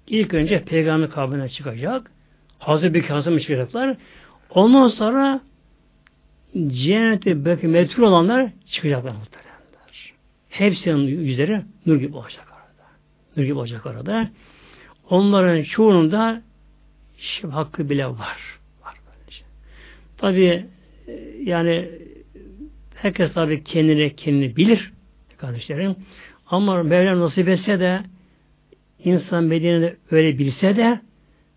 İlk 0.07 0.35
önce 0.35 0.65
peygamber 0.65 1.11
kabrine 1.11 1.49
çıkacak. 1.49 2.11
Hazreti 2.59 2.95
Bekir 2.95 3.09
Hazreti 3.09 3.41
çıkacaklar. 3.41 3.97
Ondan 4.51 4.89
sonra 4.89 5.41
cennete 6.67 7.45
belki 7.45 7.69
metrul 7.69 8.07
olanlar 8.07 8.51
çıkacaklar 8.67 9.13
muhtemelenler. 9.13 10.13
Hepsinin 10.49 11.07
yüzleri 11.07 11.63
nur 11.87 11.97
gibi 11.97 12.17
olacak 12.17 12.47
arada. 12.53 12.89
Nur 13.37 13.45
gibi 13.45 13.59
olacak 13.59 13.87
arada. 13.87 14.31
Onların 15.11 15.63
çoğunun 15.63 16.43
şif 17.19 17.51
hakkı 17.51 17.91
bile 17.91 18.07
var. 18.07 18.39
Var 18.83 18.95
böylece. 19.07 19.45
Tabi 20.19 20.67
e, 21.09 21.13
yani 21.43 21.89
herkes 22.97 23.33
tabi 23.33 23.65
kendine 23.65 24.17
kendini 24.17 24.57
bilir 24.57 24.93
kardeşlerim. 25.39 25.97
Ama 26.47 26.83
Mevlam 26.83 27.21
nasip 27.21 27.49
etse 27.49 27.81
de 27.81 28.01
insan 29.05 29.51
bedeninde 29.51 29.97
öyle 30.11 30.39
bilse 30.39 30.77
de 30.77 31.01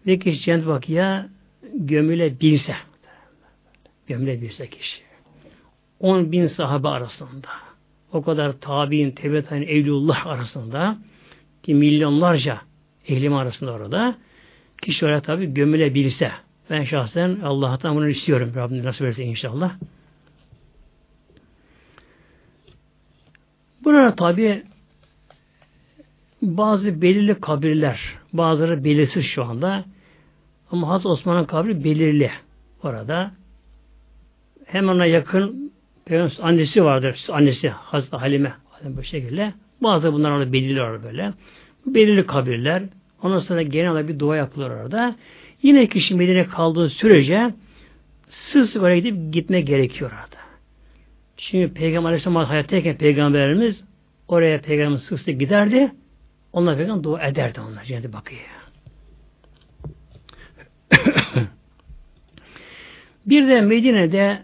ve 0.07 0.19
kişi 0.19 0.41
cennet 0.41 0.67
bakıya 0.67 1.29
gömülebilse 1.73 2.75
gömülebilse 4.07 4.67
kişi. 4.69 5.01
10 5.99 6.31
bin 6.31 6.45
sahabe 6.45 6.87
arasında 6.87 7.47
o 8.13 8.21
kadar 8.21 8.59
tabi'in, 8.59 9.11
tebetayin, 9.11 9.67
evliullah 9.67 10.27
arasında 10.27 10.97
ki 11.63 11.73
milyonlarca 11.73 12.61
ehlim 13.07 13.33
arasında 13.33 13.71
orada 13.71 14.17
kişi 14.81 15.05
oraya 15.05 15.21
tabi 15.21 15.53
gömülebilse 15.53 16.31
ben 16.69 16.83
şahsen 16.83 17.39
Allah'tan 17.43 17.95
bunu 17.95 18.09
istiyorum. 18.09 18.51
Rabbim 18.55 18.83
nasip 18.83 19.01
ederse 19.01 19.23
inşallah. 19.23 19.75
Burada 23.83 24.15
tabi 24.15 24.63
bazı 26.41 27.01
belirli 27.01 27.41
kabirler, 27.41 27.99
bazıları 28.33 28.83
belirsiz 28.83 29.25
şu 29.25 29.43
anda. 29.43 29.85
Ama 30.71 30.89
Hazreti 30.89 31.07
Osman'ın 31.07 31.45
kabri 31.45 31.83
belirli 31.83 32.31
orada. 32.83 33.31
Hemen 34.65 34.87
ona 34.93 35.05
yakın 35.05 35.71
annesi 36.41 36.83
vardır. 36.83 37.25
Annesi 37.29 37.69
Hazreti 37.69 38.15
Halime. 38.15 38.53
Bu 38.83 39.03
şekilde. 39.03 39.53
Bazı 39.83 40.13
bunlar 40.13 40.31
orada 40.31 40.53
belirli 40.53 40.81
orada 40.81 41.03
böyle. 41.03 41.33
Belirli 41.85 42.25
kabirler. 42.25 42.83
Ondan 43.23 43.39
sonra 43.39 43.61
genel 43.61 43.91
olarak 43.91 44.07
bir 44.07 44.19
dua 44.19 44.35
yapılır 44.35 44.69
orada. 44.69 45.15
Yine 45.61 45.87
kişi 45.87 46.15
Medine 46.15 46.45
kaldığı 46.45 46.89
sürece 46.89 47.53
sık 48.27 48.83
oraya 48.83 48.99
gidip 48.99 49.33
gitme 49.33 49.61
gerekiyor 49.61 50.11
orada. 50.11 50.28
Şimdi 51.39 51.73
Peygamber 51.73 52.09
Aleyhisselam 52.09 52.45
hayattayken 52.45 52.97
Peygamberimiz 52.97 53.83
oraya 54.27 54.61
Peygamber 54.61 54.97
sık 54.97 55.19
sık 55.19 55.39
giderdi. 55.39 55.91
Onlar 56.53 56.77
peygamber 56.77 57.03
dua 57.03 57.27
ederdi 57.27 57.59
onlar 57.61 57.83
cennete 57.83 58.13
bakıyor. 58.13 58.41
bir 63.25 63.47
de 63.47 63.61
Medine'de 63.61 64.43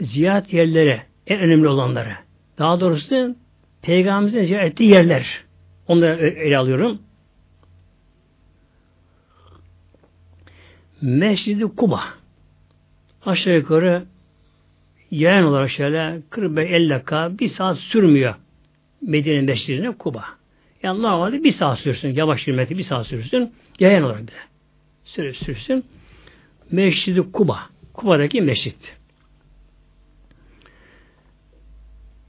ziyaret 0.00 0.52
yerleri 0.52 1.02
en 1.26 1.40
önemli 1.40 1.68
olanları. 1.68 2.16
Daha 2.58 2.80
doğrusu 2.80 3.36
Peygamberimizin 3.82 4.46
ziyaret 4.46 4.72
ettiği 4.72 4.90
yerler. 4.90 5.44
Onları 5.88 6.26
ele 6.28 6.58
alıyorum. 6.58 6.98
Mescid-i 11.00 11.64
Kuba. 11.64 12.04
Aşağı 13.26 13.54
yukarı 13.54 14.04
yayan 15.10 15.44
olarak 15.44 15.70
şöyle 15.70 16.20
45-50 16.30 16.90
dakika 16.90 17.38
bir 17.38 17.48
saat 17.48 17.78
sürmüyor 17.78 18.34
Medine 19.02 19.40
Mescidine 19.40 19.92
Kuba. 19.92 20.24
Yani 20.82 21.02
normalde 21.02 21.44
bir 21.44 21.52
saat 21.52 21.78
sürsün. 21.78 22.14
Yavaş 22.14 22.46
yürümekte 22.46 22.78
bir 22.78 22.82
saat 22.82 23.06
sürsün. 23.06 23.52
Yayan 23.80 24.02
olarak 24.02 24.22
bir 24.22 24.26
de. 24.26 24.32
Sürü, 25.04 25.34
sürsün. 25.34 25.84
Mescidi 26.70 27.32
Kuba. 27.32 27.60
Kuba'daki 27.92 28.42
mescit. 28.42 28.96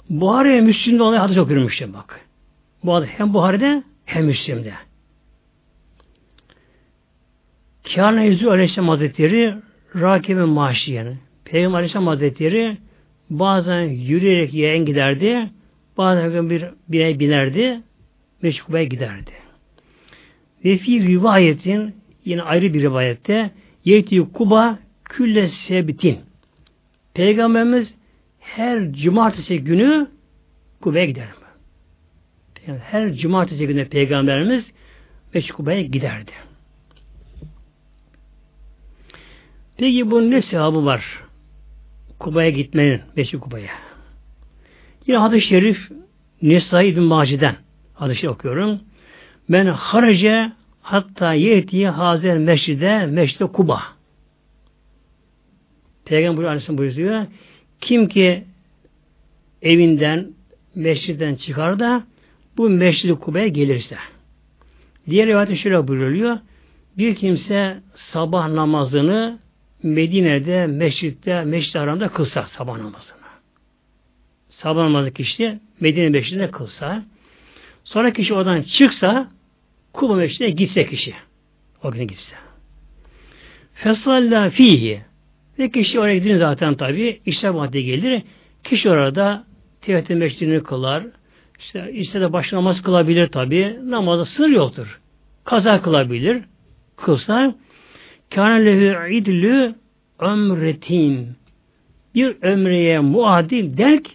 Buhari'ye 0.10 0.62
Müslim'de 0.62 1.04
olay 1.04 1.20
hadis 1.20 1.38
okuyorum 1.38 1.68
işte 1.68 1.94
bak. 1.94 2.22
Bu 2.84 3.06
hem 3.06 3.34
Buhari'de 3.34 3.84
hem 4.06 4.26
Müslim'de. 4.26 4.74
Kâne 7.96 8.26
Yüzü 8.26 8.48
Aleyhisselam 8.48 8.90
Hazretleri 8.90 9.56
Rakibe 9.96 10.44
Maşiye'nin 10.44 11.27
Peygamber 11.48 11.78
Aleyhisselam 11.78 12.08
Hazretleri 12.08 12.78
bazen 13.30 13.82
yürüyerek 13.82 14.54
yeğen 14.54 14.86
giderdi, 14.86 15.50
bazen 15.98 16.50
bir 16.50 16.66
bine 16.88 17.20
binerdi, 17.20 17.82
meşgubaya 18.42 18.84
giderdi. 18.84 19.32
Ve 20.66 20.78
fi 20.78 21.08
rivayetin 21.08 21.96
yine 22.26 22.42
ayrı 22.42 22.74
bir 22.74 22.82
rivayette 22.82 23.52
yeti 23.86 24.20
Kuba 24.34 24.80
külle 25.04 25.48
sebitin. 25.48 26.20
Peygamberimiz 27.14 27.96
her 28.40 28.94
cumartesi 28.94 29.60
günü 29.60 30.08
Kuba'ya 30.82 31.06
gider. 31.06 31.28
Yani 32.68 32.80
her 32.80 33.14
cumartesi 33.14 33.68
günü 33.68 33.90
Peygamberimiz 33.90 34.72
Meşkuba'ya 35.34 35.82
giderdi. 35.82 36.32
Peki 39.78 40.12
bunun 40.12 40.32
ne 40.32 40.42
sevabı 40.42 40.86
var? 40.86 41.27
Kuba'ya 42.20 42.50
gitmenin, 42.50 43.02
Meşri 43.16 43.40
Kuba'ya. 43.40 43.72
Yine 45.08 45.18
hadis-i 45.18 45.48
şerif 45.48 45.92
Nesai 46.42 46.96
bin 46.96 47.04
Maci'den 47.04 47.56
hadis 47.94 48.24
okuyorum. 48.24 48.80
Ben 49.50 49.66
harace 49.66 50.52
hatta 50.82 51.34
yetiye 51.34 51.90
hazer 51.90 52.38
meşride 52.38 53.06
meşride 53.06 53.46
Kuba. 53.46 53.82
Peygamber 56.06 56.44
Aleyhisselam 56.44 56.78
buyuruyor. 56.78 57.26
Kim 57.82 58.08
ki 58.08 58.44
evinden, 59.62 60.28
meşriden 60.76 61.36
çıkar 61.36 61.80
da 61.80 62.04
bu 62.58 62.70
meşridi 62.70 63.16
Kuba'ya 63.16 63.48
gelirse. 63.48 63.98
Diğer 65.10 65.28
rivayette 65.28 65.56
şöyle 65.56 65.88
buyuruluyor. 65.88 66.38
Bir 66.98 67.16
kimse 67.16 67.78
sabah 67.96 68.48
namazını 68.48 69.40
Medine'de, 69.84 70.68
meşritte, 70.68 71.44
meşrit 71.44 71.76
aramda 71.76 72.08
kılsa 72.08 72.48
sabah 72.48 72.78
namazını. 72.78 73.18
Sabah 74.50 74.84
namazı 74.84 75.14
kişi 75.14 75.60
Medine 75.80 76.10
meşridinde 76.10 76.52
kılsa, 76.52 77.04
sonra 77.84 78.14
kişi 78.14 78.34
oradan 78.34 78.62
çıksa, 78.62 79.32
Kuba 79.94 80.16
meşridine 80.16 80.50
gitse 80.50 80.86
kişi. 80.86 81.14
O 81.84 81.92
gün 81.92 82.08
gitse. 82.08 82.36
Fesalla 83.74 84.50
fihi. 84.50 85.02
Ve 85.60 85.70
kişi 85.70 86.00
oraya 86.00 86.18
gidince 86.18 86.38
zaten 86.38 86.76
tabi 86.76 87.22
işler 87.26 87.50
vakti 87.50 87.84
gelir. 87.84 88.24
Kişi 88.64 88.90
orada 88.90 89.46
tevettü 89.82 90.16
meşridini 90.16 90.64
kılar. 90.64 91.04
İşte, 91.60 91.92
işte 91.94 92.22
de 92.22 92.34
baş 92.34 92.54
namaz 92.54 92.82
kılabilir 92.82 93.28
tabi. 93.28 93.80
Namazda 93.84 94.26
sır 94.26 94.50
yoktur. 94.50 95.00
Kaza 95.44 95.82
kılabilir. 95.82 96.44
Kılsa 96.96 97.56
Kâne 98.30 98.66
lehu 98.66 99.08
idlü 99.08 99.76
ömretin. 100.20 101.28
Bir 102.16 102.36
ömreye 102.42 103.00
muadil 103.00 103.78
denk 103.78 104.08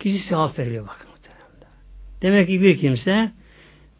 kişi 0.00 0.18
sevap 0.18 0.58
veriyor 0.58 0.88
bakın. 0.88 1.12
Demek 2.22 2.48
ki 2.48 2.62
bir 2.62 2.76
kimse 2.76 3.30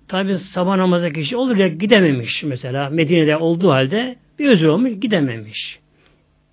tabi 0.08 0.38
sabah 0.38 0.76
namaza 0.76 1.10
kişi 1.10 1.36
olur 1.36 1.56
ya 1.56 1.68
gidememiş 1.68 2.42
mesela 2.42 2.90
Medine'de 2.90 3.36
olduğu 3.36 3.70
halde 3.70 4.16
bir 4.38 4.48
özür 4.48 4.68
olmuş 4.68 4.92
gidememiş. 5.00 5.78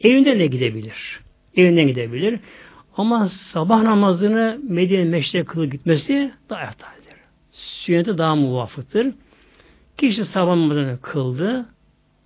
Evinden 0.02 0.40
de 0.40 0.48
gidebilir. 0.48 1.20
Evinden 1.56 1.88
gidebilir. 1.88 2.40
Ama 2.98 3.30
sabah 3.30 3.82
namazını 3.82 4.60
Medine 4.70 5.04
meşre 5.04 5.44
kılıp 5.44 5.72
gitmesi 5.72 6.32
daha 6.50 6.62
eftaldir. 6.62 7.14
Sünneti 7.52 8.18
daha 8.18 8.36
muvafıktır. 8.36 9.08
Kişi 9.98 10.26
sabah 10.26 10.56
namazını 10.56 11.02
kıldı. 11.02 11.66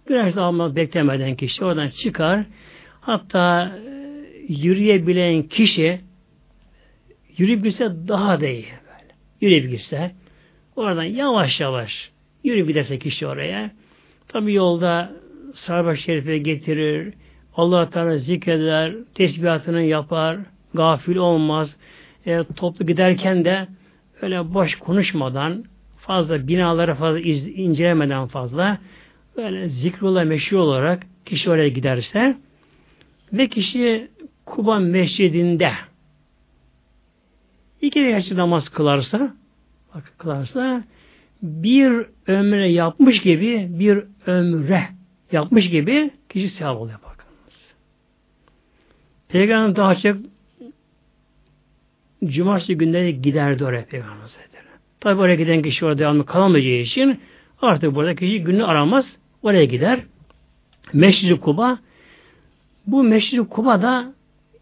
Güneş 0.06 0.36
doğmadan 0.36 0.76
beklemeden 0.76 1.36
kişi 1.36 1.66
oradan 1.66 1.89
çıkar. 1.89 2.45
Hatta 3.01 3.76
e, 3.88 4.54
yürüyebilen 4.54 5.43
kişi 5.43 6.01
yürüyebilse 7.38 7.91
daha 8.08 8.41
da 8.41 8.47
iyi. 8.47 8.66
Böyle. 8.66 9.14
Yürüyebilse 9.41 10.12
oradan 10.76 11.04
yavaş 11.04 11.60
yavaş 11.60 12.12
yürüyebilirse 12.43 12.99
kişi 12.99 13.28
oraya 13.28 13.72
tabi 14.28 14.54
yolda 14.54 15.12
sarbaş 15.54 15.99
şerife 15.99 16.38
getirir 16.38 17.14
Allah 17.56 17.89
Teala 17.89 18.18
zikreder, 18.18 18.93
tesbihatını 19.14 19.82
yapar, 19.82 20.39
gafil 20.74 21.16
olmaz. 21.16 21.76
E, 22.26 22.43
toplu 22.56 22.86
giderken 22.86 23.45
de 23.45 23.68
öyle 24.22 24.54
boş 24.54 24.76
konuşmadan, 24.76 25.64
fazla 25.97 26.47
binaları 26.47 26.95
fazla 26.95 27.20
iz, 27.20 27.47
incelemeden 27.47 28.28
fazla 28.28 28.78
böyle 29.38 29.70
zikrullah 29.70 30.26
meşru 30.26 30.62
olarak 30.62 31.04
kişi 31.26 31.50
oraya 31.50 31.70
giderse 31.70 32.38
ve 33.34 33.48
kişi 33.48 34.08
Kuba 34.46 34.80
Mescidinde 34.80 35.72
iki 37.82 38.06
rekat 38.06 38.32
namaz 38.32 38.70
kılarsa 38.70 39.36
bak 39.96 40.14
kılarsa 40.18 40.84
bir 41.42 42.06
ömre 42.28 42.72
yapmış 42.72 43.22
gibi 43.22 43.68
bir 43.70 44.04
ömre 44.26 44.88
yapmış 45.32 45.70
gibi 45.70 46.12
kişi 46.30 46.50
sevap 46.50 46.78
oluyor 46.78 47.00
bakınız. 47.00 47.74
Peygamber 49.28 49.76
daha 49.76 49.96
çok 49.96 50.18
Cumartesi 52.26 52.78
günleri 52.78 53.22
giderdi 53.22 53.66
oraya 53.66 53.86
Peygamber 53.86 54.22
Hazretleri. 54.22 54.64
Tabi 55.00 55.22
oraya 55.22 55.36
giden 55.36 55.62
kişi 55.62 55.86
orada 55.86 56.00
devamlı 56.00 56.26
kalamayacağı 56.26 56.74
için 56.74 57.20
artık 57.62 57.96
burada 57.96 58.16
kişi 58.16 58.43
günü 58.43 58.64
aramaz. 58.64 59.18
Oraya 59.43 59.65
gider. 59.65 60.03
Meşrid-i 60.93 61.39
Kuba 61.39 61.79
bu 62.87 63.03
Meşrid-i 63.03 63.49
Kuba 63.49 63.82
da 63.82 64.13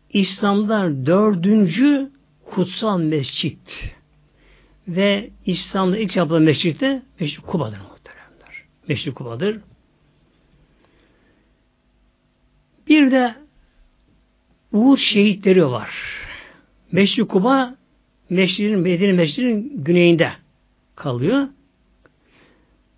İslam'da 0.10 1.06
dördüncü 1.06 2.12
kutsal 2.46 3.00
mescit. 3.00 3.94
Ve 4.88 5.30
İslam'da 5.46 5.98
ilk 5.98 6.16
yapılan 6.16 6.42
mescit 6.42 6.82
de 6.82 7.02
Meşrid-i 7.20 7.42
Kuba'dır 7.42 7.78
muhteremler. 7.78 8.64
Meşrid-i 8.88 9.14
Kuba'dır. 9.14 9.60
Bir 12.88 13.12
de 13.12 13.36
Uhud 14.72 14.98
şehitleri 14.98 15.66
var. 15.66 15.90
Meşrid-i 16.92 17.28
Kuba 17.28 17.76
Meşrid'in, 18.30 18.80
Medine 18.80 19.12
Meşrid'in 19.12 19.84
güneyinde 19.84 20.32
kalıyor. 20.96 21.48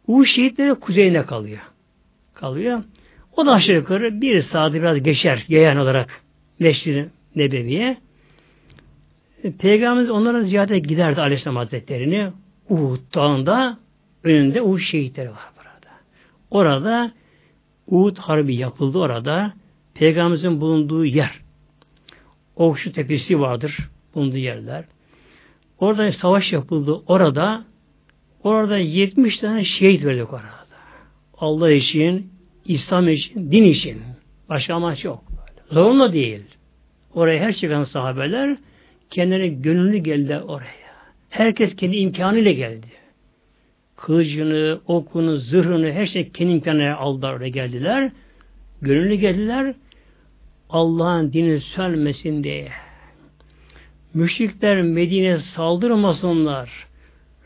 Uhud 0.08 0.26
şehitleri 0.26 0.76
kuzeyinde 0.76 1.26
kalıyor 1.26 1.73
kalıyor. 2.34 2.84
O 3.38 3.46
da 3.46 3.52
aşağı 3.52 3.76
yukarı 3.76 4.22
bir 4.22 4.42
saat 4.42 4.74
biraz 4.74 5.04
geçer 5.04 5.46
yayan 5.48 5.78
olarak 5.78 6.22
Meşri 6.60 7.10
Nebevi'ye. 7.36 7.98
E, 9.44 9.52
Peygamberimiz 9.52 10.10
onlara 10.10 10.44
ziyarete 10.44 10.80
giderdi 10.80 11.22
Aleyhisselam 11.22 11.56
Hazretleri'ni. 11.56 12.32
Uhud 12.70 13.16
dağında 13.16 13.78
önünde 14.24 14.62
Uhud 14.62 14.80
şehitleri 14.80 15.30
var 15.30 15.50
burada. 15.58 15.94
Orada 16.52 17.12
Uhud 17.88 18.18
Harbi 18.18 18.56
yapıldı 18.56 18.98
orada. 18.98 19.54
Peygamberimizin 19.94 20.62
bulunduğu 20.62 21.06
yer. 21.06 21.40
Okşu 22.56 22.92
tepesi 22.92 23.40
vardır. 23.40 23.78
Bulunduğu 24.16 24.38
yerler. 24.38 24.86
Orada 25.80 26.12
savaş 26.12 26.54
yapıldı. 26.54 27.02
Orada 27.08 27.66
orada 28.44 28.78
70 28.78 29.40
tane 29.40 29.64
şehit 29.64 30.06
verdik 30.06 30.34
orada. 30.34 30.63
Allah 31.44 31.72
için, 31.72 32.32
İslam 32.66 33.10
için, 33.10 33.52
din 33.52 33.64
için. 33.64 34.02
Başka 34.50 34.76
amaç 34.76 35.06
yok. 35.06 35.24
Zorunlu 35.72 36.14
değil. 36.14 36.42
Oraya 37.14 37.40
her 37.40 37.54
çıkan 37.54 37.84
sahabeler 37.84 38.58
kendileri 39.10 39.62
gönüllü 39.62 39.98
geldi 39.98 40.40
oraya. 40.48 40.94
Herkes 41.30 41.76
kendi 41.76 41.96
imkanıyla 41.96 42.52
geldi. 42.52 42.88
Kılıcını, 43.96 44.80
okunu, 44.88 45.38
zırhını, 45.38 45.92
her 45.92 46.06
şey 46.06 46.30
kendi 46.30 46.52
imkanıyla 46.52 46.98
aldılar 46.98 47.34
oraya 47.34 47.50
geldiler. 47.50 48.12
Gönüllü 48.82 49.16
geldiler. 49.16 49.76
Allah'ın 50.70 51.34
dini 51.34 51.60
sönmesin 51.60 52.44
diye. 52.44 52.70
Müşrikler 54.14 54.82
Medine 54.82 55.38
saldırmasınlar. 55.38 56.88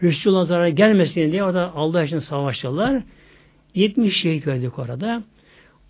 Resulullah 0.03 0.45
zarar 0.45 0.67
gelmesin 0.67 1.31
diye 1.31 1.43
orada 1.43 1.71
Allah 1.75 2.03
için 2.03 2.19
savaştılar. 2.19 3.03
70 3.77 4.17
şehit 4.21 4.47
verdik 4.47 4.79
orada. 4.79 5.23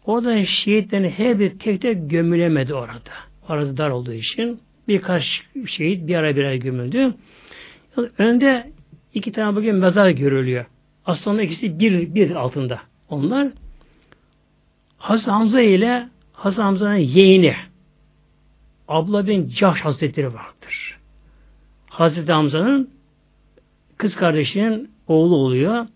Orada 0.05 0.45
şehitlerin 0.45 1.09
her 1.09 1.39
bir 1.39 1.59
tek 1.59 1.81
tek 1.81 2.09
gömülemedi 2.09 2.73
orada. 2.73 3.11
Arası 3.47 3.77
dar 3.77 3.89
olduğu 3.89 4.13
için 4.13 4.59
birkaç 4.87 5.43
şehit 5.65 6.07
bir 6.07 6.15
ara 6.15 6.35
bir 6.35 6.43
ara 6.43 6.55
gömüldü. 6.55 7.13
Önde 8.17 8.71
iki 9.13 9.31
tane 9.31 9.55
bugün 9.55 9.75
mezar 9.75 10.09
görülüyor. 10.09 10.65
Aslında 11.05 11.41
ikisi 11.41 11.79
bir, 11.79 12.15
bir 12.15 12.31
altında. 12.31 12.79
Onlar 13.09 13.47
Hazreti 14.97 15.31
Hamza 15.31 15.61
ile 15.61 16.07
Hazreti 16.33 16.61
Hamza'nın 16.61 16.95
yeğeni 16.95 17.55
Abla 18.87 19.27
bin 19.27 19.49
Cahş 19.49 19.81
Hazretleri 19.81 20.33
vardır. 20.33 20.99
Hazreti 21.89 22.31
Hamza'nın 22.31 22.89
kız 23.97 24.15
kardeşinin 24.15 24.91
oğlu 25.07 25.35
oluyor. 25.35 25.87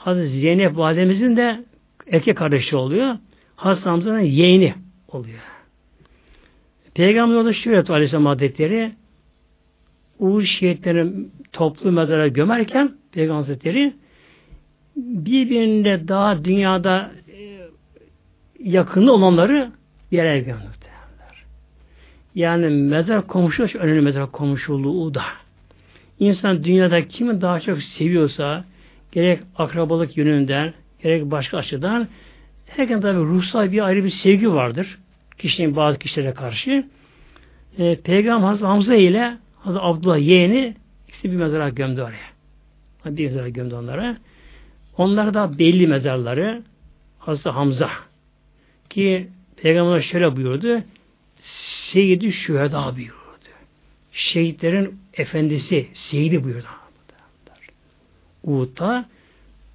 Hazreti 0.00 0.28
Zeynep 0.28 0.76
validemizin 0.76 1.36
de 1.36 1.64
erkek 2.12 2.36
kardeşi 2.36 2.76
oluyor. 2.76 3.16
Hazreti 3.56 3.88
Hamza'nın 3.88 4.20
yeğeni 4.20 4.74
oluyor. 5.08 5.40
Peygamber 6.94 7.36
orada 7.36 7.52
şöyle 7.52 7.92
Aleyhisselam 7.92 8.26
Hazretleri 8.26 8.92
Uğur 10.18 10.42
şehitlerin 10.42 11.32
toplu 11.52 11.92
mezara 11.92 12.28
gömerken 12.28 12.92
Peygamber 13.12 13.40
Hazretleri 13.40 13.92
birbirine 14.96 16.08
daha 16.08 16.44
dünyada 16.44 17.10
e, 17.28 17.58
yakını 18.70 19.12
olanları 19.12 19.72
bir 20.12 20.16
yere 20.16 20.40
gömdü. 20.40 20.80
Yani 22.34 22.66
mezar 22.66 23.26
komşu 23.26 23.78
önemli 23.78 24.00
mezar 24.00 24.32
komşuluğu 24.32 25.14
da. 25.14 25.22
İnsan 26.18 26.64
dünyada 26.64 27.08
kimi 27.08 27.40
daha 27.40 27.60
çok 27.60 27.82
seviyorsa 27.82 28.64
gerek 29.12 29.40
akrabalık 29.56 30.16
yönünden 30.16 30.74
gerek 31.02 31.24
başka 31.24 31.58
açıdan 31.58 32.08
herkesin 32.66 33.00
tabi 33.00 33.18
ruhsal 33.18 33.72
bir 33.72 33.86
ayrı 33.86 34.04
bir 34.04 34.10
sevgi 34.10 34.52
vardır. 34.52 34.98
Kişinin 35.38 35.76
bazı 35.76 35.98
kişilere 35.98 36.34
karşı. 36.34 36.84
E, 37.78 37.96
Peygamber 37.96 38.46
Hazreti 38.46 38.66
Hamza 38.66 38.94
ile 38.94 39.36
Hazreti 39.56 39.84
Abdullah 39.84 40.18
yeğeni 40.18 40.74
ikisi 41.08 41.32
bir 41.32 41.36
mezara 41.36 41.68
gömdü 41.68 42.02
oraya. 42.02 42.30
Bir 43.16 43.24
mezara 43.24 43.48
gömdü 43.48 43.74
onlara. 43.74 44.16
Onlar 44.98 45.34
da 45.34 45.58
belli 45.58 45.86
mezarları 45.86 46.62
Hazreti 47.18 47.48
Hamza 47.48 47.90
ki 48.90 49.28
Peygamber 49.56 50.00
şöyle 50.00 50.36
buyurdu 50.36 50.82
Seyyid-i 51.42 52.32
Şüheda 52.32 52.96
buyurdu. 52.96 53.14
Şehitlerin 54.12 55.00
efendisi 55.14 55.88
Seyyidi 55.94 56.44
buyurdu. 56.44 56.79
Uhud'da 58.44 59.08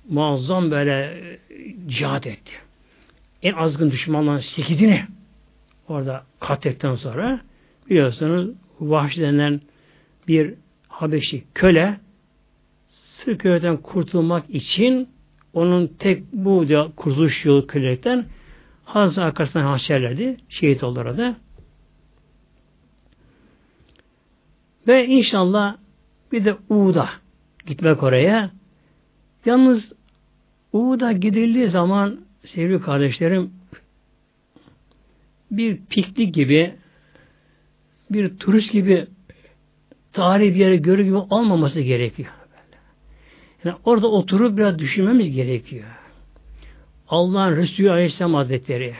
muazzam 0.09 0.71
böyle 0.71 0.93
e, 0.93 1.39
cihat 1.87 2.27
etti. 2.27 2.51
En 3.43 3.53
azgın 3.53 3.91
düşmanların 3.91 4.39
sekizini 4.39 5.05
orada 5.87 6.23
katlettikten 6.39 6.95
sonra 6.95 7.41
biliyorsunuz 7.89 8.49
Vahşi 8.79 9.21
denen 9.21 9.61
bir 10.27 10.53
Habeşi 10.87 11.43
köle 11.53 11.99
sırf 12.89 13.39
köleden 13.39 13.77
kurtulmak 13.77 14.49
için 14.49 15.09
onun 15.53 15.87
tek 15.87 16.23
bu 16.33 16.69
da 16.69 16.91
kurtuluş 16.95 17.45
yolu 17.45 17.67
kölelikten 17.67 18.25
Hazreti 18.85 19.21
arkasından 19.21 19.65
haşerledi. 19.65 20.37
Şehit 20.49 20.83
oldu 20.83 20.99
orada. 20.99 21.35
Ve 24.87 25.07
inşallah 25.07 25.77
bir 26.31 26.45
de 26.45 26.57
Uğud'a 26.69 27.09
gitmek 27.65 28.03
oraya. 28.03 28.51
Yalnız 29.45 29.93
Uğud'a 30.73 31.11
gidildiği 31.11 31.67
zaman 31.67 32.19
sevgili 32.45 32.81
kardeşlerim 32.81 33.51
bir 35.51 35.77
piknik 35.89 36.33
gibi 36.33 36.75
bir 38.11 38.37
turist 38.37 38.71
gibi 38.71 39.07
tarihi 40.13 40.53
bir 40.53 40.59
yere 40.59 40.75
görür 40.75 41.03
gibi 41.03 41.15
olmaması 41.15 41.81
gerekiyor. 41.81 42.29
Yani 43.63 43.77
orada 43.85 44.07
oturup 44.07 44.57
biraz 44.57 44.79
düşünmemiz 44.79 45.35
gerekiyor. 45.35 45.85
Allah'ın 47.09 47.55
Resulü 47.55 47.91
Aleyhisselam 47.91 48.33
Hazretleri 48.33 48.95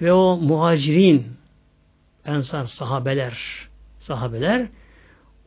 ve 0.00 0.12
o 0.12 0.36
muhacirin 0.36 1.26
ensar 2.24 2.64
sahabeler 2.64 3.38
sahabeler 4.00 4.66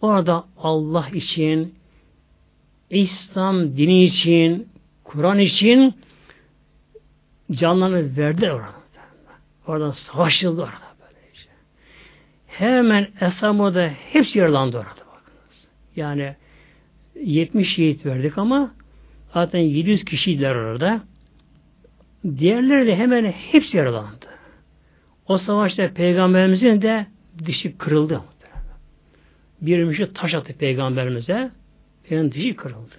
orada 0.02 0.46
Allah 0.58 1.10
için 1.14 1.76
İslam 2.90 3.78
dini 3.78 4.04
için 4.04 4.68
Kur'an 5.04 5.40
için 5.40 5.94
canlarını 7.52 8.18
verdi 8.18 8.52
orada. 8.52 8.76
Oradan 9.68 9.92
savaşıldı 9.92 10.62
orada 10.62 10.96
böyle 11.02 11.20
işte. 11.34 11.52
Hemen 12.48 13.08
Esamo'da 13.22 13.92
hepsi 14.12 14.40
yaralandı 14.40 14.78
orada 14.78 14.90
bakınız. 14.90 15.68
Yani 15.96 16.36
70 17.16 17.76
şehit 17.76 18.06
verdik 18.06 18.38
ama 18.38 18.72
zaten 19.34 19.60
700 19.60 20.06
kişiydiler 20.06 20.56
orada. 20.56 21.04
Diğerleri 22.38 22.88
de 22.88 22.96
hemen 22.96 23.26
hepsi 23.26 23.78
yaralandı. 23.78 24.26
O 25.28 25.38
savaşta 25.38 25.94
peygamberimizin 25.94 26.82
de 26.82 27.08
dişi 27.46 27.78
kırıldı. 27.78 28.22
Bir 29.62 29.84
müşrik 29.84 30.16
taş 30.16 30.34
attı 30.34 30.54
peygamberimize. 30.54 31.52
Peygamberin 32.10 32.32
dişi 32.32 32.56
kırıldı. 32.56 32.96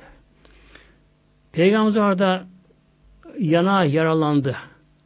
Peygamberimiz 1.53 1.97
orada 1.97 2.47
yana 3.39 3.85
yaralandı. 3.85 4.57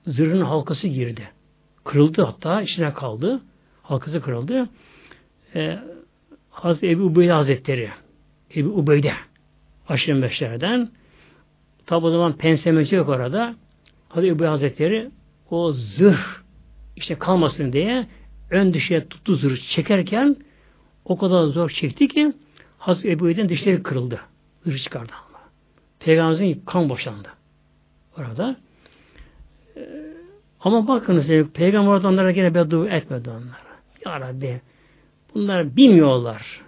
Zırhın 0.07 0.41
halkası 0.41 0.89
girdi. 0.89 1.29
Kırıldı 1.85 2.23
hatta 2.23 2.63
içine 2.63 2.93
kaldı. 2.93 3.41
Halkası 3.83 4.23
kırıldı. 4.23 4.69
Ee, 5.55 5.79
Hazreti 6.51 6.91
Ebu 6.91 7.03
Ubeyde 7.03 7.33
Hazretleri 7.33 7.91
Ebu 8.57 8.69
Ubeyde 8.69 9.13
aşırı 9.89 10.23
beşlerden 10.23 10.91
tabi 11.87 12.07
o 12.07 12.11
zaman 12.11 12.37
pensemeci 12.37 12.95
yok 12.95 13.09
orada. 13.09 13.55
Hazreti 14.09 14.35
Ebu 14.35 14.47
Hazretleri 14.47 15.11
o 15.51 15.73
zırh 15.73 16.41
işte 16.97 17.15
kalmasın 17.15 17.73
diye 17.73 18.07
ön 18.51 18.75
dışarı 18.75 19.09
tuttu 19.09 19.37
zırh 19.37 19.57
çekerken 19.57 20.37
o 21.05 21.19
kadar 21.19 21.45
zor 21.45 21.71
çekti 21.71 22.09
ki 22.09 22.33
Hazreti 22.81 23.11
Ebu 23.11 23.25
Ubeyde'nin 23.25 23.49
dişleri 23.49 23.83
kırıldı. 23.83 24.21
Zırh 24.65 24.79
çıkardı 24.79 25.13
ama. 25.29 25.39
Peygamberimizin 25.99 26.63
kan 26.67 26.89
boşandı. 26.89 27.29
Orada. 28.19 28.57
Ee, 29.77 29.81
ama 30.61 30.89
bakınız 30.89 31.27
Peygamber 31.55 31.91
orada 31.91 32.09
onlara 32.09 32.31
gene 32.31 32.55
beddua 32.55 32.89
etmedi 32.89 33.31
onlara. 33.31 33.71
Ya 34.07 34.21
Rabbi 34.21 34.61
bunlar 35.35 35.77
bilmiyorlar. 35.77 36.61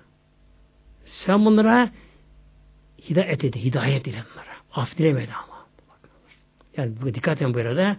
Sen 1.04 1.44
bunlara 1.44 1.90
hidayet 3.08 3.44
edi, 3.44 3.64
hidayet 3.64 4.04
dile 4.04 4.24
bunlara. 4.32 4.52
Af 4.72 4.98
dilemedi 4.98 5.32
ama. 5.32 5.66
Yani 6.76 7.14
dikkat 7.14 7.42
edin 7.42 7.54
bu 7.54 7.58
arada. 7.58 7.96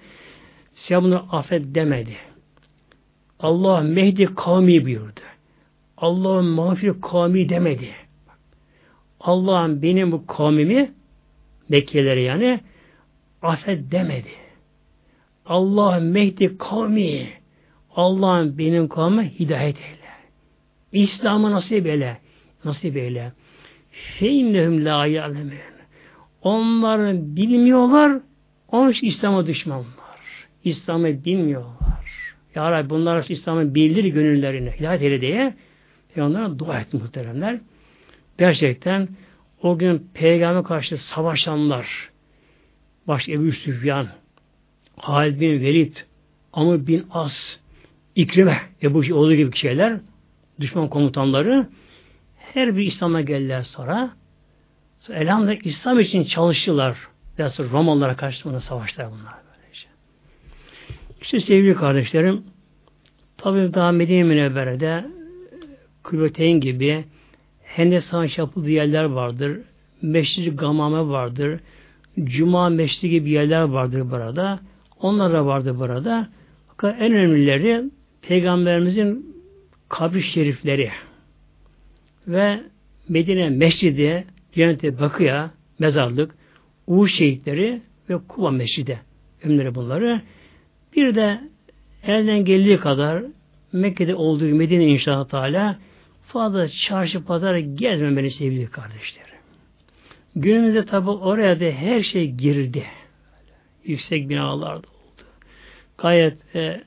Sen 0.73 1.03
bunu 1.03 1.27
affet 1.31 1.76
demedi. 1.76 2.18
Allah 3.40 3.81
Mehdi 3.81 4.35
kavmi 4.35 4.85
buyurdu. 4.85 5.19
Allah'ın 5.98 6.45
mağfir 6.45 7.02
kavmi 7.02 7.49
demedi. 7.49 8.02
Allah'ın 9.24 9.82
benim 9.82 10.12
bu 10.12 10.28
kavmimi 10.28 10.91
Mekkeleri 11.70 12.24
yani 12.24 12.60
affet 13.41 13.91
demedi. 13.91 14.30
Allah 15.45 16.00
Mehdi 16.00 16.58
kavmi 16.58 17.28
Allah'ın 17.95 18.58
benim 18.58 18.88
kavme 18.88 19.30
hidayet 19.40 19.78
eyle. 19.82 20.04
İslam'ı 20.91 21.52
nasip 21.52 21.88
eyle. 21.88 22.18
Nasip 22.66 22.98
eyle. 22.98 23.32
Feinnehum 23.91 24.86
la 24.86 25.06
ya'lemun. 25.06 25.54
Onlar 26.41 27.14
bilmiyorlar, 27.36 28.20
onun 28.68 28.91
için 28.91 29.08
İslam'a 29.08 29.48
düşmanlar. 29.48 29.86
İslam'ı 30.64 31.26
bilmiyorlar. 31.26 32.34
Ya 32.56 32.72
Rabbi 32.72 32.90
bunlar 32.90 33.26
İslam'ı 33.30 33.76
bildir 33.76 34.04
gönüllerine. 34.04 34.72
Hidayet 34.80 35.02
eyle 35.02 35.22
diye 35.22 35.54
onlara 36.18 36.60
dua 36.60 36.80
etti 36.80 36.98
muhteremler. 36.98 37.60
Gerçekten 38.38 39.07
o 39.61 39.77
gün 39.77 40.07
peygamber 40.14 40.64
karşı 40.64 40.97
savaşanlar 40.97 42.10
baş 43.07 43.30
Ebu 43.30 43.51
Süfyan, 43.51 44.07
Halid 44.97 45.39
bin 45.39 45.61
Velid, 45.61 45.95
Amr 46.53 46.88
bin 46.88 47.05
As, 47.11 47.57
İkrime, 48.15 48.61
Ebu 48.84 48.99
olduğu 48.99 49.35
gibi 49.35 49.57
şeyler, 49.57 49.99
düşman 50.60 50.89
komutanları 50.89 51.69
her 52.38 52.77
bir 52.77 52.84
İslam'a 52.84 53.22
geldiler 53.22 53.61
sonra. 53.61 54.10
sonra 54.99 55.19
elhamdülillah 55.19 55.65
İslam 55.65 55.99
için 55.99 56.23
çalıştılar. 56.23 56.97
Daha 57.38 57.49
sonra 57.49 57.69
Romalılara 57.69 58.15
karşı 58.15 58.49
ona 58.49 58.60
savaştılar 58.60 59.11
bunlar. 59.11 59.34
Böylece. 59.34 59.88
İşte 61.22 61.39
sevgili 61.39 61.76
kardeşlerim, 61.76 62.43
tabi 63.38 63.73
daha 63.73 63.91
Medine 63.91 64.23
Münevvere'de 64.23 65.05
Kıbreteyn 66.03 66.60
gibi 66.60 67.05
Hendek 67.76 68.04
Savaşı 68.04 68.41
yapıldığı 68.41 68.72
yerler 68.72 69.04
vardır. 69.04 69.58
Meşri 70.02 70.56
Gamame 70.56 71.10
vardır. 71.10 71.60
Cuma 72.24 72.70
Meşri 72.70 73.10
gibi 73.10 73.30
yerler 73.30 73.62
vardır 73.62 74.12
burada. 74.12 74.60
Onlar 75.00 75.34
da 75.34 75.45
vardır 75.45 75.80
burada. 75.80 76.30
Fakat 76.68 77.02
en 77.02 77.14
önemlileri 77.14 77.84
Peygamberimizin 78.22 79.36
kabri 79.90 80.24
şerifleri 80.24 80.91
ve 82.28 82.64
Medine 83.10 83.50
Mescidi, 83.50 84.26
Cenneti 84.54 85.00
Bakıya, 85.00 85.52
mezarlık, 85.80 86.36
Uğur 86.88 87.08
şehitleri 87.08 87.82
ve 88.10 88.18
Kuba 88.28 88.52
Mescidi 88.52 89.00
ömürleri 89.44 89.76
bunları. 89.76 90.22
Bir 90.95 91.16
de 91.16 91.40
elden 92.04 92.45
geldiği 92.45 92.78
kadar 92.78 93.24
Mekke'de 93.72 94.16
olduğu 94.16 94.45
Medine 94.45 94.86
inşallah 94.86 95.28
Teala 95.28 95.78
fazla 96.34 96.69
çarşı 96.69 97.26
pazar 97.26 97.57
gezmemeli 97.57 98.31
sevgili 98.31 98.68
kardeşlerim. 98.68 99.30
Günümüzde 100.35 100.85
tabi 100.85 101.10
oraya 101.10 101.60
da 101.60 101.65
her 101.65 102.03
şey 102.03 102.31
girdi. 102.31 102.85
Yüksek 103.84 104.30
binalar 104.30 104.76
da 104.76 104.88
oldu. 104.88 105.23
Gayet 105.97 106.55
e, 106.55 106.84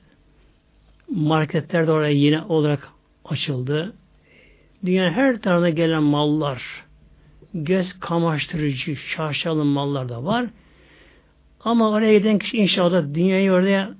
marketler 1.09 1.87
de 1.87 1.91
oraya 1.91 2.13
yine 2.13 2.41
olarak 2.41 2.89
açıldı. 3.25 3.93
Dünyanın 4.85 5.13
her 5.13 5.41
tarafına 5.41 5.69
gelen 5.69 6.03
mallar, 6.03 6.85
göz 7.53 7.99
kamaştırıcı, 7.99 8.95
şaşalı 8.95 9.65
mallar 9.65 10.09
da 10.09 10.25
var. 10.25 10.45
Ama 11.59 11.89
oraya 11.89 12.17
giden 12.17 12.39
kişi 12.39 12.57
inşallah 12.57 13.13
dünyayı 13.13 13.51
oraya 13.51 13.93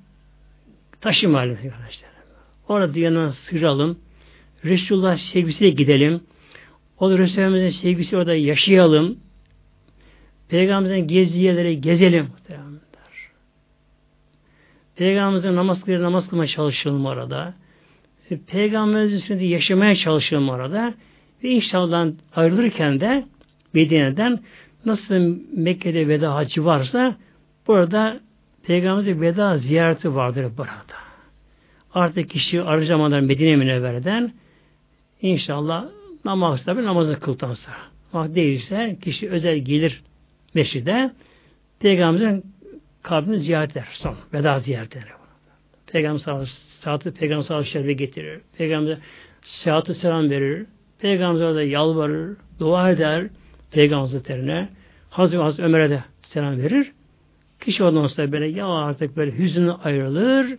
taşımayalım 1.01 1.57
arkadaşlar. 1.65 2.09
Orada 2.67 2.93
dünyadan 2.93 3.29
sıralım. 3.29 3.99
Resulullah 4.67 5.17
sevgisiyle 5.17 5.69
gidelim. 5.69 6.21
O 6.99 7.17
Resulullah'ımızın 7.17 7.69
sevgisi 7.69 8.17
orada 8.17 8.35
yaşayalım. 8.35 9.19
Peygamberimizin 10.49 11.07
gezdiği 11.07 11.43
yerleri 11.43 11.81
gezelim. 11.81 12.27
Peygamberimizin 14.95 15.55
namaz 15.55 15.81
kılıyor, 15.83 16.01
namaz 16.03 16.29
kılmaya 16.29 16.47
çalışalım 16.47 17.05
orada. 17.05 17.53
Peygamberimizin 18.47 19.17
üstünde 19.17 19.45
yaşamaya 19.45 19.95
çalışalım 19.95 20.49
orada. 20.49 20.93
Ve 21.43 21.49
inşallah 21.49 22.07
ayrılırken 22.35 22.99
de 22.99 23.25
Medine'den 23.73 24.39
nasıl 24.85 25.37
Mekke'de 25.55 26.07
veda 26.07 26.35
hacı 26.35 26.65
varsa 26.65 27.15
burada 27.67 28.19
Peygamberimizin 28.63 29.21
veda 29.21 29.57
ziyareti 29.57 30.15
vardır 30.15 30.51
burada. 30.57 30.97
Artık 31.93 32.29
kişi 32.29 32.61
arı 32.61 32.85
zamanlar 32.85 33.19
Medine 33.19 33.55
Münevvere'den 33.55 34.33
inşallah 35.21 35.85
namaz 36.25 36.65
tabi 36.65 36.83
namazı 36.83 37.19
kıldıktan 37.19 37.53
sonra. 37.53 37.77
Ama 38.13 38.35
değilse 38.35 38.97
kişi 39.01 39.29
özel 39.29 39.57
gelir 39.57 40.03
mescide 40.53 41.11
Peygamberimizin 41.79 42.43
kabrini 43.03 43.39
ziyaret 43.39 43.71
eder. 43.71 43.87
Son. 43.93 44.15
Veda 44.33 44.59
ziyaret 44.59 44.95
eder. 44.95 45.17
Peygamber 45.87 46.45
saati 46.79 47.11
Peygamber 47.11 47.43
sallallahu 47.43 47.65
şerife 47.65 47.93
getirir. 47.93 48.41
Peygamber 48.57 48.97
saati 49.41 49.93
selam 49.93 50.29
verir. 50.29 50.65
Peygamber 50.99 51.55
da 51.55 51.63
yalvarır, 51.63 52.37
dua 52.59 52.91
eder 52.91 53.27
Peygamber 53.71 54.01
Hazretlerine. 54.01 54.69
Hazreti, 55.09 55.41
Hazreti 55.41 55.63
Ömer'e 55.63 55.89
de 55.89 56.03
selam 56.21 56.57
verir. 56.57 56.91
Kişi 57.59 57.83
ondan 57.83 58.07
sonra 58.07 58.31
böyle 58.31 58.47
ya 58.47 58.67
artık 58.67 59.17
böyle 59.17 59.37
hüzünlü 59.37 59.71
ayrılır. 59.71 60.57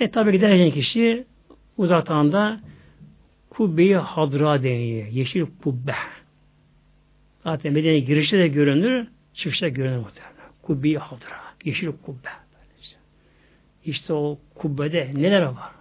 Ve 0.00 0.10
tabi 0.10 0.32
giderken 0.32 0.70
kişi 0.70 1.24
uzaktan 1.76 2.32
da 3.52 3.56
kubbe-i 3.56 3.94
hadra 3.94 4.62
deniyor. 4.62 5.06
Yeşil 5.06 5.46
kubbe. 5.62 5.94
Zaten 7.44 7.72
Medine'ye 7.72 8.00
girişte 8.00 8.38
de 8.38 8.48
görünür, 8.48 9.06
çıkışta 9.34 9.68
görünür 9.68 9.96
muhtemelen. 9.96 10.52
Kubbe-i 10.62 10.98
hadra. 10.98 11.36
Yeşil 11.64 11.92
kubbe. 12.06 12.28
İşte 13.84 14.12
o 14.12 14.38
kubbede 14.54 15.10
neler 15.14 15.42
var? 15.42 15.72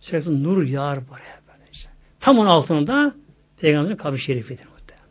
Sürekli 0.00 0.42
nur 0.42 0.62
yağar 0.62 1.08
buraya. 1.08 1.40
Böylece. 1.48 1.88
Tam 2.20 2.38
onun 2.38 2.48
altında 2.48 3.14
Peygamberin 3.60 3.96
kabri 3.96 4.18
şerifidir 4.18 4.64
muhtemelen. 4.64 5.06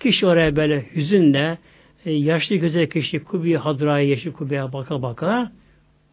Kişi 0.00 0.26
oraya 0.26 0.56
böyle 0.56 0.86
hüzünle 0.94 1.58
e, 2.04 2.12
yaşlı 2.12 2.56
güzel 2.56 2.86
kişi 2.86 3.24
kubbe-i 3.24 3.56
hadraya, 3.56 4.08
yeşil 4.08 4.32
kubbeye 4.32 4.72
baka 4.72 5.02
baka 5.02 5.52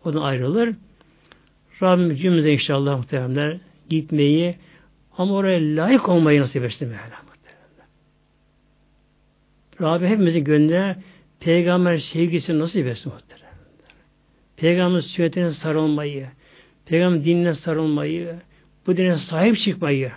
oradan 0.05 0.21
ayrılır. 0.21 0.75
Rabbim 1.81 2.15
cümlemize 2.15 2.53
inşallah 2.53 2.97
muhteremler 2.97 3.57
gitmeyi 3.91 4.55
ama 5.17 5.33
oraya 5.33 5.59
layık 5.59 6.09
olmayı 6.09 6.41
nasip 6.41 6.63
etsin 6.63 6.87
Mevla 6.87 7.21
Rabbim 9.81 10.07
hepimizin 10.07 10.43
gönlüne 10.43 10.95
peygamber 11.39 11.97
sevgisi 11.97 12.59
nasip 12.59 12.87
etsin 12.87 13.13
muhteremler. 13.13 13.51
Peygamber 14.57 15.01
sünnetine 15.01 15.51
sarılmayı, 15.51 16.27
peygamber 16.85 17.25
dinine 17.25 17.53
sarılmayı, 17.53 18.35
bu 18.87 18.97
dine 18.97 19.17
sahip 19.17 19.57
çıkmayı 19.57 20.11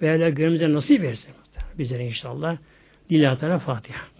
Mevla 0.00 0.28
gönlümüze 0.28 0.72
nasip 0.72 1.04
etsin. 1.04 1.34
Bizlere 1.78 2.06
inşallah. 2.06 2.56
Lillahi 3.12 3.40
Teala 3.40 3.58
Fatiha. 3.58 4.17